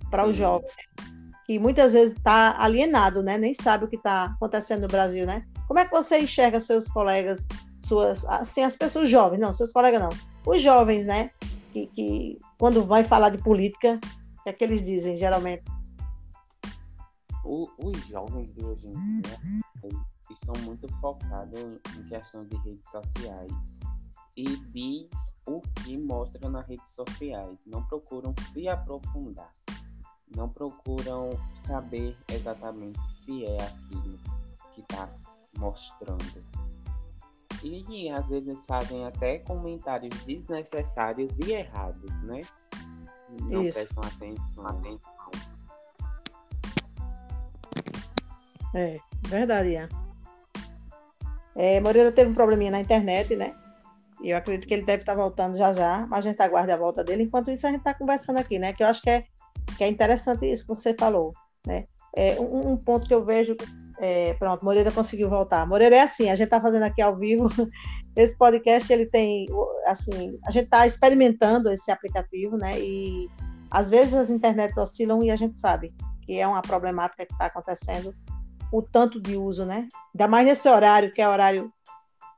Para 0.09 0.27
o 0.27 0.33
jovem, 0.33 0.69
né? 0.69 1.05
que 1.45 1.59
muitas 1.59 1.93
vezes 1.93 2.15
está 2.15 2.55
alienado, 2.57 3.21
né? 3.21 3.37
Nem 3.37 3.53
sabe 3.53 3.85
o 3.85 3.87
que 3.87 3.97
está 3.97 4.25
acontecendo 4.25 4.83
no 4.83 4.87
Brasil, 4.87 5.25
né? 5.25 5.41
Como 5.67 5.79
é 5.79 5.85
que 5.85 5.91
você 5.91 6.19
enxerga 6.19 6.61
seus 6.61 6.87
colegas, 6.87 7.47
suas, 7.81 8.23
assim, 8.25 8.63
as 8.63 8.75
pessoas 8.75 9.09
jovens, 9.09 9.39
não, 9.39 9.53
seus 9.53 9.73
colegas 9.73 10.01
não, 10.01 10.09
os 10.45 10.61
jovens, 10.61 11.05
né? 11.05 11.31
Que, 11.73 11.87
que 11.87 12.39
quando 12.57 12.85
vai 12.85 13.03
falar 13.03 13.29
de 13.29 13.39
política, 13.39 13.99
o 14.39 14.43
que 14.43 14.49
é 14.49 14.53
que 14.53 14.63
eles 14.63 14.83
dizem, 14.83 15.17
geralmente? 15.17 15.63
o- 17.43 17.69
os 17.77 17.97
jovens 18.07 18.51
de 18.53 18.63
hoje 18.63 18.87
em 18.87 18.91
dia 18.91 19.39
eles 19.83 19.99
estão 20.31 20.53
muito 20.63 20.87
focados 20.99 21.79
em 21.97 22.03
questão 22.05 22.45
de 22.45 22.55
redes 22.57 22.89
sociais 22.89 23.79
e 24.35 24.43
diz 24.43 25.09
o 25.45 25.61
que 25.61 25.97
mostra 25.97 26.49
nas 26.49 26.65
redes 26.67 26.91
sociais. 26.91 27.57
Não 27.65 27.83
procuram 27.85 28.33
se 28.51 28.67
aprofundar. 28.67 29.51
Não 30.35 30.49
procuram 30.49 31.29
saber 31.65 32.17
exatamente 32.27 32.99
se 33.11 33.45
é 33.45 33.61
aquilo 33.61 34.17
que 34.73 34.81
está 34.81 35.09
mostrando. 35.57 36.43
E 37.63 38.09
às 38.09 38.29
vezes 38.29 38.65
fazem 38.65 39.05
até 39.05 39.39
comentários 39.39 40.13
desnecessários 40.25 41.37
e 41.39 41.51
errados, 41.51 42.21
né? 42.23 42.41
Não 43.41 43.63
Isso. 43.63 43.79
prestam 43.79 44.03
atenção. 44.03 44.67
atenção. 44.67 45.13
É, 48.75 48.99
verdade, 49.27 49.69
Ian. 49.69 49.89
É, 51.55 51.79
Moreira 51.79 52.11
teve 52.11 52.31
um 52.31 52.33
probleminha 52.33 52.71
na 52.71 52.81
internet, 52.81 53.35
né? 53.35 53.55
E 54.23 54.29
eu 54.29 54.37
acredito 54.37 54.65
que 54.65 54.73
ele 54.73 54.85
deve 54.85 55.03
estar 55.03 55.15
voltando 55.15 55.57
já 55.57 55.73
já, 55.73 56.07
mas 56.07 56.25
a 56.25 56.29
gente 56.29 56.41
aguarda 56.41 56.73
a 56.73 56.77
volta 56.77 57.03
dele. 57.03 57.23
Enquanto 57.23 57.51
isso, 57.51 57.67
a 57.67 57.69
gente 57.69 57.79
está 57.79 57.93
conversando 57.93 58.39
aqui, 58.39 58.57
né? 58.57 58.71
Que 58.71 58.81
eu 58.81 58.87
acho 58.87 59.01
que 59.01 59.09
é, 59.09 59.25
que 59.77 59.83
é 59.83 59.89
interessante 59.89 60.49
isso 60.49 60.65
que 60.65 60.73
você 60.73 60.95
falou, 60.97 61.33
né? 61.67 61.85
É, 62.15 62.39
um, 62.39 62.71
um 62.71 62.77
ponto 62.77 63.05
que 63.05 63.13
eu 63.13 63.25
vejo, 63.25 63.57
é, 63.99 64.33
pronto, 64.35 64.63
Moreira 64.63 64.91
conseguiu 64.91 65.29
voltar. 65.29 65.67
Moreira 65.67 65.97
é 65.97 66.01
assim, 66.01 66.29
a 66.29 66.35
gente 66.35 66.45
está 66.45 66.61
fazendo 66.61 66.83
aqui 66.83 67.01
ao 67.01 67.17
vivo. 67.17 67.49
Esse 68.15 68.37
podcast, 68.37 68.93
ele 68.93 69.07
tem, 69.07 69.47
assim, 69.87 70.39
a 70.45 70.51
gente 70.51 70.65
está 70.65 70.85
experimentando 70.85 71.71
esse 71.71 71.89
aplicativo, 71.89 72.55
né? 72.55 72.79
E 72.79 73.27
às 73.71 73.89
vezes 73.89 74.13
as 74.13 74.29
internets 74.29 74.77
oscilam 74.77 75.23
e 75.23 75.31
a 75.31 75.35
gente 75.35 75.57
sabe 75.57 75.91
que 76.21 76.39
é 76.39 76.47
uma 76.47 76.61
problemática 76.61 77.25
que 77.25 77.33
está 77.33 77.47
acontecendo 77.47 78.13
o 78.71 78.83
tanto 78.83 79.19
de 79.19 79.35
uso, 79.35 79.65
né? 79.65 79.87
Ainda 80.13 80.27
mais 80.27 80.45
nesse 80.45 80.69
horário, 80.69 81.11
que 81.11 81.23
é 81.23 81.27
horário 81.27 81.73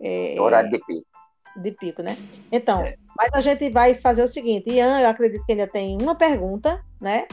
é, 0.02 0.40
Horário 0.40 0.70
de 0.70 0.80
pico. 0.80 1.15
De 1.58 1.72
pico, 1.72 2.02
né? 2.02 2.18
Então, 2.52 2.82
É. 2.82 2.96
mas 3.18 3.30
a 3.34 3.42
gente 3.42 3.70
vai 3.70 3.96
fazer 3.96 4.24
o 4.24 4.28
seguinte, 4.28 4.70
Ian, 4.70 5.00
eu 5.00 5.08
acredito 5.08 5.46
que 5.46 5.54
ainda 5.54 5.68
tem 5.68 5.98
uma 6.02 6.16
pergunta, 6.16 6.84
né? 7.02 7.28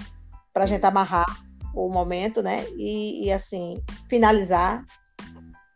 Para 0.53 0.65
a 0.65 0.67
gente 0.67 0.85
amarrar 0.85 1.27
o 1.75 1.89
momento, 1.89 2.43
né? 2.43 2.65
E, 2.77 3.27
e, 3.27 3.33
assim, 3.33 3.75
finalizar 4.09 4.85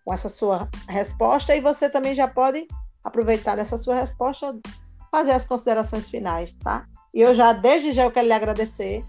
com 0.05 0.13
essa 0.13 0.29
sua 0.29 0.69
resposta. 0.89 1.55
E 1.55 1.61
você 1.61 1.89
também 1.89 2.15
já 2.15 2.29
pode 2.29 2.67
aproveitar 3.03 3.57
dessa 3.57 3.79
sua 3.79 3.95
resposta, 3.95 4.59
fazer 5.11 5.33
as 5.33 5.47
considerações 5.47 6.09
finais, 6.09 6.53
tá? 6.63 6.87
E 7.15 7.21
eu 7.21 7.35
já, 7.35 7.53
desde 7.53 7.93
já, 7.93 8.05
eu 8.05 8.11
quero 8.11 8.27
lhe 8.27 8.33
agradecer 8.33 9.05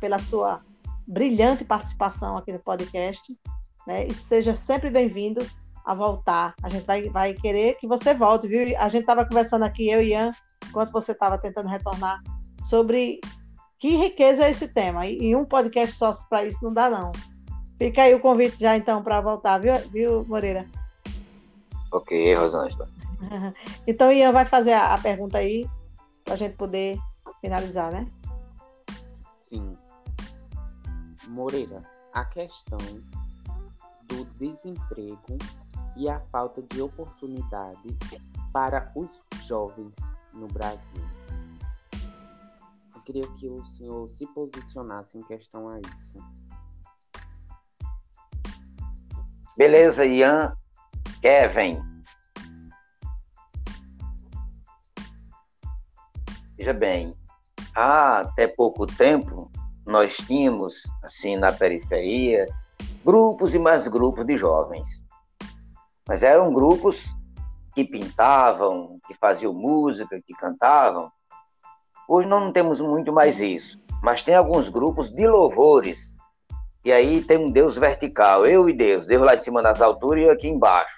pela 0.00 0.18
sua 0.18 0.60
brilhante 1.06 1.64
participação 1.64 2.36
aqui 2.36 2.52
no 2.52 2.58
podcast, 2.58 3.36
né? 3.86 4.06
E 4.06 4.14
seja 4.14 4.54
sempre 4.54 4.90
bem-vindo 4.90 5.44
a 5.88 5.94
voltar. 5.94 6.54
A 6.62 6.68
gente 6.68 6.84
vai, 6.84 7.08
vai 7.08 7.32
querer 7.32 7.76
que 7.76 7.86
você 7.88 8.12
volte, 8.12 8.46
viu? 8.46 8.76
A 8.78 8.88
gente 8.88 9.00
estava 9.00 9.24
conversando 9.24 9.64
aqui, 9.64 9.88
eu 9.88 10.02
e 10.02 10.10
Ian, 10.10 10.30
enquanto 10.68 10.92
você 10.92 11.12
estava 11.12 11.38
tentando 11.38 11.66
retornar, 11.66 12.22
sobre 12.62 13.18
que 13.78 13.96
riqueza 13.96 14.44
é 14.44 14.50
esse 14.50 14.68
tema. 14.68 15.06
E, 15.06 15.16
e 15.18 15.34
um 15.34 15.46
podcast 15.46 15.96
só 15.96 16.12
para 16.28 16.44
isso 16.44 16.62
não 16.62 16.74
dá, 16.74 16.90
não. 16.90 17.10
Fica 17.78 18.02
aí 18.02 18.14
o 18.14 18.20
convite 18.20 18.60
já, 18.60 18.76
então, 18.76 19.02
para 19.02 19.22
voltar, 19.22 19.56
viu, 19.56 19.72
viu, 19.90 20.26
Moreira? 20.26 20.66
Ok, 21.90 22.34
Rosângela. 22.34 22.86
Então, 23.86 24.12
Ian 24.12 24.30
vai 24.30 24.44
fazer 24.44 24.74
a, 24.74 24.92
a 24.92 24.98
pergunta 24.98 25.38
aí, 25.38 25.66
para 26.22 26.34
a 26.34 26.36
gente 26.36 26.54
poder 26.54 26.98
finalizar, 27.40 27.90
né? 27.90 28.06
Sim. 29.40 29.74
Moreira, 31.28 31.82
a 32.12 32.26
questão 32.26 32.78
do 34.06 34.24
desemprego 34.38 35.38
e 35.98 36.08
a 36.08 36.20
falta 36.30 36.62
de 36.62 36.80
oportunidades 36.80 37.98
para 38.52 38.90
os 38.94 39.20
jovens 39.44 39.96
no 40.32 40.46
Brasil. 40.46 41.02
Eu 42.94 43.00
queria 43.02 43.26
que 43.34 43.48
o 43.48 43.66
senhor 43.66 44.08
se 44.08 44.24
posicionasse 44.28 45.18
em 45.18 45.22
questão 45.22 45.68
a 45.68 45.80
isso. 45.96 46.18
Beleza, 49.56 50.06
Ian, 50.06 50.56
Kevin. 51.20 51.82
Veja 56.56 56.72
bem, 56.72 57.16
há 57.74 58.20
até 58.20 58.46
pouco 58.46 58.86
tempo 58.86 59.50
nós 59.84 60.16
tínhamos, 60.16 60.82
assim, 61.02 61.36
na 61.36 61.50
periferia, 61.50 62.46
grupos 63.04 63.54
e 63.54 63.58
mais 63.58 63.88
grupos 63.88 64.24
de 64.26 64.36
jovens. 64.36 65.07
Mas 66.08 66.22
eram 66.22 66.52
grupos 66.52 67.14
que 67.74 67.84
pintavam, 67.84 68.98
que 69.06 69.14
faziam 69.14 69.52
música, 69.52 70.20
que 70.26 70.32
cantavam. 70.34 71.12
Hoje 72.08 72.26
não 72.26 72.50
temos 72.50 72.80
muito 72.80 73.12
mais 73.12 73.38
isso, 73.38 73.78
mas 74.02 74.22
tem 74.22 74.34
alguns 74.34 74.70
grupos 74.70 75.12
de 75.12 75.28
louvores. 75.28 76.14
E 76.82 76.90
aí 76.90 77.22
tem 77.22 77.36
um 77.36 77.50
Deus 77.50 77.76
vertical, 77.76 78.46
eu 78.46 78.68
e 78.68 78.72
Deus, 78.72 79.06
Deus 79.06 79.22
lá 79.22 79.34
em 79.34 79.38
cima 79.38 79.60
nas 79.60 79.82
alturas 79.82 80.22
e 80.22 80.26
eu 80.26 80.32
aqui 80.32 80.48
embaixo. 80.48 80.96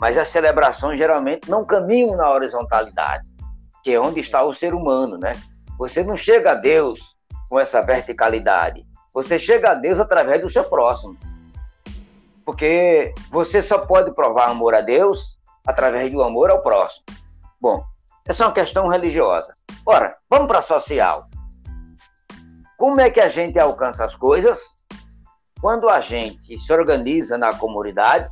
Mas 0.00 0.16
as 0.16 0.28
celebrações 0.28 0.98
geralmente 0.98 1.50
não 1.50 1.64
caminham 1.64 2.16
na 2.16 2.30
horizontalidade, 2.30 3.28
que 3.82 3.92
é 3.92 4.00
onde 4.00 4.20
está 4.20 4.42
o 4.42 4.54
ser 4.54 4.72
humano, 4.74 5.18
né? 5.18 5.32
Você 5.78 6.02
não 6.02 6.16
chega 6.16 6.52
a 6.52 6.54
Deus 6.54 7.14
com 7.50 7.60
essa 7.60 7.82
verticalidade. 7.82 8.86
Você 9.12 9.38
chega 9.38 9.72
a 9.72 9.74
Deus 9.74 10.00
através 10.00 10.40
do 10.40 10.48
seu 10.48 10.64
próximo. 10.64 11.16
Porque 12.44 13.14
você 13.30 13.62
só 13.62 13.78
pode 13.78 14.14
provar 14.14 14.50
amor 14.50 14.74
a 14.74 14.80
Deus 14.80 15.38
através 15.66 16.10
do 16.12 16.22
amor 16.22 16.50
ao 16.50 16.62
próximo. 16.62 17.04
Bom, 17.60 17.82
essa 18.26 18.44
é 18.44 18.46
uma 18.46 18.52
questão 18.52 18.88
religiosa. 18.88 19.54
Ora, 19.86 20.16
vamos 20.28 20.46
para 20.48 20.58
a 20.58 20.62
social. 20.62 21.28
Como 22.76 23.00
é 23.00 23.08
que 23.10 23.20
a 23.20 23.28
gente 23.28 23.58
alcança 23.58 24.04
as 24.04 24.14
coisas? 24.14 24.76
Quando 25.60 25.88
a 25.88 26.00
gente 26.00 26.58
se 26.58 26.72
organiza 26.72 27.38
na 27.38 27.54
comunidade, 27.54 28.30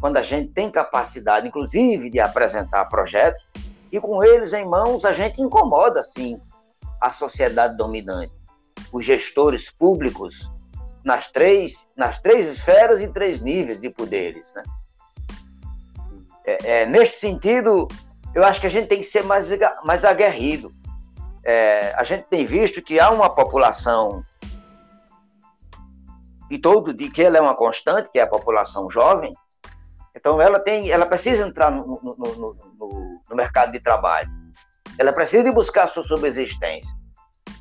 quando 0.00 0.18
a 0.18 0.22
gente 0.22 0.52
tem 0.52 0.70
capacidade, 0.70 1.48
inclusive, 1.48 2.10
de 2.10 2.20
apresentar 2.20 2.84
projetos, 2.84 3.48
e 3.90 4.00
com 4.00 4.22
eles 4.22 4.52
em 4.52 4.64
mãos 4.64 5.04
a 5.04 5.12
gente 5.12 5.40
incomoda, 5.40 6.02
sim, 6.02 6.40
a 7.00 7.10
sociedade 7.10 7.76
dominante, 7.76 8.32
os 8.92 9.04
gestores 9.04 9.70
públicos 9.70 10.50
nas 11.06 11.30
três, 11.30 11.88
nas 11.96 12.18
três 12.18 12.48
esferas 12.48 13.00
e 13.00 13.06
três 13.06 13.40
níveis 13.40 13.80
de 13.80 13.88
poderes. 13.88 14.52
Né? 14.52 14.62
É, 16.44 16.80
é, 16.82 16.86
neste 16.86 17.20
sentido, 17.20 17.86
eu 18.34 18.42
acho 18.42 18.60
que 18.60 18.66
a 18.66 18.70
gente 18.70 18.88
tem 18.88 18.98
que 18.98 19.04
ser 19.04 19.22
mais, 19.22 19.46
mais 19.84 20.04
aguerrido. 20.04 20.74
É, 21.44 21.94
a 21.94 22.02
gente 22.02 22.24
tem 22.24 22.44
visto 22.44 22.82
que 22.82 22.98
há 22.98 23.08
uma 23.10 23.30
população 23.30 24.24
e 26.50 26.58
todo 26.58 26.92
dia 26.92 27.08
que 27.08 27.22
ela 27.22 27.38
é 27.38 27.40
uma 27.40 27.54
constante, 27.54 28.10
que 28.10 28.18
é 28.18 28.22
a 28.22 28.26
população 28.26 28.90
jovem, 28.90 29.32
então 30.12 30.40
ela 30.40 30.58
tem, 30.58 30.90
ela 30.90 31.06
precisa 31.06 31.46
entrar 31.46 31.70
no, 31.70 32.00
no, 32.02 32.16
no, 32.16 33.20
no 33.30 33.36
mercado 33.36 33.70
de 33.70 33.78
trabalho. 33.78 34.28
Ela 34.98 35.12
precisa 35.12 35.52
buscar 35.52 35.88
sua 35.88 36.02
subsistência. 36.02 36.90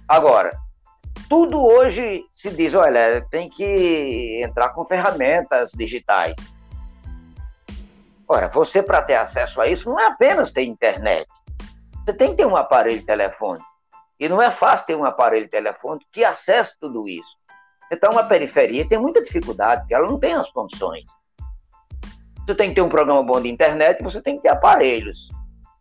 Agora, 0.08 0.65
tudo 1.30 1.64
hoje 1.64 2.24
se 2.34 2.50
diz, 2.52 2.74
olha, 2.74 3.26
tem 3.30 3.50
que 3.50 4.42
entrar 4.44 4.70
com 4.70 4.86
ferramentas 4.86 5.72
digitais. 5.74 6.36
Ora, 8.28 8.48
você 8.48 8.82
para 8.82 9.02
ter 9.02 9.16
acesso 9.16 9.62
a 9.62 9.68
isso 9.68 9.90
não 9.90 10.00
é 10.00 10.08
apenas 10.08 10.52
ter 10.52 10.64
internet. 10.64 11.28
Você 12.04 12.14
tem 12.14 12.32
que 12.32 12.38
ter 12.38 12.46
um 12.46 12.56
aparelho 12.56 13.04
telefônico. 13.04 13.66
E 14.20 14.30
não 14.30 14.42
é 14.42 14.50
fácil 14.50 14.88
ter 14.88 14.96
um 14.96 15.06
aparelho 15.06 15.50
telefônico 15.50 16.06
que 16.12 16.24
acesse 16.24 16.80
tudo 16.80 17.08
isso. 17.08 17.38
Então, 17.92 18.18
a 18.18 18.24
periferia 18.24 18.88
tem 18.88 18.98
muita 18.98 19.22
dificuldade, 19.22 19.82
porque 19.82 19.94
ela 19.94 20.08
não 20.08 20.20
tem 20.20 20.34
as 20.34 20.50
condições. 20.50 21.04
Você 22.46 22.56
tem 22.56 22.70
que 22.70 22.76
ter 22.76 22.82
um 22.82 22.90
programa 22.90 23.24
bom 23.24 23.42
de 23.42 23.50
internet, 23.50 24.02
você 24.02 24.22
tem 24.22 24.38
que 24.38 24.44
ter 24.44 24.50
aparelhos 24.50 25.30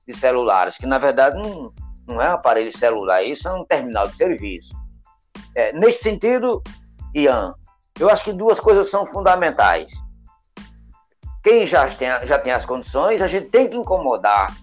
de 0.07 0.15
celulares, 0.15 0.77
que 0.77 0.87
na 0.87 0.99
verdade 0.99 1.37
não, 1.37 1.73
não 2.07 2.21
é 2.21 2.29
um 2.29 2.35
aparelho 2.35 2.77
celular, 2.77 3.23
isso 3.23 3.49
é 3.49 3.53
um 3.53 3.65
terminal 3.65 4.09
de 4.09 4.17
serviço. 4.17 4.75
É, 5.55 5.73
nesse 5.73 6.03
sentido, 6.03 6.63
Ian, 7.15 7.55
eu 7.99 8.11
acho 8.11 8.25
que 8.25 8.33
duas 8.33 8.59
coisas 8.59 8.91
são 8.91 9.07
fundamentais. 9.07 9.93
Quem 11.43 11.67
já 11.67 11.87
tem, 11.87 12.09
já 12.25 12.39
tem 12.39 12.53
as 12.53 12.67
condições, 12.67 13.23
a 13.23 13.27
gente 13.27 13.51
tem 13.51 13.69
que 13.69 13.77
incomodar 13.77 14.55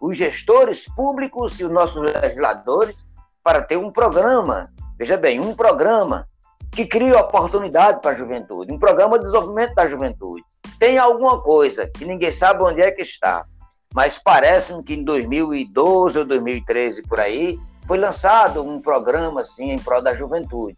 os 0.00 0.16
gestores 0.16 0.86
públicos 0.94 1.58
e 1.58 1.64
os 1.64 1.70
nossos 1.70 2.00
legisladores 2.02 3.06
para 3.42 3.62
ter 3.62 3.76
um 3.76 3.90
programa, 3.90 4.70
veja 4.98 5.16
bem, 5.16 5.40
um 5.40 5.54
programa 5.54 6.26
que 6.72 6.84
crie 6.84 7.12
oportunidade 7.12 8.00
para 8.02 8.10
a 8.10 8.14
juventude, 8.14 8.72
um 8.72 8.78
programa 8.78 9.18
de 9.18 9.24
desenvolvimento 9.24 9.74
da 9.74 9.86
juventude. 9.86 10.44
Tem 10.78 10.98
alguma 10.98 11.40
coisa 11.40 11.86
que 11.86 12.04
ninguém 12.04 12.30
sabe 12.30 12.62
onde 12.62 12.82
é 12.82 12.90
que 12.90 13.00
está, 13.00 13.46
mas 13.94 14.18
parece 14.18 14.74
que 14.82 14.94
em 14.94 15.04
2012 15.04 16.18
ou 16.18 16.24
2013 16.24 17.02
por 17.02 17.18
aí 17.18 17.58
foi 17.86 17.98
lançado 17.98 18.62
um 18.62 18.80
programa 18.80 19.40
assim 19.40 19.70
em 19.70 19.78
prol 19.78 20.02
da 20.02 20.12
juventude. 20.12 20.76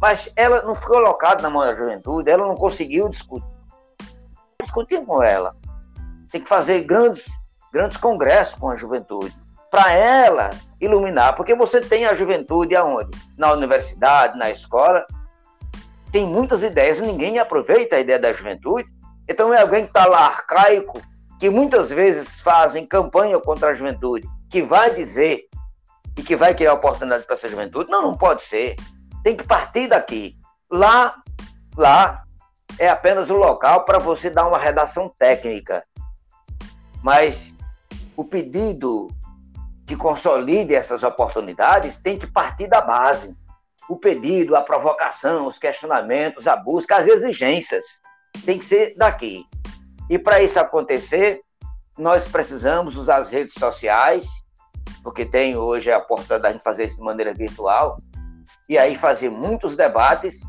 Mas 0.00 0.30
ela 0.36 0.62
não 0.62 0.74
foi 0.74 0.96
colocada 0.96 1.42
na 1.42 1.48
mão 1.48 1.62
da 1.62 1.74
juventude, 1.74 2.30
ela 2.30 2.46
não 2.46 2.54
conseguiu 2.54 3.08
discutir. 3.08 3.46
Discutir 4.60 5.04
com 5.04 5.22
ela. 5.22 5.56
Tem 6.30 6.42
que 6.42 6.48
fazer 6.48 6.82
grandes, 6.82 7.24
grandes 7.72 7.96
congressos 7.96 8.54
com 8.54 8.68
a 8.68 8.76
juventude 8.76 9.34
para 9.70 9.92
ela 9.92 10.50
iluminar, 10.80 11.34
porque 11.34 11.54
você 11.54 11.80
tem 11.80 12.06
a 12.06 12.14
juventude 12.14 12.76
aonde? 12.76 13.10
Na 13.36 13.52
universidade, 13.52 14.38
na 14.38 14.50
escola, 14.50 15.06
tem 16.12 16.26
muitas 16.26 16.62
ideias, 16.62 17.00
ninguém 17.00 17.38
aproveita 17.38 17.96
a 17.96 18.00
ideia 18.00 18.18
da 18.18 18.32
juventude. 18.32 18.88
Então 19.28 19.52
é 19.52 19.60
alguém 19.60 19.84
que 19.84 19.90
está 19.90 20.06
lá 20.06 20.26
arcaico, 20.26 21.00
que 21.38 21.50
muitas 21.50 21.90
vezes 21.90 22.40
fazem 22.40 22.86
campanha 22.86 23.38
contra 23.40 23.70
a 23.70 23.74
juventude, 23.74 24.26
que 24.50 24.62
vai 24.62 24.94
dizer 24.94 25.48
e 26.16 26.22
que 26.22 26.36
vai 26.36 26.54
criar 26.54 26.74
oportunidades 26.74 27.26
para 27.26 27.34
essa 27.34 27.48
juventude. 27.48 27.90
Não, 27.90 28.02
não 28.02 28.16
pode 28.16 28.42
ser. 28.42 28.76
Tem 29.22 29.36
que 29.36 29.44
partir 29.44 29.88
daqui. 29.88 30.36
Lá, 30.70 31.14
lá 31.76 32.22
é 32.78 32.88
apenas 32.88 33.30
o 33.30 33.36
local 33.36 33.84
para 33.84 33.98
você 33.98 34.30
dar 34.30 34.46
uma 34.46 34.58
redação 34.58 35.12
técnica. 35.18 35.84
Mas 37.02 37.54
o 38.16 38.24
pedido 38.24 39.08
que 39.86 39.96
consolide 39.96 40.74
essas 40.74 41.02
oportunidades 41.02 41.96
tem 41.96 42.18
que 42.18 42.26
partir 42.26 42.66
da 42.66 42.80
base. 42.80 43.36
O 43.88 43.96
pedido, 43.96 44.56
a 44.56 44.62
provocação, 44.62 45.46
os 45.46 45.58
questionamentos, 45.58 46.48
a 46.48 46.56
busca, 46.56 46.96
as 46.96 47.06
exigências 47.06 47.84
tem 48.44 48.58
que 48.58 48.64
ser 48.64 48.94
daqui. 48.96 49.44
E 50.10 50.18
para 50.18 50.42
isso 50.42 50.58
acontecer, 50.58 51.40
nós 51.98 52.26
precisamos 52.28 52.96
usar 52.96 53.16
as 53.16 53.30
redes 53.30 53.54
sociais, 53.54 54.26
porque 55.02 55.24
tem 55.24 55.56
hoje 55.56 55.90
a 55.90 55.98
oportunidade 55.98 56.58
de 56.58 56.64
fazer 56.64 56.88
isso 56.88 56.98
de 56.98 57.02
maneira 57.02 57.32
virtual, 57.32 57.98
e 58.68 58.76
aí 58.76 58.96
fazer 58.96 59.30
muitos 59.30 59.76
debates 59.76 60.40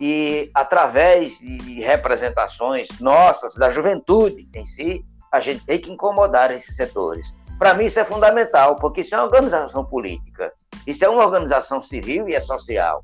e 0.00 0.50
através 0.54 1.38
de 1.38 1.80
representações 1.80 2.88
nossas, 3.00 3.54
da 3.54 3.70
juventude 3.70 4.48
em 4.54 4.64
si, 4.64 5.04
a 5.32 5.40
gente 5.40 5.64
tem 5.64 5.78
que 5.78 5.90
incomodar 5.90 6.50
esses 6.50 6.76
setores. 6.76 7.32
Para 7.58 7.74
mim 7.74 7.86
isso 7.86 7.98
é 7.98 8.04
fundamental, 8.04 8.76
porque 8.76 9.00
isso 9.00 9.14
é 9.14 9.18
uma 9.18 9.24
organização 9.24 9.84
política, 9.84 10.52
isso 10.86 11.04
é 11.04 11.08
uma 11.08 11.24
organização 11.24 11.82
civil 11.82 12.28
e 12.28 12.34
é 12.34 12.40
social. 12.40 13.00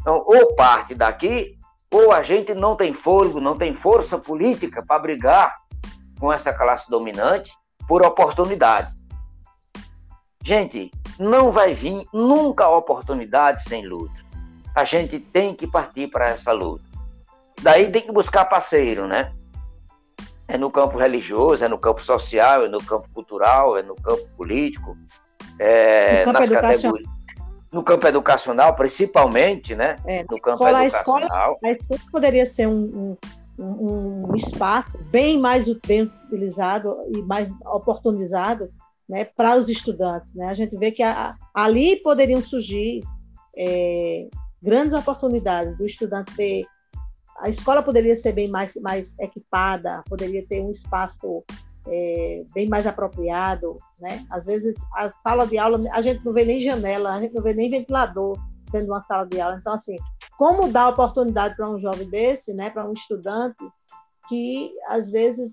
Então, 0.00 0.22
ou 0.26 0.54
parte 0.54 0.94
daqui, 0.94 1.56
ou 1.90 2.12
a 2.12 2.22
gente 2.22 2.52
não 2.52 2.76
tem 2.76 2.92
fôlego, 2.92 3.40
não 3.40 3.56
tem 3.56 3.72
força 3.72 4.18
política 4.18 4.84
para 4.84 4.98
brigar 4.98 5.54
com 6.18 6.32
essa 6.32 6.52
classe 6.52 6.88
dominante 6.90 7.52
por 7.86 8.02
oportunidade. 8.02 8.92
Gente, 10.42 10.90
não 11.18 11.50
vai 11.50 11.74
vir 11.74 12.04
nunca 12.12 12.68
oportunidade 12.68 13.62
sem 13.64 13.86
luta. 13.86 14.14
A 14.74 14.84
gente 14.84 15.18
tem 15.18 15.54
que 15.54 15.66
partir 15.66 16.08
para 16.08 16.28
essa 16.28 16.52
luta. 16.52 16.84
Daí 17.62 17.90
tem 17.90 18.02
que 18.02 18.12
buscar 18.12 18.44
parceiro, 18.44 19.06
né? 19.06 19.32
É 20.46 20.58
no 20.58 20.70
campo 20.70 20.98
religioso, 20.98 21.64
é 21.64 21.68
no 21.68 21.78
campo 21.78 22.04
social, 22.04 22.64
é 22.64 22.68
no 22.68 22.82
campo 22.84 23.08
cultural, 23.14 23.78
é 23.78 23.82
no 23.82 23.94
campo 23.94 24.28
político, 24.36 24.96
é 25.58 26.26
no 26.26 26.32
campo 26.32 26.40
nas 26.40 26.60
categorias. 26.60 27.14
No 27.72 27.82
campo 27.82 28.06
educacional, 28.06 28.74
principalmente, 28.74 29.74
né? 29.74 29.96
É, 30.04 30.22
no 30.30 30.40
campo 30.40 30.64
escola, 30.64 30.84
educacional. 30.84 31.58
A 31.64 31.70
escola, 31.70 31.72
a 31.72 31.72
escola 31.72 32.00
poderia 32.12 32.46
ser 32.46 32.68
um, 32.68 32.72
um, 32.72 33.16
um 33.58 34.34
espaço 34.34 34.98
bem 35.10 35.38
mais 35.38 35.66
utilizado 35.68 36.96
e 37.14 37.22
mais 37.22 37.50
oportunizado 37.66 38.70
né, 39.08 39.24
para 39.24 39.56
os 39.56 39.68
estudantes. 39.68 40.34
Né? 40.34 40.46
A 40.46 40.54
gente 40.54 40.76
vê 40.76 40.90
que 40.90 41.02
a, 41.02 41.34
ali 41.54 41.96
poderiam 41.96 42.40
surgir 42.40 43.00
é, 43.56 44.28
grandes 44.62 44.96
oportunidades 44.96 45.76
do 45.76 45.86
estudante 45.86 46.34
ter. 46.34 46.64
A 47.40 47.48
escola 47.48 47.82
poderia 47.82 48.16
ser 48.16 48.32
bem 48.32 48.48
mais, 48.48 48.74
mais 48.76 49.14
equipada, 49.18 50.02
poderia 50.08 50.46
ter 50.46 50.62
um 50.62 50.70
espaço 50.70 51.44
é, 51.86 52.44
bem 52.54 52.68
mais 52.68 52.86
apropriado. 52.86 53.76
Né? 54.00 54.24
Às 54.30 54.46
vezes, 54.46 54.76
a 54.94 55.08
sala 55.08 55.46
de 55.46 55.58
aula, 55.58 55.80
a 55.92 56.00
gente 56.00 56.24
não 56.24 56.32
vê 56.32 56.44
nem 56.44 56.60
janela, 56.60 57.12
a 57.12 57.20
gente 57.20 57.34
não 57.34 57.42
vê 57.42 57.52
nem 57.52 57.70
ventilador 57.70 58.38
dentro 58.70 58.86
de 58.86 58.92
uma 58.92 59.02
sala 59.02 59.26
de 59.26 59.40
aula. 59.40 59.58
Então, 59.60 59.74
assim, 59.74 59.96
como 60.38 60.70
dar 60.70 60.88
oportunidade 60.88 61.56
para 61.56 61.68
um 61.68 61.78
jovem 61.78 62.08
desse, 62.08 62.52
né, 62.52 62.70
para 62.70 62.88
um 62.88 62.92
estudante, 62.92 63.64
que 64.28 64.72
às 64.88 65.10
vezes, 65.10 65.52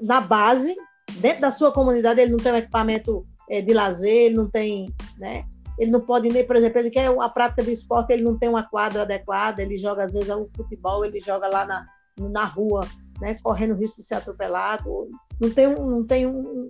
na 0.00 0.20
base, 0.20 0.76
dentro 1.20 1.42
da 1.42 1.50
sua 1.50 1.72
comunidade 1.72 2.20
ele 2.20 2.32
não 2.32 2.38
tem 2.38 2.52
um 2.52 2.56
equipamento 2.56 3.26
é, 3.48 3.60
de 3.60 3.72
lazer, 3.72 4.26
ele 4.26 4.36
não 4.36 4.48
tem, 4.48 4.92
né? 5.18 5.44
Ele 5.78 5.90
não 5.92 6.00
pode 6.00 6.28
nem, 6.28 6.44
por 6.44 6.56
exemplo, 6.56 6.80
ele 6.80 6.90
quer 6.90 7.06
a 7.06 7.28
prática 7.28 7.62
de 7.62 7.72
esporte, 7.72 8.12
ele 8.12 8.24
não 8.24 8.36
tem 8.36 8.48
uma 8.48 8.64
quadra 8.64 9.02
adequada, 9.02 9.62
ele 9.62 9.78
joga 9.78 10.04
às 10.04 10.12
vezes 10.12 10.28
um 10.28 10.48
futebol, 10.56 11.04
ele 11.04 11.20
joga 11.20 11.46
lá 11.46 11.64
na, 11.64 11.86
na 12.18 12.44
rua, 12.44 12.80
né, 13.20 13.36
correndo 13.42 13.74
risco 13.74 14.00
de 14.00 14.06
ser 14.06 14.16
atropelado. 14.16 15.08
Não 15.40 15.50
tem 15.50 15.68
um, 15.68 15.88
não 15.88 16.04
tem 16.04 16.26
um, 16.26 16.68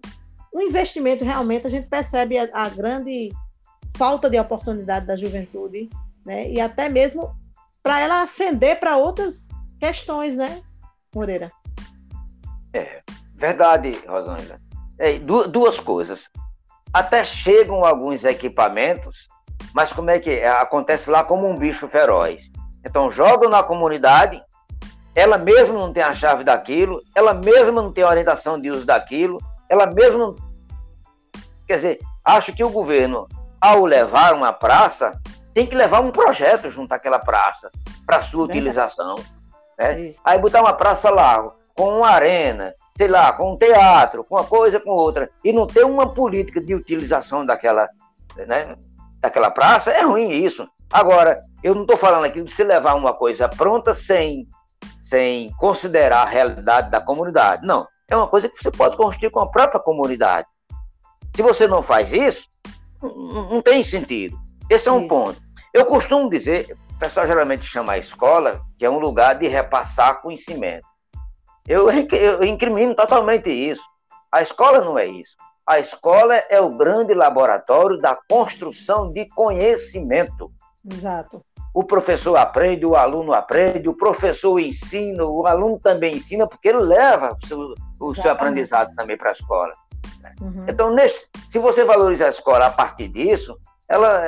um 0.55 0.61
investimento 0.61 1.25
realmente, 1.25 1.67
a 1.67 1.71
gente 1.71 1.89
percebe 1.89 2.39
a, 2.39 2.49
a 2.53 2.69
grande 2.69 3.31
falta 3.97 4.29
de 4.29 4.39
oportunidade 4.39 5.07
da 5.07 5.17
juventude, 5.17 5.89
né? 6.27 6.51
E 6.53 6.61
até 6.61 6.91
mesmo 6.91 7.35
para 7.89 8.01
ela 8.01 8.21
ascender 8.21 8.79
para 8.79 8.99
outras 8.99 9.49
questões, 9.81 10.37
né, 10.37 10.61
Moreira? 11.15 11.51
É, 12.75 13.01
Verdade, 13.35 13.99
Rosângela. 14.07 14.61
É, 14.99 15.19
duas 15.19 15.81
coisas. 15.81 16.29
Até 16.93 17.25
chegam 17.25 17.87
alguns 17.87 18.27
equipamentos, 18.27 19.27
mas 19.73 19.91
como 19.91 20.11
é 20.11 20.19
que 20.19 20.29
é? 20.29 20.51
acontece 20.51 21.09
lá 21.09 21.25
como 21.25 21.49
um 21.49 21.57
bicho 21.57 21.89
feroz? 21.89 22.53
Então 22.85 23.11
jogam 23.11 23.49
na 23.49 23.63
comunidade, 23.63 24.39
ela 25.15 25.39
mesma 25.39 25.73
não 25.73 25.91
tem 25.91 26.03
a 26.03 26.13
chave 26.13 26.45
daquilo, 26.45 27.01
ela 27.15 27.33
mesma 27.33 27.81
não 27.81 27.91
tem 27.91 28.05
a 28.05 28.11
orientação 28.11 28.61
de 28.61 28.69
uso 28.71 28.85
daquilo, 28.85 29.39
ela 29.67 29.87
mesma 29.87 30.19
não... 30.19 30.37
Quer 31.67 31.77
dizer, 31.77 31.99
acho 32.23 32.53
que 32.53 32.63
o 32.63 32.69
governo, 32.69 33.27
ao 33.59 33.87
levar 33.87 34.35
uma 34.35 34.53
praça, 34.53 35.19
tem 35.59 35.67
que 35.67 35.75
levar 35.75 35.99
um 36.03 36.13
projeto 36.13 36.71
junto 36.71 36.93
àquela 36.93 37.19
praça 37.19 37.69
para 38.07 38.23
sua 38.23 38.45
utilização. 38.45 39.17
Né? 39.77 40.15
Aí 40.23 40.39
botar 40.39 40.61
uma 40.61 40.73
praça 40.73 41.11
lá, 41.11 41.53
com 41.75 41.99
uma 41.99 42.11
arena, 42.11 42.73
sei 42.97 43.09
lá, 43.09 43.33
com 43.33 43.55
um 43.55 43.57
teatro, 43.57 44.23
com 44.23 44.37
uma 44.37 44.45
coisa, 44.45 44.79
com 44.79 44.91
outra, 44.91 45.29
e 45.43 45.53
não 45.53 45.67
ter 45.67 45.85
uma 45.85 46.15
política 46.15 46.61
de 46.61 46.77
utilização 46.77 47.45
daquela, 47.45 47.89
né, 48.37 48.77
daquela 49.21 49.51
praça, 49.51 49.91
é 49.91 50.03
ruim 50.03 50.31
isso. 50.31 50.65
Agora, 50.93 51.41
eu 51.61 51.75
não 51.75 51.83
estou 51.83 51.97
falando 51.97 52.27
aqui 52.27 52.41
de 52.41 52.53
se 52.53 52.63
levar 52.63 52.95
uma 52.95 53.13
coisa 53.13 53.49
pronta 53.49 53.97
sem, 53.97 54.47
sem 55.03 55.51
considerar 55.55 56.23
a 56.23 56.31
realidade 56.31 56.89
da 56.89 57.01
comunidade. 57.01 57.67
Não. 57.67 57.85
É 58.09 58.15
uma 58.15 58.29
coisa 58.29 58.49
que 58.49 58.63
você 58.63 58.71
pode 58.71 58.97
construir 58.97 59.31
com 59.31 59.41
a 59.41 59.51
própria 59.51 59.81
comunidade. 59.81 60.47
Se 61.35 61.43
você 61.43 61.67
não 61.67 61.83
faz 61.83 62.13
isso, 62.13 62.47
não, 63.03 63.51
não 63.51 63.61
tem 63.61 63.83
sentido. 63.83 64.39
Esse 64.71 64.89
é 64.89 64.93
um 64.93 65.01
isso. 65.01 65.09
ponto. 65.09 65.48
Eu 65.73 65.85
costumo 65.85 66.31
dizer, 66.31 66.77
o 66.95 66.99
pessoal 66.99 67.27
geralmente 67.27 67.65
chama 67.65 67.93
a 67.93 67.99
escola, 67.99 68.61
que 68.79 68.85
é 68.85 68.91
um 68.91 68.99
lugar 68.99 69.35
de 69.39 69.47
repassar 69.47 70.21
conhecimento. 70.21 70.87
Eu, 71.67 71.91
eu 71.91 72.45
incrimino 72.45 72.95
totalmente 72.95 73.51
isso. 73.51 73.83
A 74.33 74.43
escola 74.43 74.81
não 74.81 74.99
é 74.99 75.07
isso. 75.07 75.37
A 75.67 75.79
escola 75.79 76.35
é 76.49 76.59
o 76.61 76.71
grande 76.71 77.13
laboratório 77.13 78.01
da 78.01 78.17
construção 78.29 79.13
de 79.13 79.27
conhecimento. 79.29 80.51
Exato. 80.91 81.45
O 81.75 81.85
professor 81.85 82.37
aprende, 82.37 82.87
o 82.87 82.97
aluno 82.97 83.35
aprende, 83.35 83.89
o 83.89 83.95
professor 83.95 84.59
ensina, 84.59 85.25
o 85.25 85.47
aluno 85.47 85.79
também 85.79 86.17
ensina, 86.17 86.47
porque 86.47 86.69
ele 86.69 86.81
leva 86.81 87.37
o 87.41 87.47
seu, 87.47 87.75
o 88.01 88.15
seu 88.15 88.31
aprendizado 88.31 88.95
também 88.95 89.19
para 89.19 89.29
a 89.29 89.33
escola. 89.33 89.73
Uhum. 90.41 90.65
Então, 90.67 90.91
nesse, 90.91 91.29
se 91.51 91.59
você 91.59 91.85
valoriza 91.85 92.27
a 92.27 92.31
escola 92.31 92.67
a 92.67 92.71
partir 92.71 93.09
disso, 93.09 93.59
ela, 93.89 94.23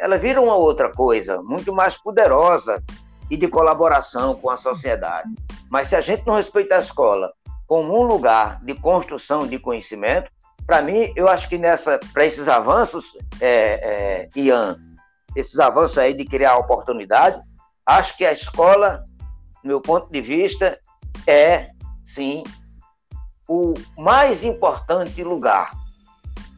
ela 0.00 0.16
vira 0.16 0.40
uma 0.40 0.56
outra 0.56 0.90
coisa, 0.90 1.40
muito 1.42 1.72
mais 1.72 1.96
poderosa 1.96 2.82
e 3.30 3.36
de 3.36 3.46
colaboração 3.46 4.34
com 4.34 4.50
a 4.50 4.56
sociedade. 4.56 5.28
Mas 5.70 5.88
se 5.88 5.96
a 5.96 6.00
gente 6.00 6.26
não 6.26 6.34
respeita 6.34 6.76
a 6.76 6.80
escola 6.80 7.32
como 7.66 8.00
um 8.00 8.02
lugar 8.02 8.58
de 8.62 8.74
construção 8.74 9.46
de 9.46 9.58
conhecimento, 9.58 10.30
para 10.66 10.82
mim, 10.82 11.12
eu 11.14 11.28
acho 11.28 11.48
que 11.48 11.58
nessa 11.58 12.00
para 12.12 12.24
esses 12.24 12.48
avanços, 12.48 13.16
é, 13.40 13.48
é, 13.48 14.28
Ian, 14.34 14.76
esses 15.36 15.58
avanços 15.60 15.98
aí 15.98 16.14
de 16.14 16.24
criar 16.24 16.56
oportunidade, 16.56 17.40
acho 17.86 18.16
que 18.16 18.24
a 18.24 18.32
escola, 18.32 19.04
do 19.62 19.68
meu 19.68 19.80
ponto 19.80 20.10
de 20.10 20.20
vista, 20.20 20.78
é 21.26 21.68
sim 22.04 22.42
o 23.48 23.74
mais 23.98 24.42
importante 24.42 25.22
lugar 25.22 25.72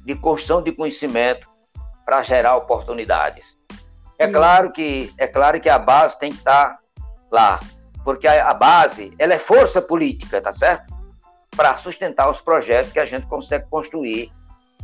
de 0.05 0.15
construção 0.15 0.63
de 0.63 0.73
conhecimento 0.73 1.52
para 2.05 2.23
gerar 2.23 2.57
oportunidades. 2.57 3.59
É 4.19 4.29
claro 4.29 4.73
que 4.73 5.13
é 5.19 5.27
claro 5.27 5.61
que 5.61 5.69
a 5.69 5.79
base 5.79 6.19
tem 6.19 6.31
que 6.31 6.39
estar 6.39 6.75
tá 6.75 6.79
lá, 7.31 7.61
porque 8.05 8.27
a, 8.27 8.51
a 8.51 8.55
base 8.55 9.15
ela 9.19 9.35
é 9.35 9.39
força 9.39 9.83
política, 9.83 10.41
tá 10.41 10.53
certo? 10.53 10.95
Para 11.57 11.77
sustentar 11.79 12.31
os 12.31 12.41
projetos 12.41 12.93
que 12.93 12.99
a 12.99 13.05
gente 13.05 13.27
consegue 13.27 13.67
construir. 13.69 14.31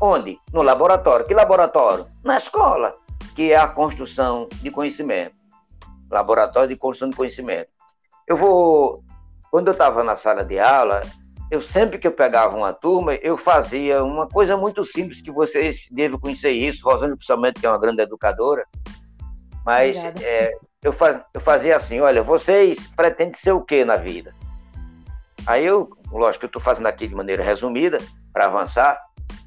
Onde? 0.00 0.38
No 0.52 0.62
laboratório. 0.62 1.26
Que 1.26 1.34
laboratório? 1.34 2.06
Na 2.22 2.36
escola, 2.36 2.94
que 3.34 3.52
é 3.52 3.56
a 3.56 3.66
construção 3.66 4.48
de 4.52 4.70
conhecimento. 4.70 5.34
Laboratório 6.10 6.68
de 6.68 6.76
construção 6.76 7.10
de 7.10 7.16
conhecimento. 7.16 7.70
Eu 8.26 8.36
vou. 8.36 9.02
Quando 9.50 9.68
eu 9.68 9.72
estava 9.72 10.04
na 10.04 10.14
sala 10.14 10.44
de 10.44 10.58
aula, 10.58 11.02
eu 11.50 11.62
sempre 11.62 11.98
que 11.98 12.06
eu 12.06 12.12
pegava 12.12 12.56
uma 12.56 12.72
turma, 12.72 13.14
eu 13.14 13.38
fazia 13.38 14.04
uma 14.04 14.28
coisa 14.28 14.56
muito 14.56 14.84
simples, 14.84 15.22
que 15.22 15.30
vocês 15.30 15.88
devem 15.90 16.18
conhecer 16.18 16.50
isso, 16.50 16.84
Rosane 16.84 17.14
principalmente, 17.14 17.60
que 17.60 17.66
é 17.66 17.70
uma 17.70 17.80
grande 17.80 18.02
educadora, 18.02 18.66
mas 19.64 19.96
é, 20.22 20.52
eu, 20.82 20.92
faz, 20.92 21.22
eu 21.32 21.40
fazia 21.40 21.76
assim, 21.76 22.00
olha, 22.00 22.22
vocês 22.22 22.86
pretendem 22.88 23.32
ser 23.32 23.52
o 23.52 23.62
que 23.62 23.84
na 23.84 23.96
vida? 23.96 24.34
Aí 25.46 25.64
eu, 25.64 25.88
lógico, 26.12 26.44
eu 26.44 26.48
estou 26.48 26.60
fazendo 26.60 26.86
aqui 26.86 27.06
de 27.06 27.14
maneira 27.14 27.42
resumida, 27.42 27.98
para 28.30 28.44
avançar, 28.44 29.00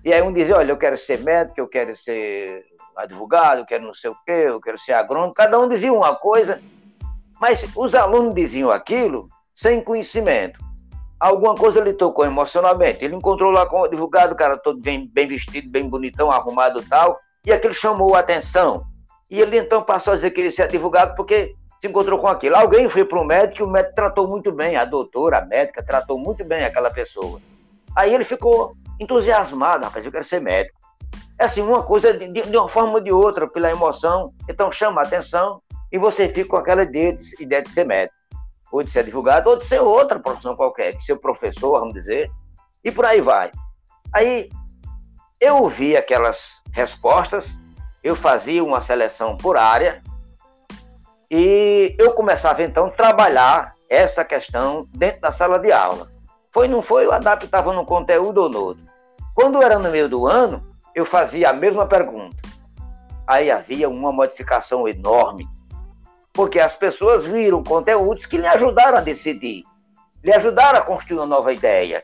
e 0.03 0.11
aí 0.11 0.21
um 0.23 0.33
dizia, 0.33 0.57
olha, 0.57 0.71
eu 0.71 0.77
quero 0.77 0.97
ser 0.97 1.19
médico, 1.19 1.59
eu 1.59 1.67
quero 1.67 1.95
ser 1.95 2.65
advogado, 2.97 3.59
eu 3.59 3.65
quero 3.65 3.83
não 3.83 3.93
sei 3.93 4.09
o 4.09 4.15
quê, 4.25 4.45
eu 4.47 4.59
quero 4.59 4.77
ser 4.77 4.93
agrônomo, 4.93 5.33
cada 5.33 5.59
um 5.59 5.69
dizia 5.69 5.93
uma 5.93 6.15
coisa, 6.15 6.59
mas 7.39 7.63
os 7.75 7.93
alunos 7.93 8.33
diziam 8.33 8.71
aquilo 8.71 9.29
sem 9.53 9.81
conhecimento 9.81 10.70
alguma 11.21 11.53
coisa 11.53 11.79
lhe 11.79 11.93
tocou 11.93 12.25
emocionalmente. 12.25 13.05
Ele 13.05 13.15
encontrou 13.15 13.51
lá 13.51 13.67
com 13.67 13.81
o 13.81 13.85
advogado, 13.85 14.31
o 14.31 14.35
cara 14.35 14.57
todo 14.57 14.81
bem, 14.81 15.07
bem 15.13 15.27
vestido, 15.27 15.69
bem 15.69 15.87
bonitão, 15.87 16.31
arrumado 16.31 16.81
e 16.81 16.85
tal, 16.85 17.19
e 17.45 17.53
aquilo 17.53 17.75
chamou 17.75 18.15
a 18.15 18.19
atenção. 18.19 18.83
E 19.29 19.39
ele 19.39 19.57
então 19.57 19.83
passou 19.83 20.13
a 20.13 20.15
dizer 20.15 20.31
que 20.31 20.41
ele 20.41 20.49
ser 20.49 20.63
advogado 20.63 21.15
porque 21.15 21.53
se 21.79 21.87
encontrou 21.87 22.17
com 22.17 22.27
aquilo. 22.27 22.55
Alguém 22.55 22.89
foi 22.89 23.05
para 23.05 23.21
o 23.21 23.23
médico 23.23 23.61
e 23.61 23.63
o 23.63 23.69
médico 23.69 23.95
tratou 23.95 24.27
muito 24.27 24.51
bem, 24.51 24.75
a 24.75 24.83
doutora, 24.83 25.37
a 25.37 25.45
médica, 25.45 25.83
tratou 25.83 26.17
muito 26.17 26.43
bem 26.43 26.65
aquela 26.65 26.89
pessoa. 26.89 27.39
Aí 27.95 28.13
ele 28.13 28.23
ficou 28.23 28.75
entusiasmado, 28.99 29.85
rapaz, 29.85 30.03
eu 30.03 30.11
quero 30.11 30.23
ser 30.23 30.41
médico. 30.41 30.79
É 31.37 31.45
assim, 31.45 31.61
uma 31.61 31.83
coisa 31.83 32.13
de, 32.13 32.27
de 32.29 32.57
uma 32.57 32.67
forma 32.67 32.93
ou 32.93 32.99
de 32.99 33.11
outra, 33.11 33.47
pela 33.47 33.69
emoção, 33.69 34.33
então 34.49 34.71
chama 34.71 35.01
a 35.01 35.03
atenção 35.03 35.61
e 35.91 35.99
você 35.99 36.27
fica 36.27 36.49
com 36.49 36.55
aquela 36.55 36.83
ideia 36.83 37.13
de, 37.13 37.21
ideia 37.39 37.61
de 37.61 37.69
ser 37.69 37.85
médico 37.85 38.20
ou 38.71 38.83
de 38.83 38.89
ser 38.89 38.99
advogado, 38.99 39.47
ou 39.47 39.57
de 39.57 39.65
ser 39.65 39.81
outra 39.81 40.19
profissão 40.19 40.55
qualquer, 40.55 40.95
de 40.95 41.03
ser 41.03 41.17
professor, 41.17 41.79
vamos 41.79 41.93
dizer, 41.93 42.31
e 42.83 42.91
por 42.91 43.05
aí 43.05 43.21
vai. 43.21 43.51
Aí 44.13 44.49
eu 45.39 45.57
ouvi 45.57 45.97
aquelas 45.97 46.61
respostas, 46.71 47.59
eu 48.03 48.15
fazia 48.15 48.63
uma 48.63 48.81
seleção 48.81 49.35
por 49.35 49.57
área, 49.57 50.01
e 51.29 51.95
eu 51.97 52.13
começava 52.13 52.63
então 52.63 52.87
a 52.87 52.91
trabalhar 52.91 53.73
essa 53.89 54.23
questão 54.23 54.87
dentro 54.93 55.21
da 55.21 55.31
sala 55.31 55.59
de 55.59 55.71
aula. 55.71 56.07
Foi, 56.51 56.67
não 56.67 56.81
foi, 56.81 57.05
eu 57.05 57.11
adaptava 57.11 57.73
no 57.73 57.85
conteúdo 57.85 58.43
ou 58.43 58.49
no 58.49 58.59
outro. 58.59 58.83
Quando 59.33 59.61
era 59.61 59.79
no 59.79 59.89
meio 59.89 60.09
do 60.09 60.27
ano, 60.27 60.65
eu 60.93 61.05
fazia 61.05 61.49
a 61.49 61.53
mesma 61.53 61.87
pergunta. 61.87 62.35
Aí 63.25 63.49
havia 63.49 63.87
uma 63.87 64.11
modificação 64.11 64.87
enorme 64.87 65.47
porque 66.33 66.59
as 66.59 66.75
pessoas 66.75 67.25
viram 67.25 67.63
conteúdos 67.63 68.25
que 68.25 68.37
lhe 68.37 68.47
ajudaram 68.47 68.97
a 68.97 69.01
decidir, 69.01 69.63
lhe 70.23 70.33
ajudaram 70.33 70.79
a 70.79 70.81
construir 70.81 71.19
uma 71.19 71.25
nova 71.25 71.51
ideia. 71.51 72.03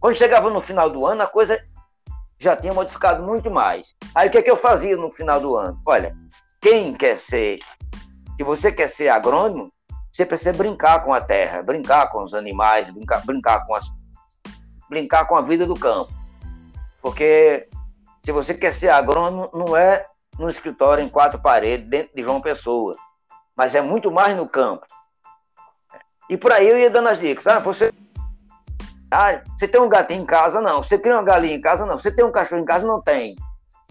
Quando 0.00 0.16
chegava 0.16 0.50
no 0.50 0.60
final 0.60 0.90
do 0.90 1.06
ano, 1.06 1.22
a 1.22 1.26
coisa 1.26 1.60
já 2.38 2.56
tinha 2.56 2.74
modificado 2.74 3.22
muito 3.22 3.50
mais. 3.50 3.94
Aí 4.14 4.28
o 4.28 4.30
que, 4.30 4.38
é 4.38 4.42
que 4.42 4.50
eu 4.50 4.56
fazia 4.56 4.96
no 4.96 5.10
final 5.10 5.40
do 5.40 5.56
ano? 5.56 5.80
Olha, 5.86 6.14
quem 6.60 6.92
quer 6.92 7.18
ser, 7.18 7.60
se 8.36 8.44
você 8.44 8.72
quer 8.72 8.88
ser 8.88 9.08
agrônomo, 9.08 9.72
você 10.12 10.26
precisa 10.26 10.52
brincar 10.52 11.04
com 11.04 11.12
a 11.12 11.20
terra, 11.20 11.62
brincar 11.62 12.10
com 12.10 12.22
os 12.22 12.34
animais, 12.34 12.90
brincar, 12.90 13.24
brincar, 13.24 13.64
com, 13.66 13.74
as, 13.74 13.86
brincar 14.88 15.26
com 15.26 15.36
a 15.36 15.40
vida 15.40 15.66
do 15.66 15.74
campo. 15.74 16.12
Porque 17.00 17.68
se 18.24 18.32
você 18.32 18.54
quer 18.54 18.74
ser 18.74 18.90
agrônomo, 18.90 19.50
não 19.52 19.76
é 19.76 20.06
no 20.38 20.48
escritório 20.48 21.04
em 21.04 21.08
quatro 21.08 21.38
paredes, 21.40 21.88
dentro 21.88 22.14
de 22.14 22.22
João 22.22 22.40
Pessoa 22.40 22.94
mas 23.56 23.74
é 23.74 23.80
muito 23.80 24.10
mais 24.10 24.36
no 24.36 24.48
campo. 24.48 24.86
E 26.28 26.36
por 26.36 26.52
aí 26.52 26.68
eu 26.68 26.78
ia 26.78 26.90
dando 26.90 27.08
as 27.08 27.18
dicas. 27.18 27.46
Ah, 27.46 27.58
você, 27.58 27.92
ah, 29.10 29.40
você 29.56 29.68
tem 29.68 29.80
um 29.80 29.88
gatinho 29.88 30.22
em 30.22 30.26
casa? 30.26 30.60
Não. 30.60 30.82
Você 30.82 30.98
tem 30.98 31.12
uma 31.12 31.22
galinha 31.22 31.54
em 31.54 31.60
casa? 31.60 31.86
Não. 31.86 31.98
Você 31.98 32.10
tem 32.10 32.24
um 32.24 32.32
cachorro 32.32 32.60
em 32.60 32.64
casa? 32.64 32.86
Não 32.86 33.00
tem. 33.00 33.36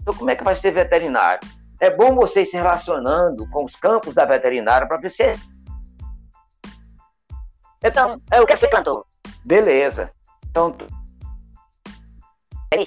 Então, 0.02 0.14
como 0.14 0.30
é 0.30 0.36
que 0.36 0.44
vai 0.44 0.56
ser 0.56 0.70
veterinário? 0.72 1.48
É 1.80 1.90
bom 1.90 2.14
você 2.14 2.44
se 2.44 2.56
relacionando 2.56 3.48
com 3.50 3.64
os 3.64 3.76
campos 3.76 4.14
da 4.14 4.24
veterinária 4.24 4.86
para 4.86 4.98
ver 4.98 5.10
se. 5.10 5.22
É- 5.22 5.36
então, 7.82 8.20
é 8.30 8.40
o 8.40 8.46
que 8.46 8.56
você 8.56 8.68
plantou. 8.68 9.06
Beleza. 9.44 10.10
Então, 10.50 10.72
tu... 10.72 10.86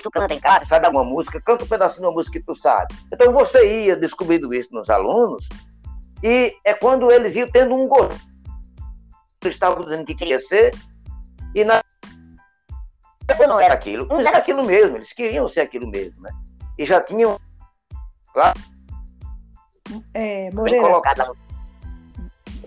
tu 0.04 0.12
canta 0.12 0.34
em 0.34 0.40
casa, 0.40 0.66
sabe 0.66 0.86
alguma 0.86 1.04
música? 1.04 1.42
Canta 1.42 1.64
um 1.64 1.68
pedacinho 1.68 2.02
de 2.02 2.08
uma 2.08 2.14
música 2.14 2.40
que 2.40 2.46
tu 2.46 2.56
sabe. 2.56 2.94
Então, 3.12 3.32
você 3.32 3.86
ia 3.86 3.96
descobrindo 3.96 4.54
isso 4.54 4.70
nos 4.72 4.90
alunos 4.90 5.48
e 6.24 6.55
é 6.63 6.74
quando 6.74 7.11
eles 7.11 7.36
iam 7.36 7.49
tendo 7.49 7.76
um 7.76 7.88
gosto. 7.88 8.28
Eles 9.41 9.55
estavam 9.55 9.84
dizendo 9.84 10.05
que 10.05 10.15
queria 10.15 10.39
ser, 10.39 10.74
e 11.53 11.63
na 11.63 11.82
não 13.47 13.59
era 13.59 13.74
aquilo. 13.74 14.07
Uns 14.11 14.26
era 14.26 14.38
aquilo 14.38 14.65
mesmo, 14.65 14.97
eles 14.97 15.13
queriam 15.13 15.47
ser 15.47 15.61
aquilo 15.61 15.88
mesmo, 15.88 16.22
né? 16.22 16.32
E 16.78 16.86
já 16.86 17.01
tinham. 17.01 17.39
Claro, 18.34 18.59
é, 20.13 20.51
Moreira, 20.51 20.86
colocado. 20.86 21.38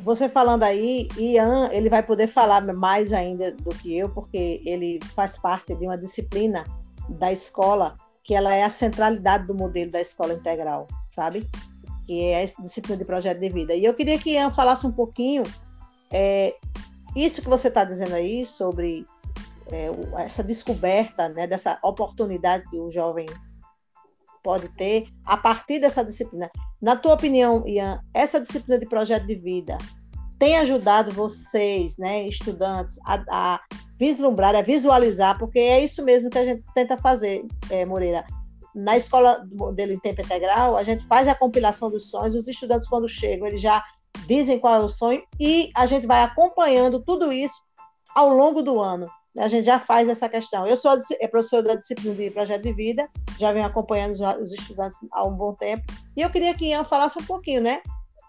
Você 0.03 0.29
falando 0.29 0.63
aí, 0.63 1.09
Ian, 1.19 1.69
ele 1.73 1.91
vai 1.91 2.03
poder 2.03 2.29
falar 2.29 2.63
mais 2.73 3.13
ainda 3.13 3.53
do 3.53 3.71
que 3.71 3.97
eu, 3.97 4.09
porque 4.09 4.63
ele 4.65 4.99
faz 5.15 5.37
parte 5.37 5.75
de 5.75 5.85
uma 5.85 5.99
disciplina 5.99 6.65
da 7.09 7.33
escola 7.33 7.97
que 8.25 8.35
ela 8.35 8.55
é 8.55 8.63
a 8.63 8.71
centralidade 8.71 9.47
do 9.47 9.55
modelo 9.55 9.91
da 9.91 10.01
escola 10.01 10.33
integral, 10.33 10.87
sabe? 11.11 11.47
Que 12.11 12.25
é 12.25 12.43
a 12.43 12.63
disciplina 12.65 12.99
de 12.99 13.05
projeto 13.05 13.39
de 13.39 13.49
vida. 13.49 13.73
E 13.73 13.85
eu 13.85 13.95
queria 13.95 14.19
que 14.19 14.31
Ian 14.31 14.51
falasse 14.51 14.85
um 14.85 14.91
pouquinho 14.91 15.45
é, 16.11 16.57
isso 17.15 17.41
que 17.41 17.49
você 17.49 17.69
está 17.69 17.85
dizendo 17.85 18.17
aí 18.17 18.45
sobre 18.45 19.05
é, 19.71 19.87
essa 20.25 20.43
descoberta, 20.43 21.29
né, 21.29 21.47
dessa 21.47 21.79
oportunidade 21.85 22.69
que 22.69 22.77
o 22.77 22.91
jovem 22.91 23.27
pode 24.43 24.69
ter 24.71 25.07
a 25.25 25.37
partir 25.37 25.79
dessa 25.79 26.05
disciplina. 26.05 26.51
Na 26.83 26.97
tua 26.97 27.15
opinião, 27.15 27.63
Ian, 27.65 28.01
essa 28.13 28.41
disciplina 28.41 28.81
de 28.81 28.87
projeto 28.87 29.29
de 29.29 29.37
vida 29.37 29.79
tem 30.37 30.57
ajudado 30.57 31.13
vocês, 31.13 31.97
né, 31.97 32.27
estudantes, 32.27 32.99
a, 33.07 33.23
a 33.31 33.61
vislumbrar, 33.97 34.57
a 34.57 34.63
visualizar, 34.63 35.39
porque 35.39 35.61
é 35.61 35.85
isso 35.85 36.05
mesmo 36.05 36.29
que 36.29 36.39
a 36.39 36.45
gente 36.45 36.65
tenta 36.75 36.97
fazer, 36.97 37.47
é, 37.71 37.85
Moreira, 37.85 38.25
na 38.75 38.97
escola 38.97 39.45
modelo 39.53 39.93
em 39.93 39.99
tempo 39.99 40.21
integral, 40.21 40.77
a 40.77 40.83
gente 40.83 41.07
faz 41.07 41.29
a 41.29 41.35
compilação 41.35 41.91
dos 41.91 42.11
sonhos, 42.11 42.35
os 42.35 42.49
estudantes, 42.49 42.89
quando 42.89 43.09
chegam, 43.09 43.47
eles 43.47 43.61
já 43.61 43.85
dizem 44.27 44.59
qual 44.59 44.75
é 44.75 44.79
o 44.79 44.89
sonho 44.89 45.23
e 45.39 45.71
a 45.75 45.87
gente 45.87 46.07
vai 46.07 46.23
acompanhando 46.23 47.03
tudo 47.03 47.33
isso 47.33 47.55
ao 48.15 48.31
longo 48.31 48.63
do 48.63 48.81
ano. 48.81 49.09
A 49.39 49.47
gente 49.47 49.67
já 49.67 49.79
faz 49.79 50.09
essa 50.09 50.29
questão. 50.29 50.67
Eu 50.67 50.77
sou 50.77 50.99
é 51.21 51.29
professora 51.29 51.63
da 51.63 51.75
disciplina 51.77 52.17
de 52.17 52.31
projeto 52.31 52.63
de 52.63 52.73
vida, 52.73 53.09
já 53.39 53.53
venho 53.53 53.67
acompanhando 53.67 54.13
os 54.13 54.53
estudantes 54.53 54.99
há 55.13 55.27
um 55.27 55.33
bom 55.33 55.55
tempo, 55.55 55.85
e 56.17 56.21
eu 56.21 56.31
queria 56.31 56.55
que 56.55 56.67
Ian 56.67 56.85
falasse 56.85 57.19
um 57.19 57.25
pouquinho, 57.25 57.61
né? 57.61 57.81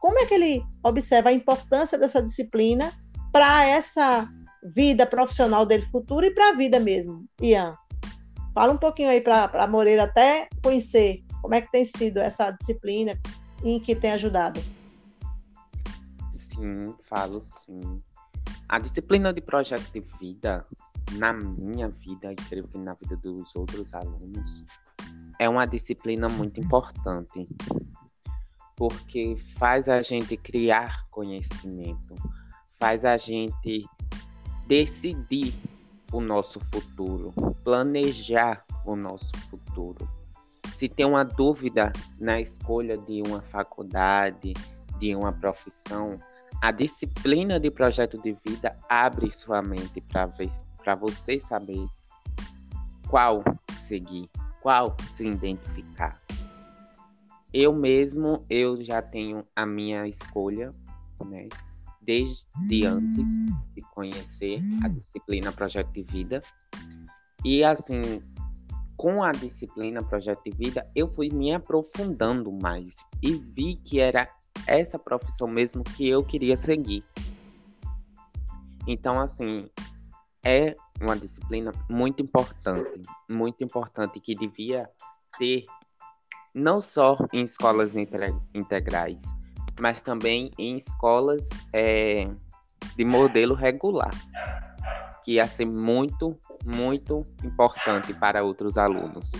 como 0.01 0.17
é 0.19 0.25
que 0.25 0.33
ele 0.33 0.65
observa 0.83 1.29
a 1.29 1.33
importância 1.33 1.97
dessa 1.97 2.21
disciplina 2.21 2.91
para 3.31 3.63
essa 3.65 4.27
vida 4.75 5.05
profissional 5.05 5.65
dele 5.65 5.85
futuro 5.85 6.25
e 6.25 6.31
para 6.31 6.49
a 6.49 6.53
vida 6.53 6.79
mesmo, 6.79 7.23
Ian? 7.39 7.75
Fala 8.53 8.73
um 8.73 8.77
pouquinho 8.77 9.09
aí 9.09 9.21
para 9.21 9.45
a 9.45 9.67
Moreira 9.67 10.03
até 10.03 10.49
conhecer 10.61 11.23
como 11.41 11.55
é 11.55 11.61
que 11.61 11.71
tem 11.71 11.85
sido 11.85 12.17
essa 12.17 12.51
disciplina 12.51 13.17
em 13.63 13.79
que 13.79 13.95
tem 13.95 14.11
ajudado. 14.11 14.59
Sim, 16.31 16.93
falo 17.01 17.41
sim. 17.41 18.01
A 18.67 18.79
disciplina 18.79 19.33
de 19.33 19.41
projeto 19.41 19.91
de 19.91 20.01
vida, 20.19 20.65
na 21.13 21.33
minha 21.33 21.89
vida, 21.89 22.31
e 22.31 22.35
creio 22.35 22.67
que 22.67 22.77
na 22.77 22.93
vida 22.93 23.15
dos 23.17 23.55
outros 23.55 23.93
alunos, 23.93 24.63
é 25.39 25.49
uma 25.49 25.65
disciplina 25.65 26.29
muito 26.29 26.59
importante, 26.59 27.47
porque 28.75 29.35
faz 29.57 29.89
a 29.89 30.01
gente 30.01 30.37
criar 30.37 31.05
conhecimento, 31.09 32.15
faz 32.79 33.05
a 33.05 33.17
gente 33.17 33.85
decidir 34.67 35.53
o 36.11 36.19
nosso 36.19 36.59
futuro, 36.71 37.33
planejar 37.63 38.63
o 38.85 38.95
nosso 38.95 39.31
futuro. 39.49 40.07
Se 40.75 40.89
tem 40.89 41.05
uma 41.05 41.23
dúvida 41.23 41.91
na 42.19 42.39
escolha 42.39 42.97
de 42.97 43.21
uma 43.21 43.41
faculdade, 43.41 44.53
de 44.97 45.15
uma 45.15 45.31
profissão, 45.31 46.19
a 46.61 46.71
disciplina 46.71 47.59
de 47.59 47.71
projeto 47.71 48.21
de 48.21 48.35
vida 48.45 48.77
abre 48.89 49.31
sua 49.31 49.61
mente 49.61 50.01
para 50.01 50.25
ver, 50.25 50.51
para 50.83 50.95
você 50.95 51.39
saber 51.39 51.85
qual 53.09 53.43
seguir, 53.79 54.29
qual 54.61 54.95
se 55.13 55.27
identificar. 55.27 56.21
Eu 57.53 57.73
mesmo, 57.73 58.45
eu 58.49 58.81
já 58.81 59.01
tenho 59.01 59.45
a 59.55 59.65
minha 59.65 60.07
escolha, 60.07 60.71
né? 61.25 61.49
Desde 62.01 62.85
antes 62.85 63.27
de 63.75 63.81
conhecer 63.93 64.61
a 64.83 64.87
disciplina 64.87 65.51
projeto 65.51 65.91
de 65.91 66.03
vida. 66.03 66.41
E 67.45 67.63
assim, 67.63 68.21
com 68.97 69.23
a 69.23 69.31
disciplina 69.31 70.03
projeto 70.03 70.43
de 70.43 70.55
vida, 70.55 70.87
eu 70.95 71.07
fui 71.11 71.29
me 71.29 71.53
aprofundando 71.53 72.51
mais 72.51 72.93
e 73.21 73.33
vi 73.33 73.75
que 73.75 73.99
era 73.99 74.27
essa 74.67 74.99
profissão 74.99 75.47
mesmo 75.47 75.83
que 75.83 76.07
eu 76.07 76.23
queria 76.23 76.55
seguir. 76.55 77.03
Então, 78.87 79.19
assim, 79.19 79.69
é 80.43 80.75
uma 80.99 81.17
disciplina 81.17 81.71
muito 81.89 82.21
importante, 82.21 83.01
muito 83.29 83.63
importante 83.63 84.19
que 84.19 84.35
devia 84.35 84.89
ter 85.37 85.65
não 86.53 86.81
só 86.81 87.17
em 87.33 87.43
escolas 87.43 87.93
integrais, 88.53 89.23
mas 89.81 89.99
também 89.99 90.51
em 90.59 90.77
escolas 90.77 91.49
é, 91.73 92.27
de 92.95 93.03
modelo 93.03 93.55
regular, 93.55 94.11
que 95.25 95.33
ia 95.33 95.47
ser 95.47 95.65
muito, 95.65 96.37
muito 96.63 97.23
importante 97.43 98.13
para 98.13 98.43
outros 98.43 98.77
alunos. 98.77 99.31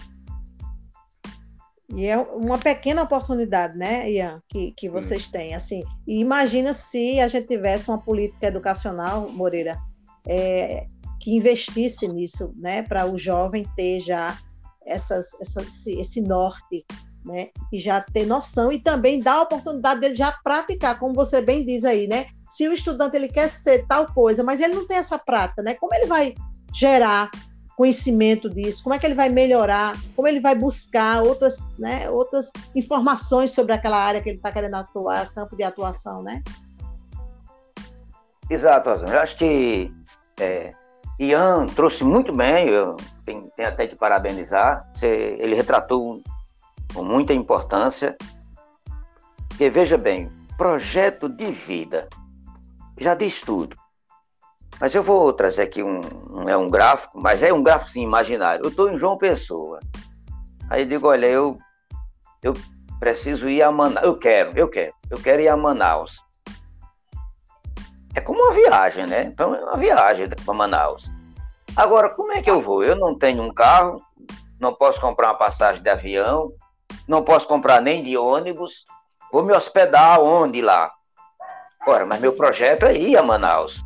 E 1.94 2.08
é 2.08 2.18
uma 2.18 2.58
pequena 2.58 3.04
oportunidade, 3.04 3.78
né, 3.78 4.10
Ian, 4.10 4.42
que, 4.50 4.72
que 4.72 4.90
vocês 4.90 5.28
têm. 5.28 5.54
Assim, 5.54 5.84
e 6.08 6.20
imagina 6.20 6.74
se 6.74 7.20
a 7.20 7.28
gente 7.28 7.48
tivesse 7.48 7.90
uma 7.90 8.00
política 8.00 8.48
educacional, 8.48 9.30
Moreira, 9.30 9.78
é, 10.28 10.88
que 11.20 11.36
investisse 11.36 12.08
nisso, 12.08 12.52
né, 12.58 12.82
para 12.82 13.06
o 13.06 13.16
jovem 13.16 13.64
ter 13.76 14.00
já 14.00 14.36
essas, 14.88 15.40
essa, 15.40 15.62
esse, 15.62 16.00
esse 16.00 16.22
norte, 16.22 16.84
né, 17.26 17.50
e 17.72 17.80
já 17.80 18.02
ter 18.02 18.26
noção 18.26 18.72
e 18.72 18.80
também 18.80 19.20
dar 19.20 19.34
a 19.36 19.42
oportunidade 19.44 20.02
dele 20.02 20.14
já 20.14 20.32
praticar, 20.32 21.00
como 21.00 21.14
você 21.14 21.42
bem 21.42 21.66
diz 21.66 21.86
aí, 21.86 22.08
né? 22.08 22.28
Se 22.48 22.68
o 22.68 22.74
estudante 22.74 23.16
ele 23.16 23.28
quer 23.28 23.50
ser 23.50 23.86
tal 23.88 24.06
coisa, 24.08 24.44
mas 24.44 24.60
ele 24.60 24.76
não 24.76 24.86
tem 24.86 24.98
essa 24.98 25.18
prática, 25.18 25.62
né? 25.62 25.76
Como 25.76 25.94
ele 25.94 26.08
vai 26.08 26.36
gerar 26.74 27.30
conhecimento 27.76 28.50
disso, 28.50 28.84
como 28.84 28.94
é 28.94 29.00
que 29.00 29.06
ele 29.06 29.16
vai 29.16 29.30
melhorar, 29.30 29.96
como 30.16 30.28
ele 30.28 30.40
vai 30.40 30.54
buscar 30.54 31.26
outras, 31.26 31.68
né, 31.80 32.08
outras 32.12 32.52
informações 32.76 33.52
sobre 33.52 33.74
aquela 33.74 33.98
área 33.98 34.22
que 34.22 34.30
ele 34.30 34.36
está 34.38 34.52
querendo 34.52 34.76
atuar, 34.76 35.34
campo 35.34 35.56
de 35.56 35.64
atuação, 35.64 36.22
né? 36.22 36.44
Exato, 38.50 38.90
eu 38.90 39.20
acho 39.20 39.36
que 39.36 39.92
é, 40.40 40.74
Ian 41.20 41.66
trouxe 41.68 42.04
muito 42.04 42.32
bem, 42.32 42.68
eu 42.68 42.96
tenho, 43.26 43.50
tenho 43.56 43.70
até 43.70 43.88
de 43.88 43.96
parabenizar, 43.96 44.88
Você, 44.94 45.38
ele 45.40 45.56
retratou 45.56 46.22
com 46.94 47.04
muita 47.04 47.34
importância, 47.34 48.18
porque 49.50 49.70
veja 49.70 49.98
bem, 49.98 50.32
projeto 50.58 51.28
de 51.28 51.52
vida, 51.52 52.08
já 52.98 53.16
diz 53.16 53.42
tudo. 53.42 53.76
Mas 54.80 54.96
eu 54.96 55.04
vou 55.04 55.32
trazer 55.32 55.64
aqui 55.64 55.84
um, 55.84 56.02
é 56.48 56.58
um 56.58 56.70
gráfico, 56.70 57.20
mas 57.22 57.44
é 57.44 57.54
um 57.54 57.62
gráfico 57.62 57.92
sim, 57.92 58.02
imaginário. 58.02 58.64
Eu 58.64 58.70
estou 58.70 58.90
em 58.90 58.98
João 58.98 59.18
Pessoa. 59.18 59.80
Aí 60.70 60.82
eu 60.82 60.88
digo, 60.88 61.08
olha, 61.08 61.28
eu, 61.28 61.58
eu 62.42 62.54
preciso 63.00 63.48
ir 63.48 63.62
a 63.62 63.72
Manaus. 63.72 64.06
Eu 64.06 64.18
quero, 64.18 64.58
eu 64.58 64.68
quero, 64.68 64.94
eu 65.10 65.20
quero 65.20 65.42
ir 65.42 65.48
a 65.48 65.56
Manaus. 65.56 66.20
É 68.16 68.22
como 68.22 68.42
uma 68.42 68.54
viagem, 68.54 69.06
né? 69.06 69.24
Então 69.24 69.54
é 69.54 69.64
uma 69.64 69.78
viagem 69.78 70.28
para 70.30 70.54
Manaus. 70.54 71.10
Agora, 71.76 72.10
como 72.10 72.34
é 72.34 72.42
que 72.42 72.50
eu 72.50 72.62
vou? 72.62 72.84
Eu 72.84 72.96
não 72.96 73.18
tenho 73.18 73.44
um 73.44 73.54
carro, 73.54 74.02
não 74.60 74.74
posso 74.74 75.00
comprar 75.00 75.30
uma 75.30 75.38
passagem 75.38 75.82
de 75.82 75.90
avião, 75.90 76.52
não 77.08 77.24
posso 77.24 77.48
comprar 77.48 77.82
nem 77.82 78.04
de 78.04 78.18
ônibus. 78.18 78.84
Vou 79.32 79.44
me 79.44 79.54
hospedar 79.54 80.20
onde 80.20 80.62
lá? 80.62 80.92
Ora, 81.88 82.06
mas 82.06 82.20
meu 82.20 82.34
projeto 82.34 82.86
é 82.86 82.96
ir 82.96 83.18
a 83.18 83.24
Manaus. 83.24 83.82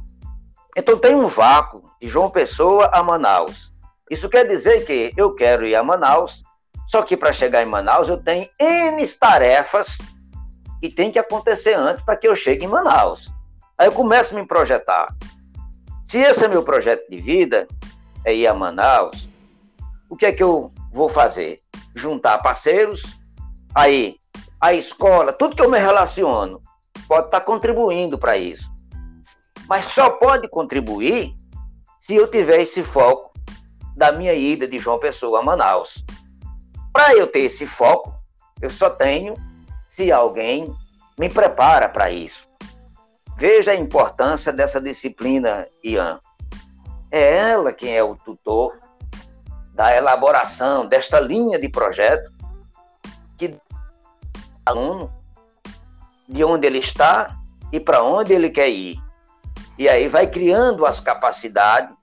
Então 0.75 0.97
tem 0.97 1.15
um 1.15 1.27
vácuo 1.27 1.83
de 2.01 2.07
João 2.07 2.29
Pessoa 2.29 2.89
a 2.91 3.01
Manaus. 3.01 3.73
Isso 4.09 4.29
quer 4.29 4.45
dizer 4.47 4.85
que 4.85 5.13
eu 5.15 5.33
quero 5.33 5.65
ir 5.65 5.75
a 5.75 5.81
Manaus, 5.81 6.43
só 6.87 7.01
que 7.01 7.15
para 7.15 7.33
chegar 7.33 7.63
em 7.63 7.65
Manaus 7.65 8.09
eu 8.09 8.17
tenho 8.17 8.47
N 8.59 9.07
tarefas 9.07 9.97
que 10.81 10.89
tem 10.89 11.11
que 11.11 11.17
acontecer 11.17 11.73
antes 11.73 12.03
para 12.03 12.17
que 12.17 12.27
eu 12.27 12.35
chegue 12.35 12.65
em 12.65 12.69
Manaus. 12.69 13.31
Aí 13.77 13.87
eu 13.87 13.91
começo 13.91 14.35
a 14.35 14.39
me 14.39 14.45
projetar. 14.45 15.15
Se 16.05 16.19
esse 16.19 16.43
é 16.43 16.47
meu 16.47 16.63
projeto 16.63 17.09
de 17.09 17.19
vida, 17.19 17.67
é 18.23 18.35
ir 18.35 18.45
a 18.45 18.53
Manaus, 18.53 19.27
o 20.09 20.15
que 20.15 20.25
é 20.25 20.31
que 20.31 20.43
eu 20.43 20.71
vou 20.95 21.09
fazer? 21.09 21.59
Juntar 21.93 22.39
parceiros, 22.39 23.03
aí 23.73 24.15
a 24.59 24.73
escola, 24.73 25.31
tudo 25.31 25.55
que 25.55 25.61
eu 25.61 25.69
me 25.69 25.77
relaciono, 25.77 26.61
pode 27.07 27.27
estar 27.27 27.41
contribuindo 27.41 28.17
para 28.17 28.37
isso 28.37 28.75
mas 29.67 29.85
só 29.85 30.11
pode 30.11 30.47
contribuir 30.47 31.35
se 31.99 32.15
eu 32.15 32.29
tiver 32.29 32.61
esse 32.61 32.83
foco 32.83 33.31
da 33.95 34.11
minha 34.11 34.33
ida 34.33 34.67
de 34.67 34.77
João 34.77 34.99
Pessoa 34.99 35.39
a 35.39 35.43
Manaus. 35.43 36.03
Para 36.93 37.15
eu 37.15 37.27
ter 37.27 37.41
esse 37.41 37.65
foco, 37.65 38.13
eu 38.61 38.69
só 38.69 38.89
tenho 38.89 39.35
se 39.87 40.11
alguém 40.11 40.73
me 41.17 41.29
prepara 41.29 41.89
para 41.89 42.11
isso. 42.11 42.45
Veja 43.37 43.71
a 43.71 43.75
importância 43.75 44.53
dessa 44.53 44.79
disciplina, 44.79 45.67
Ian. 45.83 46.19
É 47.11 47.37
ela 47.37 47.73
quem 47.73 47.95
é 47.95 48.03
o 48.03 48.15
tutor 48.15 48.77
da 49.75 49.95
elaboração 49.95 50.87
desta 50.87 51.19
linha 51.19 51.59
de 51.59 51.67
projeto 51.67 52.31
que 53.37 53.57
aluno 54.65 55.13
de 56.27 56.43
onde 56.43 56.65
ele 56.65 56.79
está 56.79 57.37
e 57.71 57.79
para 57.79 58.01
onde 58.01 58.33
ele 58.33 58.49
quer 58.49 58.69
ir. 58.69 58.97
E 59.77 59.89
aí 59.89 60.07
vai 60.07 60.25
criando 60.27 60.85
as 60.85 61.01
capacidades, 61.01 61.93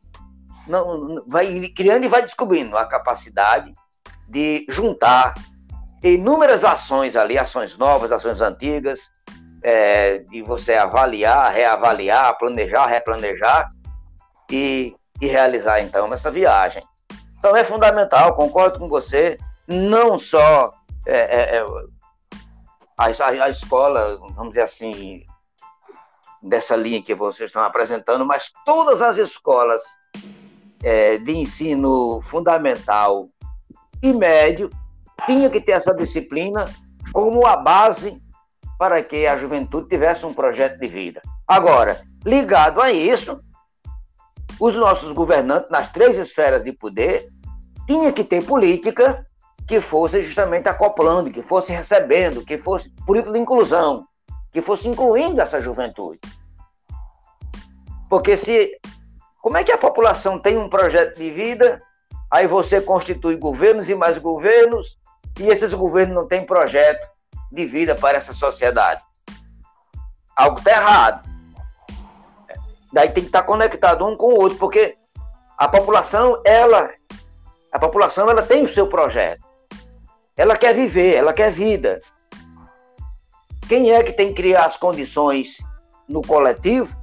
não, 0.69 1.25
vai 1.27 1.69
criando 1.71 2.05
e 2.05 2.09
vai 2.09 2.21
descobrindo 2.21 2.77
a 2.77 2.85
capacidade 2.85 3.73
de 4.29 4.67
juntar 4.69 5.33
inúmeras 6.03 6.65
ações 6.65 7.17
ali, 7.17 7.39
ações 7.39 7.79
novas, 7.79 8.13
ações 8.13 8.41
antigas, 8.43 9.11
é, 9.63 10.19
de 10.19 10.43
você 10.43 10.75
avaliar, 10.75 11.51
reavaliar, 11.53 12.37
planejar, 12.37 12.87
replanejar 12.87 13.71
e, 14.51 14.95
e 15.21 15.27
realizar 15.27 15.81
então 15.81 16.13
essa 16.13 16.31
viagem. 16.31 16.83
Então 17.43 17.57
é 17.57 17.65
fundamental, 17.65 18.37
concordo 18.37 18.79
com 18.79 18.89
você, 18.89 19.37
não 19.67 20.17
só 20.17 20.73
é, 21.05 21.17
é, 21.17 21.57
é 21.57 21.65
a, 22.97 23.07
a, 23.07 23.45
a, 23.47 23.51
escola, 23.51 24.17
vamos 24.37 24.51
dizer 24.51 24.63
assim, 24.63 25.25
dessa 26.41 26.77
linha 26.77 27.03
que 27.03 27.17
vocês 27.17 27.49
estão 27.49 27.65
apresentando, 27.65 28.25
mas 28.25 28.53
todas 28.65 29.03
as 29.03 29.19
escolas 29.19 29.83
é, 30.85 31.19
de 31.19 31.33
ensino 31.33 32.21
fundamental 32.23 33.29
e 34.01 34.13
médio 34.13 34.71
tinham 35.27 35.51
que 35.51 35.61
ter 35.61 35.73
essa 35.73 35.93
disciplina 35.93 36.67
como 37.13 37.45
a 37.45 37.57
base 37.57 38.23
para 38.79 39.03
que 39.03 39.27
a 39.27 39.37
juventude 39.37 39.89
tivesse 39.89 40.25
um 40.25 40.33
projeto 40.33 40.79
de 40.79 40.87
vida. 40.87 41.21
Agora, 41.49 42.03
ligado 42.25 42.81
a 42.81 42.93
isso, 42.93 43.41
os 44.61 44.75
nossos 44.77 45.13
governantes 45.13 45.71
nas 45.71 45.91
três 45.91 46.17
esferas 46.17 46.63
de 46.63 46.73
poder 46.73 47.29
tinham 47.87 48.13
que 48.13 48.25
ter 48.25 48.45
política 48.45 49.27
que 49.67 49.81
fosse 49.81 50.23
justamente 50.23 50.69
acoplando, 50.69 51.31
que 51.31 51.43
fosse 51.43 51.73
recebendo, 51.73 52.45
que 52.45 52.59
fosse 52.59 52.91
política 53.07 53.33
de 53.33 53.39
inclusão. 53.39 54.07
que 54.53 54.61
fosse 54.61 54.87
incluindo 54.87 55.41
essa 55.41 55.61
juventude. 55.61 56.21
Porque 58.09 58.37
se. 58.37 58.71
Como 59.41 59.57
é 59.57 59.65
que 59.65 59.73
a 59.73 59.79
população 59.79 60.39
tem 60.39 60.59
um 60.59 60.69
projeto 60.69 61.17
de 61.17 61.31
vida, 61.31 61.83
aí 62.31 62.47
você 62.47 62.81
constitui 62.81 63.37
governos 63.37 63.89
e 63.89 63.95
mais 63.95 64.19
governos, 64.19 64.99
e 65.41 65.49
esses 65.49 65.73
governos 65.73 66.15
não 66.15 66.29
têm 66.29 66.45
projeto 66.45 67.09
de 67.51 67.65
vida 67.65 67.95
para 67.95 68.19
essa 68.19 68.35
sociedade? 68.35 69.03
Algo 70.37 70.59
está 70.59 70.71
errado. 70.71 71.32
Daí 72.93 73.09
tem 73.09 73.23
que 73.23 73.29
estar 73.29 73.43
conectado 73.45 74.07
um 74.07 74.17
com 74.17 74.27
o 74.27 74.41
outro, 74.41 74.59
porque 74.59 74.97
a 75.57 75.67
população, 75.67 76.41
ela, 76.45 76.91
a 77.73 77.79
população, 77.79 78.29
ela 78.29 78.43
tem 78.43 78.65
o 78.65 78.69
seu 78.69 78.87
projeto. 78.87 79.47
Ela 80.37 80.57
quer 80.57 80.75
viver, 80.75 81.15
ela 81.15 81.33
quer 81.33 81.51
vida. 81.51 82.01
Quem 83.69 83.93
é 83.93 84.03
que 84.03 84.13
tem 84.13 84.29
que 84.29 84.35
criar 84.35 84.67
as 84.67 84.77
condições 84.77 85.57
no 86.09 86.21
coletivo? 86.21 86.95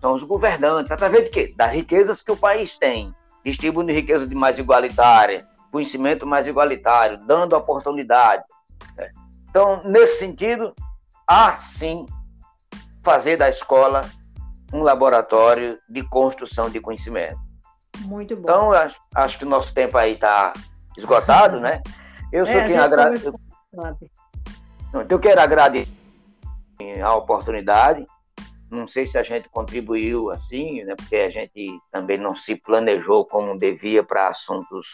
São 0.00 0.14
os 0.14 0.22
governantes, 0.22 0.90
através 0.90 1.24
de 1.24 1.30
quê? 1.30 1.54
Das 1.56 1.72
riquezas 1.72 2.22
que 2.22 2.32
o 2.32 2.36
país 2.36 2.76
tem, 2.76 3.14
distribuindo 3.44 3.92
riqueza 3.92 4.26
de 4.26 4.34
mais 4.34 4.58
igualitária, 4.58 5.46
conhecimento 5.70 6.26
mais 6.26 6.46
igualitário, 6.46 7.18
dando 7.26 7.54
oportunidade. 7.54 8.42
Né? 8.96 9.10
Então, 9.48 9.82
nesse 9.84 10.18
sentido, 10.18 10.74
há 11.26 11.56
sim 11.58 12.06
fazer 13.02 13.36
da 13.36 13.48
escola 13.48 14.00
um 14.72 14.82
laboratório 14.82 15.78
de 15.88 16.02
construção 16.02 16.68
de 16.68 16.80
conhecimento. 16.80 17.38
Muito 18.00 18.34
bom. 18.36 18.42
Então, 18.42 18.72
acho, 18.72 19.00
acho 19.14 19.38
que 19.38 19.44
o 19.44 19.48
nosso 19.48 19.72
tempo 19.72 19.96
aí 19.96 20.14
está 20.14 20.52
esgotado, 20.96 21.60
né? 21.60 21.82
Eu 22.32 22.44
sou 22.46 22.56
É, 22.56 22.64
quem 22.64 22.76
a 22.76 22.82
gente 22.82 22.92
agradece. 22.94 23.30
conversou 23.72 23.96
Então, 24.88 25.06
eu 25.08 25.18
quero 25.18 25.40
agradecer 25.40 25.88
a 27.02 27.14
oportunidade. 27.14 28.06
Não 28.70 28.88
sei 28.88 29.06
se 29.06 29.16
a 29.16 29.22
gente 29.22 29.48
contribuiu 29.48 30.30
assim, 30.30 30.82
né? 30.84 30.94
Porque 30.96 31.16
a 31.16 31.30
gente 31.30 31.78
também 31.92 32.18
não 32.18 32.34
se 32.34 32.56
planejou 32.56 33.24
como 33.24 33.56
devia 33.56 34.02
para 34.02 34.28
assuntos 34.28 34.88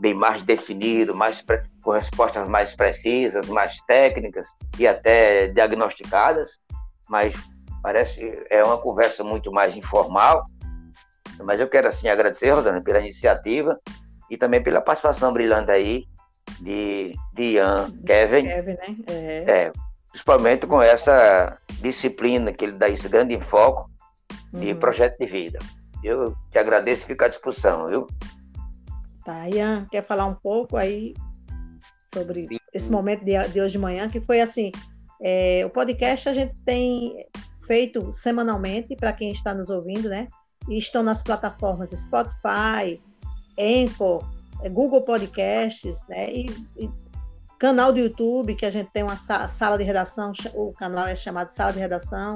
bem 0.00 0.14
mais 0.14 0.42
definidos, 0.42 1.14
mais 1.14 1.42
pre- 1.42 1.62
com 1.82 1.90
respostas 1.90 2.48
mais 2.48 2.74
precisas, 2.74 3.48
mais 3.48 3.80
técnicas 3.82 4.46
e 4.78 4.86
até 4.86 5.48
diagnosticadas. 5.48 6.58
Mas 7.08 7.34
parece 7.82 8.16
que 8.16 8.46
é 8.50 8.62
uma 8.62 8.78
conversa 8.78 9.22
muito 9.22 9.52
mais 9.52 9.76
informal. 9.76 10.44
Mas 11.44 11.60
eu 11.60 11.68
quero 11.68 11.88
assim 11.88 12.08
agradecer, 12.08 12.50
Rosana, 12.50 12.82
pela 12.82 13.00
iniciativa 13.00 13.78
e 14.30 14.36
também 14.36 14.62
pela 14.62 14.80
participação 14.80 15.32
brilhante 15.32 15.70
aí 15.70 16.04
de, 16.60 17.14
de 17.34 17.54
Ian 17.54 17.90
Kevin, 18.04 18.44
Kevin, 18.44 18.72
né? 18.72 18.96
É. 19.06 19.50
é, 19.50 19.72
principalmente 20.10 20.66
com 20.66 20.82
essa 20.82 21.56
disciplina 21.80 22.52
que 22.52 22.64
ele 22.64 22.72
dá 22.72 22.88
esse 22.88 23.08
grande 23.08 23.34
enfoque 23.34 23.88
de 24.52 24.72
Uhum. 24.72 24.78
projeto 24.78 25.18
de 25.18 25.26
vida. 25.26 25.58
Eu 26.02 26.34
te 26.50 26.58
agradeço 26.58 27.02
e 27.02 27.06
fico 27.06 27.24
à 27.24 27.28
disposição, 27.28 27.88
viu? 27.88 28.06
Tá, 29.24 29.48
Ian, 29.48 29.86
quer 29.90 30.02
falar 30.04 30.26
um 30.26 30.34
pouco 30.34 30.76
aí 30.76 31.14
sobre 32.14 32.44
Sim. 32.44 32.56
esse 32.72 32.90
momento 32.90 33.24
de, 33.24 33.36
de 33.48 33.60
hoje 33.60 33.72
de 33.72 33.78
manhã, 33.78 34.08
que 34.08 34.20
foi 34.20 34.40
assim, 34.40 34.72
é, 35.20 35.64
o 35.66 35.70
podcast 35.70 36.28
a 36.28 36.34
gente 36.34 36.54
tem 36.64 37.26
feito 37.68 38.12
semanalmente 38.12 38.96
para 38.96 39.12
quem 39.12 39.30
está 39.30 39.54
nos 39.54 39.70
ouvindo, 39.70 40.08
né? 40.08 40.26
E 40.68 40.76
estão 40.76 41.04
nas 41.04 41.22
plataformas 41.22 41.92
Spotify, 41.92 43.00
Anchor, 43.56 44.28
é, 44.62 44.68
Google 44.68 45.02
Podcasts, 45.02 46.04
né? 46.08 46.32
E, 46.32 46.46
e 46.76 46.90
canal 47.58 47.92
do 47.92 47.98
YouTube, 47.98 48.56
que 48.56 48.66
a 48.66 48.70
gente 48.70 48.90
tem 48.92 49.02
uma 49.02 49.16
sa- 49.16 49.48
sala 49.48 49.78
de 49.78 49.84
redação, 49.84 50.32
o 50.54 50.72
canal 50.72 51.06
é 51.06 51.14
chamado 51.14 51.50
Sala 51.50 51.72
de 51.72 51.78
Redação. 51.78 52.34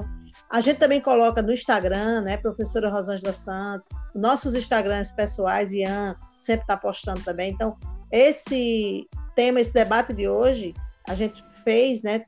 A 0.50 0.60
gente 0.60 0.78
também 0.78 1.00
coloca 1.00 1.40
no 1.42 1.52
Instagram, 1.52 2.22
né? 2.22 2.36
Professora 2.36 2.90
Rosângela 2.90 3.32
Santos, 3.32 3.88
nossos 4.14 4.54
Instagrams 4.54 5.10
pessoais, 5.12 5.72
Ian, 5.72 6.16
sempre 6.38 6.62
está 6.62 6.76
postando 6.76 7.22
também. 7.22 7.52
Então, 7.52 7.76
esse 8.10 9.08
tema, 9.34 9.60
esse 9.60 9.72
debate 9.72 10.12
de 10.12 10.28
hoje, 10.28 10.74
a 11.08 11.14
gente 11.14 11.42
fez, 11.64 12.02
né, 12.02 12.22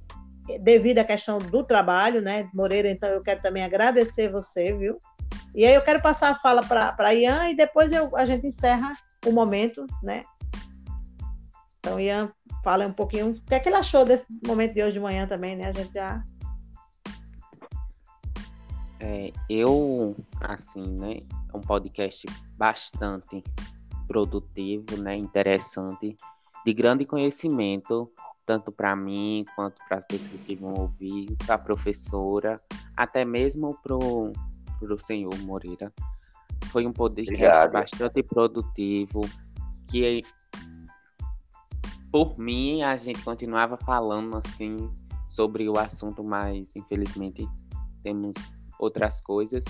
devido 0.60 0.98
à 0.98 1.04
questão 1.04 1.38
do 1.38 1.64
trabalho, 1.64 2.20
né, 2.20 2.48
Moreira, 2.54 2.88
então 2.88 3.08
eu 3.08 3.20
quero 3.20 3.40
também 3.40 3.64
agradecer 3.64 4.30
você, 4.30 4.72
viu? 4.72 4.98
E 5.54 5.64
aí 5.64 5.74
eu 5.74 5.82
quero 5.82 6.02
passar 6.02 6.32
a 6.32 6.34
fala 6.34 6.62
para 6.62 7.14
Ian 7.14 7.50
e 7.50 7.56
depois 7.56 7.92
eu, 7.92 8.14
a 8.16 8.24
gente 8.24 8.46
encerra 8.46 8.90
o 9.24 9.32
momento, 9.32 9.86
né? 10.02 10.22
Então, 11.78 12.00
Ian, 12.00 12.32
fala 12.62 12.86
um 12.86 12.92
pouquinho 12.92 13.32
o 13.32 13.42
que 13.42 13.54
é 13.54 13.60
que 13.60 13.68
ele 13.68 13.76
achou 13.76 14.04
desse 14.04 14.24
momento 14.46 14.74
de 14.74 14.82
hoje 14.82 14.94
de 14.94 15.00
manhã 15.00 15.26
também, 15.26 15.54
né? 15.54 15.68
A 15.68 15.72
gente 15.72 15.92
já. 15.92 16.24
É, 19.00 19.30
eu, 19.50 20.16
assim, 20.40 20.86
né, 20.98 21.18
é 21.52 21.56
um 21.56 21.60
podcast 21.60 22.26
bastante 22.56 23.44
produtivo, 24.06 24.96
né, 24.96 25.14
interessante, 25.14 26.16
de 26.64 26.72
grande 26.72 27.04
conhecimento, 27.04 28.10
tanto 28.46 28.70
para 28.70 28.94
mim 28.94 29.44
quanto 29.54 29.76
para 29.88 29.98
as 29.98 30.04
pessoas 30.04 30.44
que 30.44 30.54
vão 30.54 30.74
ouvir, 30.74 31.34
para 31.46 31.54
a 31.54 31.58
professora, 31.58 32.60
até 32.96 33.24
mesmo 33.24 33.76
para 33.82 33.94
o 33.96 34.98
senhor 34.98 35.36
Moreira. 35.40 35.92
Foi 36.66 36.86
um 36.86 36.92
podcast 36.92 37.34
Obrigado. 37.34 37.72
bastante 37.72 38.22
produtivo, 38.22 39.20
que 39.88 40.22
por 42.10 42.38
mim 42.38 42.82
a 42.82 42.96
gente 42.96 43.22
continuava 43.24 43.76
falando 43.76 44.40
assim 44.44 44.90
sobre 45.28 45.68
o 45.68 45.78
assunto, 45.78 46.22
mas 46.22 46.76
infelizmente 46.76 47.48
temos 48.02 48.36
outras 48.78 49.20
coisas. 49.20 49.64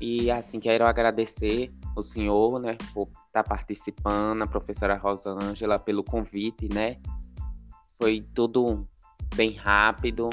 E 0.00 0.30
assim, 0.30 0.60
quero 0.60 0.86
agradecer 0.86 1.72
o 1.96 2.02
senhor, 2.02 2.58
né, 2.58 2.76
por 2.92 3.08
estar 3.26 3.42
participando, 3.42 4.42
a 4.42 4.46
professora 4.46 4.96
Rosângela 4.96 5.78
pelo 5.78 6.04
convite, 6.04 6.68
né? 6.72 6.98
Foi 7.98 8.26
tudo 8.34 8.86
bem 9.34 9.54
rápido, 9.54 10.28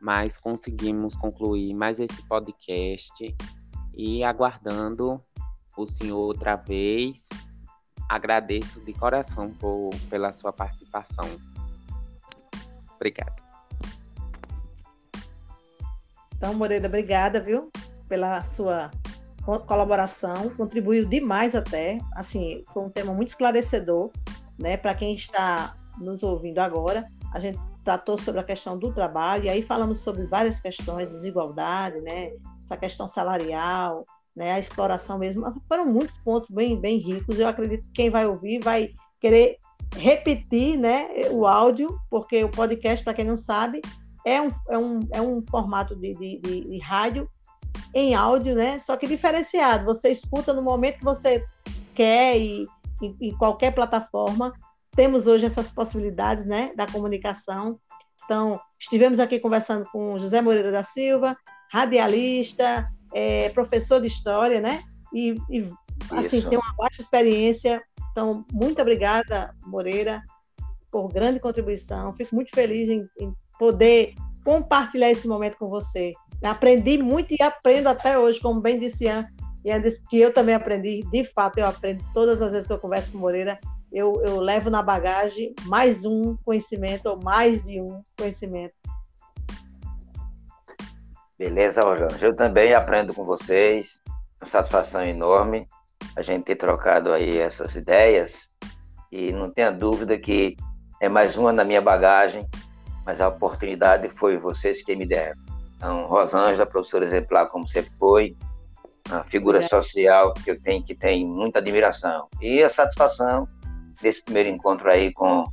mas 0.00 0.36
conseguimos 0.36 1.14
concluir 1.16 1.74
mais 1.74 2.00
esse 2.00 2.26
podcast 2.26 3.36
e 3.96 4.24
aguardando 4.24 5.22
o 5.76 5.86
senhor 5.86 6.18
outra 6.18 6.56
vez. 6.56 7.28
Agradeço 8.08 8.80
de 8.84 8.92
coração 8.92 9.52
por, 9.54 9.90
pela 10.10 10.32
sua 10.32 10.52
participação. 10.52 11.24
Obrigado. 12.96 13.40
Então, 16.36 16.54
Moreira, 16.54 16.88
obrigada, 16.88 17.40
viu, 17.40 17.70
pela 18.08 18.44
sua 18.44 18.90
co- 19.44 19.60
colaboração, 19.60 20.50
contribuiu 20.56 21.06
demais 21.08 21.54
até, 21.54 21.98
assim, 22.16 22.64
foi 22.72 22.82
um 22.82 22.90
tema 22.90 23.14
muito 23.14 23.28
esclarecedor, 23.28 24.10
né, 24.58 24.76
para 24.76 24.94
quem 24.94 25.14
está 25.14 25.76
nos 25.98 26.22
ouvindo 26.22 26.58
agora, 26.58 27.06
a 27.32 27.38
gente 27.38 27.58
tratou 27.84 28.16
sobre 28.16 28.40
a 28.40 28.44
questão 28.44 28.78
do 28.78 28.92
trabalho, 28.92 29.44
e 29.44 29.50
aí 29.50 29.62
falamos 29.62 29.98
sobre 29.98 30.26
várias 30.26 30.60
questões, 30.60 31.10
desigualdade, 31.10 32.00
né, 32.00 32.32
essa 32.64 32.76
questão 32.76 33.08
salarial, 33.08 34.06
né, 34.34 34.52
a 34.52 34.58
exploração 34.58 35.18
mesmo, 35.18 35.42
foram 35.68 35.86
muitos 35.86 36.16
pontos 36.18 36.48
bem, 36.50 36.80
bem 36.80 36.98
ricos, 36.98 37.38
eu 37.38 37.48
acredito 37.48 37.82
que 37.84 37.92
quem 37.92 38.10
vai 38.10 38.26
ouvir 38.26 38.60
vai 38.62 38.90
querer 39.20 39.58
repetir, 39.96 40.78
né, 40.78 41.08
o 41.30 41.46
áudio, 41.46 41.98
porque 42.08 42.44
o 42.44 42.48
podcast, 42.48 43.04
para 43.04 43.14
quem 43.14 43.24
não 43.24 43.36
sabe, 43.36 43.80
é 44.24 44.40
um, 44.40 44.50
é 44.68 44.78
um, 44.78 45.00
é 45.14 45.20
um 45.20 45.42
formato 45.42 45.96
de, 45.96 46.14
de, 46.14 46.38
de, 46.38 46.60
de 46.68 46.78
rádio 46.78 47.28
em 47.94 48.14
áudio, 48.14 48.54
né? 48.54 48.78
Só 48.78 48.96
que 48.96 49.06
diferenciado. 49.06 49.84
Você 49.84 50.10
escuta 50.10 50.52
no 50.52 50.62
momento 50.62 50.98
que 50.98 51.04
você 51.04 51.44
quer 51.94 52.38
e 52.38 52.66
em, 53.20 53.36
qualquer 53.36 53.74
plataforma. 53.74 54.52
Temos 54.94 55.26
hoje 55.26 55.46
essas 55.46 55.70
possibilidades, 55.70 56.46
né? 56.46 56.72
Da 56.76 56.86
comunicação. 56.86 57.78
Então, 58.24 58.60
estivemos 58.78 59.18
aqui 59.18 59.38
conversando 59.38 59.84
com 59.90 60.18
José 60.18 60.40
Moreira 60.40 60.70
da 60.70 60.84
Silva, 60.84 61.36
radialista, 61.72 62.88
é, 63.12 63.48
professor 63.50 64.00
de 64.00 64.06
história, 64.06 64.60
né? 64.60 64.82
E, 65.12 65.34
e 65.50 65.68
assim, 66.12 66.38
Isso. 66.38 66.48
tem 66.48 66.58
uma 66.58 66.74
baixa 66.76 67.00
experiência. 67.00 67.82
Então, 68.10 68.44
muito 68.52 68.80
obrigada, 68.80 69.54
Moreira, 69.66 70.22
por 70.90 71.08
grande 71.12 71.40
contribuição. 71.40 72.12
Fico 72.12 72.34
muito 72.34 72.50
feliz 72.54 72.88
em, 72.88 73.08
em 73.18 73.34
poder 73.58 74.14
compartilhar 74.44 75.10
esse 75.10 75.26
momento 75.26 75.56
com 75.56 75.68
você. 75.68 76.12
Aprendi 76.44 76.98
muito 76.98 77.32
e 77.32 77.42
aprendo 77.42 77.88
até 77.88 78.18
hoje, 78.18 78.40
como 78.40 78.60
bem 78.60 78.78
disse 78.78 79.04
Ian, 79.04 79.26
Ian 79.64 79.80
disse 79.80 80.02
que 80.08 80.18
eu 80.18 80.34
também 80.34 80.54
aprendi, 80.54 81.02
de 81.10 81.24
fato, 81.24 81.58
eu 81.58 81.66
aprendo 81.66 82.04
todas 82.12 82.42
as 82.42 82.50
vezes 82.50 82.66
que 82.66 82.72
eu 82.72 82.78
converso 82.78 83.12
com 83.12 83.18
Moreira, 83.18 83.58
eu, 83.92 84.22
eu 84.24 84.40
levo 84.40 84.70
na 84.70 84.82
bagagem 84.82 85.54
mais 85.66 86.04
um 86.04 86.36
conhecimento, 86.44 87.06
ou 87.06 87.22
mais 87.22 87.62
de 87.62 87.80
um 87.80 88.02
conhecimento. 88.16 88.74
Beleza, 91.38 91.82
Rosângela. 91.82 92.18
Eu 92.20 92.36
também 92.36 92.72
aprendo 92.72 93.12
com 93.12 93.24
vocês. 93.24 94.00
Uma 94.40 94.48
satisfação 94.48 95.04
enorme 95.04 95.68
a 96.16 96.22
gente 96.22 96.44
ter 96.44 96.56
trocado 96.56 97.12
aí 97.12 97.38
essas 97.38 97.76
ideias. 97.76 98.48
E 99.10 99.32
não 99.32 99.50
tenha 99.50 99.70
dúvida 99.70 100.18
que 100.18 100.56
é 101.00 101.08
mais 101.08 101.36
uma 101.36 101.52
na 101.52 101.64
minha 101.64 101.80
bagagem 101.80 102.48
mas 103.04 103.20
a 103.20 103.28
oportunidade 103.28 104.08
foi 104.16 104.36
vocês 104.36 104.82
que 104.82 104.94
me 104.94 105.06
deram. 105.06 105.40
Então, 105.76 106.06
Rosângela, 106.06 106.66
professora 106.66 107.04
exemplar, 107.04 107.48
como 107.48 107.66
sempre 107.66 107.90
foi, 107.98 108.36
uma 109.08 109.24
figura 109.24 109.58
é. 109.58 109.62
social 109.62 110.32
que 110.32 110.50
eu 110.50 110.60
tenho 110.60 110.82
que 110.84 110.94
tem 110.94 111.26
muita 111.26 111.58
admiração. 111.58 112.28
E 112.40 112.62
a 112.62 112.70
satisfação 112.70 113.46
desse 114.02 114.22
primeiro 114.22 114.48
encontro 114.48 114.90
aí 114.90 115.12
com 115.12 115.44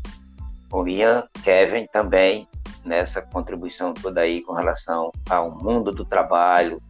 o 0.71 0.87
Ian, 0.87 1.27
Kevin 1.43 1.87
também, 1.91 2.47
nessa 2.83 3.21
contribuição 3.21 3.93
toda 3.93 4.21
aí 4.21 4.41
com 4.41 4.53
relação 4.53 5.11
ao 5.29 5.51
mundo 5.51 5.91
do 5.91 6.03
trabalho, 6.03 6.81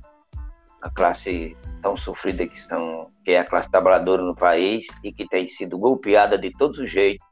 a 0.81 0.89
classe 0.89 1.57
tão 1.81 1.95
sofrida 1.95 2.47
que, 2.47 2.59
são, 2.59 3.09
que 3.23 3.31
é 3.31 3.39
a 3.39 3.45
classe 3.45 3.69
trabalhadora 3.69 4.23
no 4.23 4.35
país 4.35 4.85
e 5.03 5.11
que 5.11 5.27
tem 5.27 5.47
sido 5.47 5.77
golpeada 5.77 6.37
de 6.37 6.51
todos 6.51 6.79
os 6.79 6.89
jeitos, 6.89 7.25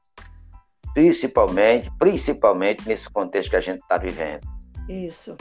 principalmente, 0.93 1.89
principalmente 1.97 2.88
nesse 2.88 3.09
contexto 3.09 3.49
que 3.49 3.55
a 3.55 3.61
gente 3.61 3.82
está 3.82 3.97
vivendo. 3.97 4.41
Isso, 4.89 5.36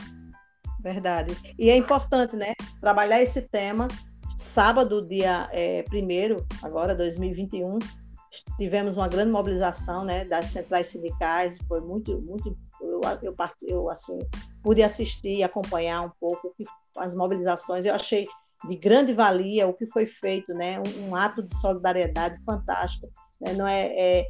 verdade. 0.81 1.37
E 1.59 1.71
é 1.71 1.77
importante, 1.77 2.37
né, 2.37 2.53
trabalhar 2.81 3.21
esse 3.21 3.43
tema. 3.43 3.89
Sábado, 4.39 5.05
dia 5.05 5.49
é, 5.53 5.85
1 5.93 6.65
agora, 6.65 6.95
2021, 6.95 7.79
tivemos 8.57 8.97
uma 8.97 9.09
grande 9.09 9.31
mobilização, 9.31 10.05
né, 10.05 10.25
das 10.25 10.47
centrais 10.47 10.89
sindicais, 10.89 11.59
foi 11.69 11.81
muito, 11.81 12.21
muito, 12.21 12.57
eu, 12.81 13.01
eu, 13.23 13.35
eu 13.63 13.91
assim, 13.91 14.19
pude 14.63 14.83
assistir 14.83 15.37
e 15.37 15.43
acompanhar 15.43 16.03
um 16.03 16.11
pouco 16.21 16.55
as 16.99 17.15
mobilizações, 17.15 17.85
eu 17.85 17.95
achei 17.95 18.27
de 18.69 18.77
grande 18.77 19.13
valia 19.13 19.67
o 19.67 19.75
que 19.75 19.87
foi 19.87 20.07
feito, 20.07 20.53
né? 20.55 20.81
Um, 20.81 21.09
um 21.09 21.17
ato 21.17 21.43
de 21.43 21.55
solidariedade 21.57 22.43
fantástico. 22.45 23.09
Né? 23.41 23.53
Não 23.53 23.67
é, 23.67 23.87
é 23.87 24.29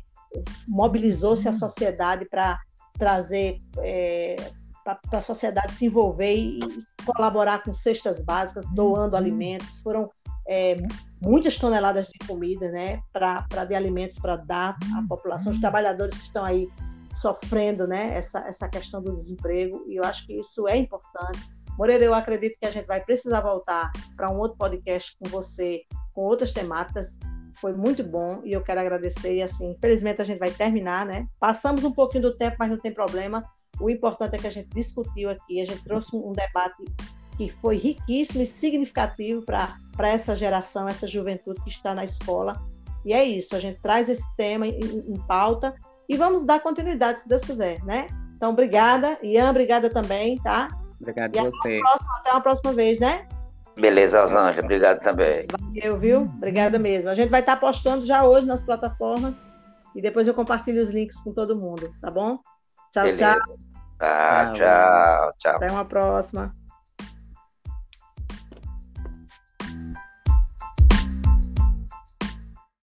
mobilizou-se 0.66 1.46
a 1.48 1.52
uhum. 1.52 1.58
sociedade 1.58 2.26
para 2.26 2.58
trazer 2.98 3.58
é, 3.78 4.36
para 4.84 5.18
a 5.18 5.22
sociedade 5.22 5.72
se 5.72 5.86
envolver 5.86 6.34
e 6.34 6.60
colaborar 7.04 7.62
com 7.62 7.74
cestas 7.74 8.20
básicas, 8.20 8.68
doando 8.70 9.14
uhum. 9.14 9.22
alimentos. 9.22 9.80
Foram 9.80 10.10
é, 10.46 10.76
muitas 11.20 11.58
toneladas 11.58 12.08
de 12.08 12.26
comida, 12.26 12.70
né, 12.70 13.00
para 13.12 13.64
de 13.64 13.74
alimentos 13.74 14.18
para 14.18 14.36
dar 14.36 14.76
à 14.96 15.02
população, 15.08 15.50
os 15.50 15.56
uhum. 15.56 15.62
trabalhadores 15.62 16.16
que 16.16 16.24
estão 16.24 16.44
aí 16.44 16.68
sofrendo, 17.14 17.86
né, 17.86 18.16
essa, 18.16 18.40
essa 18.40 18.68
questão 18.68 19.02
do 19.02 19.16
desemprego. 19.16 19.84
E 19.88 19.96
eu 19.96 20.04
acho 20.04 20.26
que 20.26 20.38
isso 20.38 20.68
é 20.68 20.76
importante. 20.76 21.40
Moreira, 21.78 22.04
eu 22.04 22.14
acredito 22.14 22.56
que 22.58 22.66
a 22.66 22.70
gente 22.70 22.86
vai 22.86 23.02
precisar 23.02 23.40
voltar 23.40 23.90
para 24.16 24.30
um 24.30 24.38
outro 24.38 24.56
podcast 24.56 25.16
com 25.18 25.28
você, 25.28 25.82
com 26.14 26.22
outras 26.22 26.52
temáticas. 26.52 27.18
Foi 27.60 27.72
muito 27.72 28.02
bom 28.02 28.40
e 28.44 28.52
eu 28.52 28.62
quero 28.62 28.80
agradecer. 28.80 29.36
E 29.36 29.42
assim, 29.42 29.72
infelizmente 29.72 30.20
a 30.20 30.24
gente 30.24 30.38
vai 30.38 30.50
terminar, 30.50 31.06
né? 31.06 31.26
Passamos 31.38 31.84
um 31.84 31.92
pouquinho 31.92 32.22
do 32.22 32.36
tempo, 32.36 32.56
mas 32.58 32.70
não 32.70 32.78
tem 32.78 32.92
problema. 32.92 33.44
O 33.80 33.90
importante 33.90 34.36
é 34.36 34.38
que 34.38 34.46
a 34.46 34.50
gente 34.50 34.68
discutiu 34.70 35.28
aqui, 35.28 35.60
a 35.60 35.64
gente 35.66 35.84
trouxe 35.84 36.16
um 36.16 36.32
debate 36.32 36.82
que 37.36 37.50
foi 37.50 37.76
riquíssimo 37.76 38.42
e 38.42 38.46
significativo 38.46 39.42
para 39.42 40.08
essa 40.08 40.34
geração, 40.34 40.88
essa 40.88 41.06
juventude 41.06 41.60
que 41.62 41.70
está 41.70 41.94
na 41.94 42.04
escola. 42.04 42.54
E 43.04 43.12
é 43.12 43.24
isso, 43.24 43.54
a 43.54 43.60
gente 43.60 43.80
traz 43.80 44.08
esse 44.08 44.24
tema 44.36 44.66
em, 44.66 44.78
em 44.80 45.16
pauta 45.26 45.74
e 46.08 46.16
vamos 46.16 46.44
dar 46.44 46.60
continuidade, 46.60 47.20
se 47.20 47.28
Deus 47.28 47.42
quiser, 47.42 47.82
né? 47.84 48.06
Então, 48.36 48.50
obrigada. 48.50 49.18
Ian, 49.22 49.50
obrigada 49.50 49.90
também, 49.90 50.38
tá? 50.38 50.68
Obrigado 51.00 51.38
a 51.38 51.42
você. 51.44 51.80
Próxima, 51.80 52.16
até 52.18 52.30
uma 52.32 52.40
próxima 52.40 52.72
vez, 52.72 52.98
né? 52.98 53.26
Beleza, 53.76 54.22
Rosângela. 54.22 54.64
Obrigado 54.64 55.00
também. 55.00 55.46
Valeu, 55.50 55.98
viu? 55.98 56.22
Obrigada 56.22 56.78
mesmo. 56.78 57.10
A 57.10 57.14
gente 57.14 57.28
vai 57.28 57.40
estar 57.40 57.56
postando 57.56 58.06
já 58.06 58.24
hoje 58.24 58.46
nas 58.46 58.62
plataformas 58.62 59.46
e 59.94 60.00
depois 60.00 60.26
eu 60.26 60.34
compartilho 60.34 60.82
os 60.82 60.90
links 60.90 61.20
com 61.20 61.32
todo 61.32 61.56
mundo, 61.56 61.92
tá 62.00 62.10
bom? 62.10 62.38
Tchau, 62.92 63.04
Beleza. 63.04 63.34
tchau. 63.34 63.56
Ah, 64.00 64.52
tchau, 64.54 65.32
tchau. 65.38 65.56
Até 65.56 65.70
uma 65.70 65.84
próxima. 65.84 66.54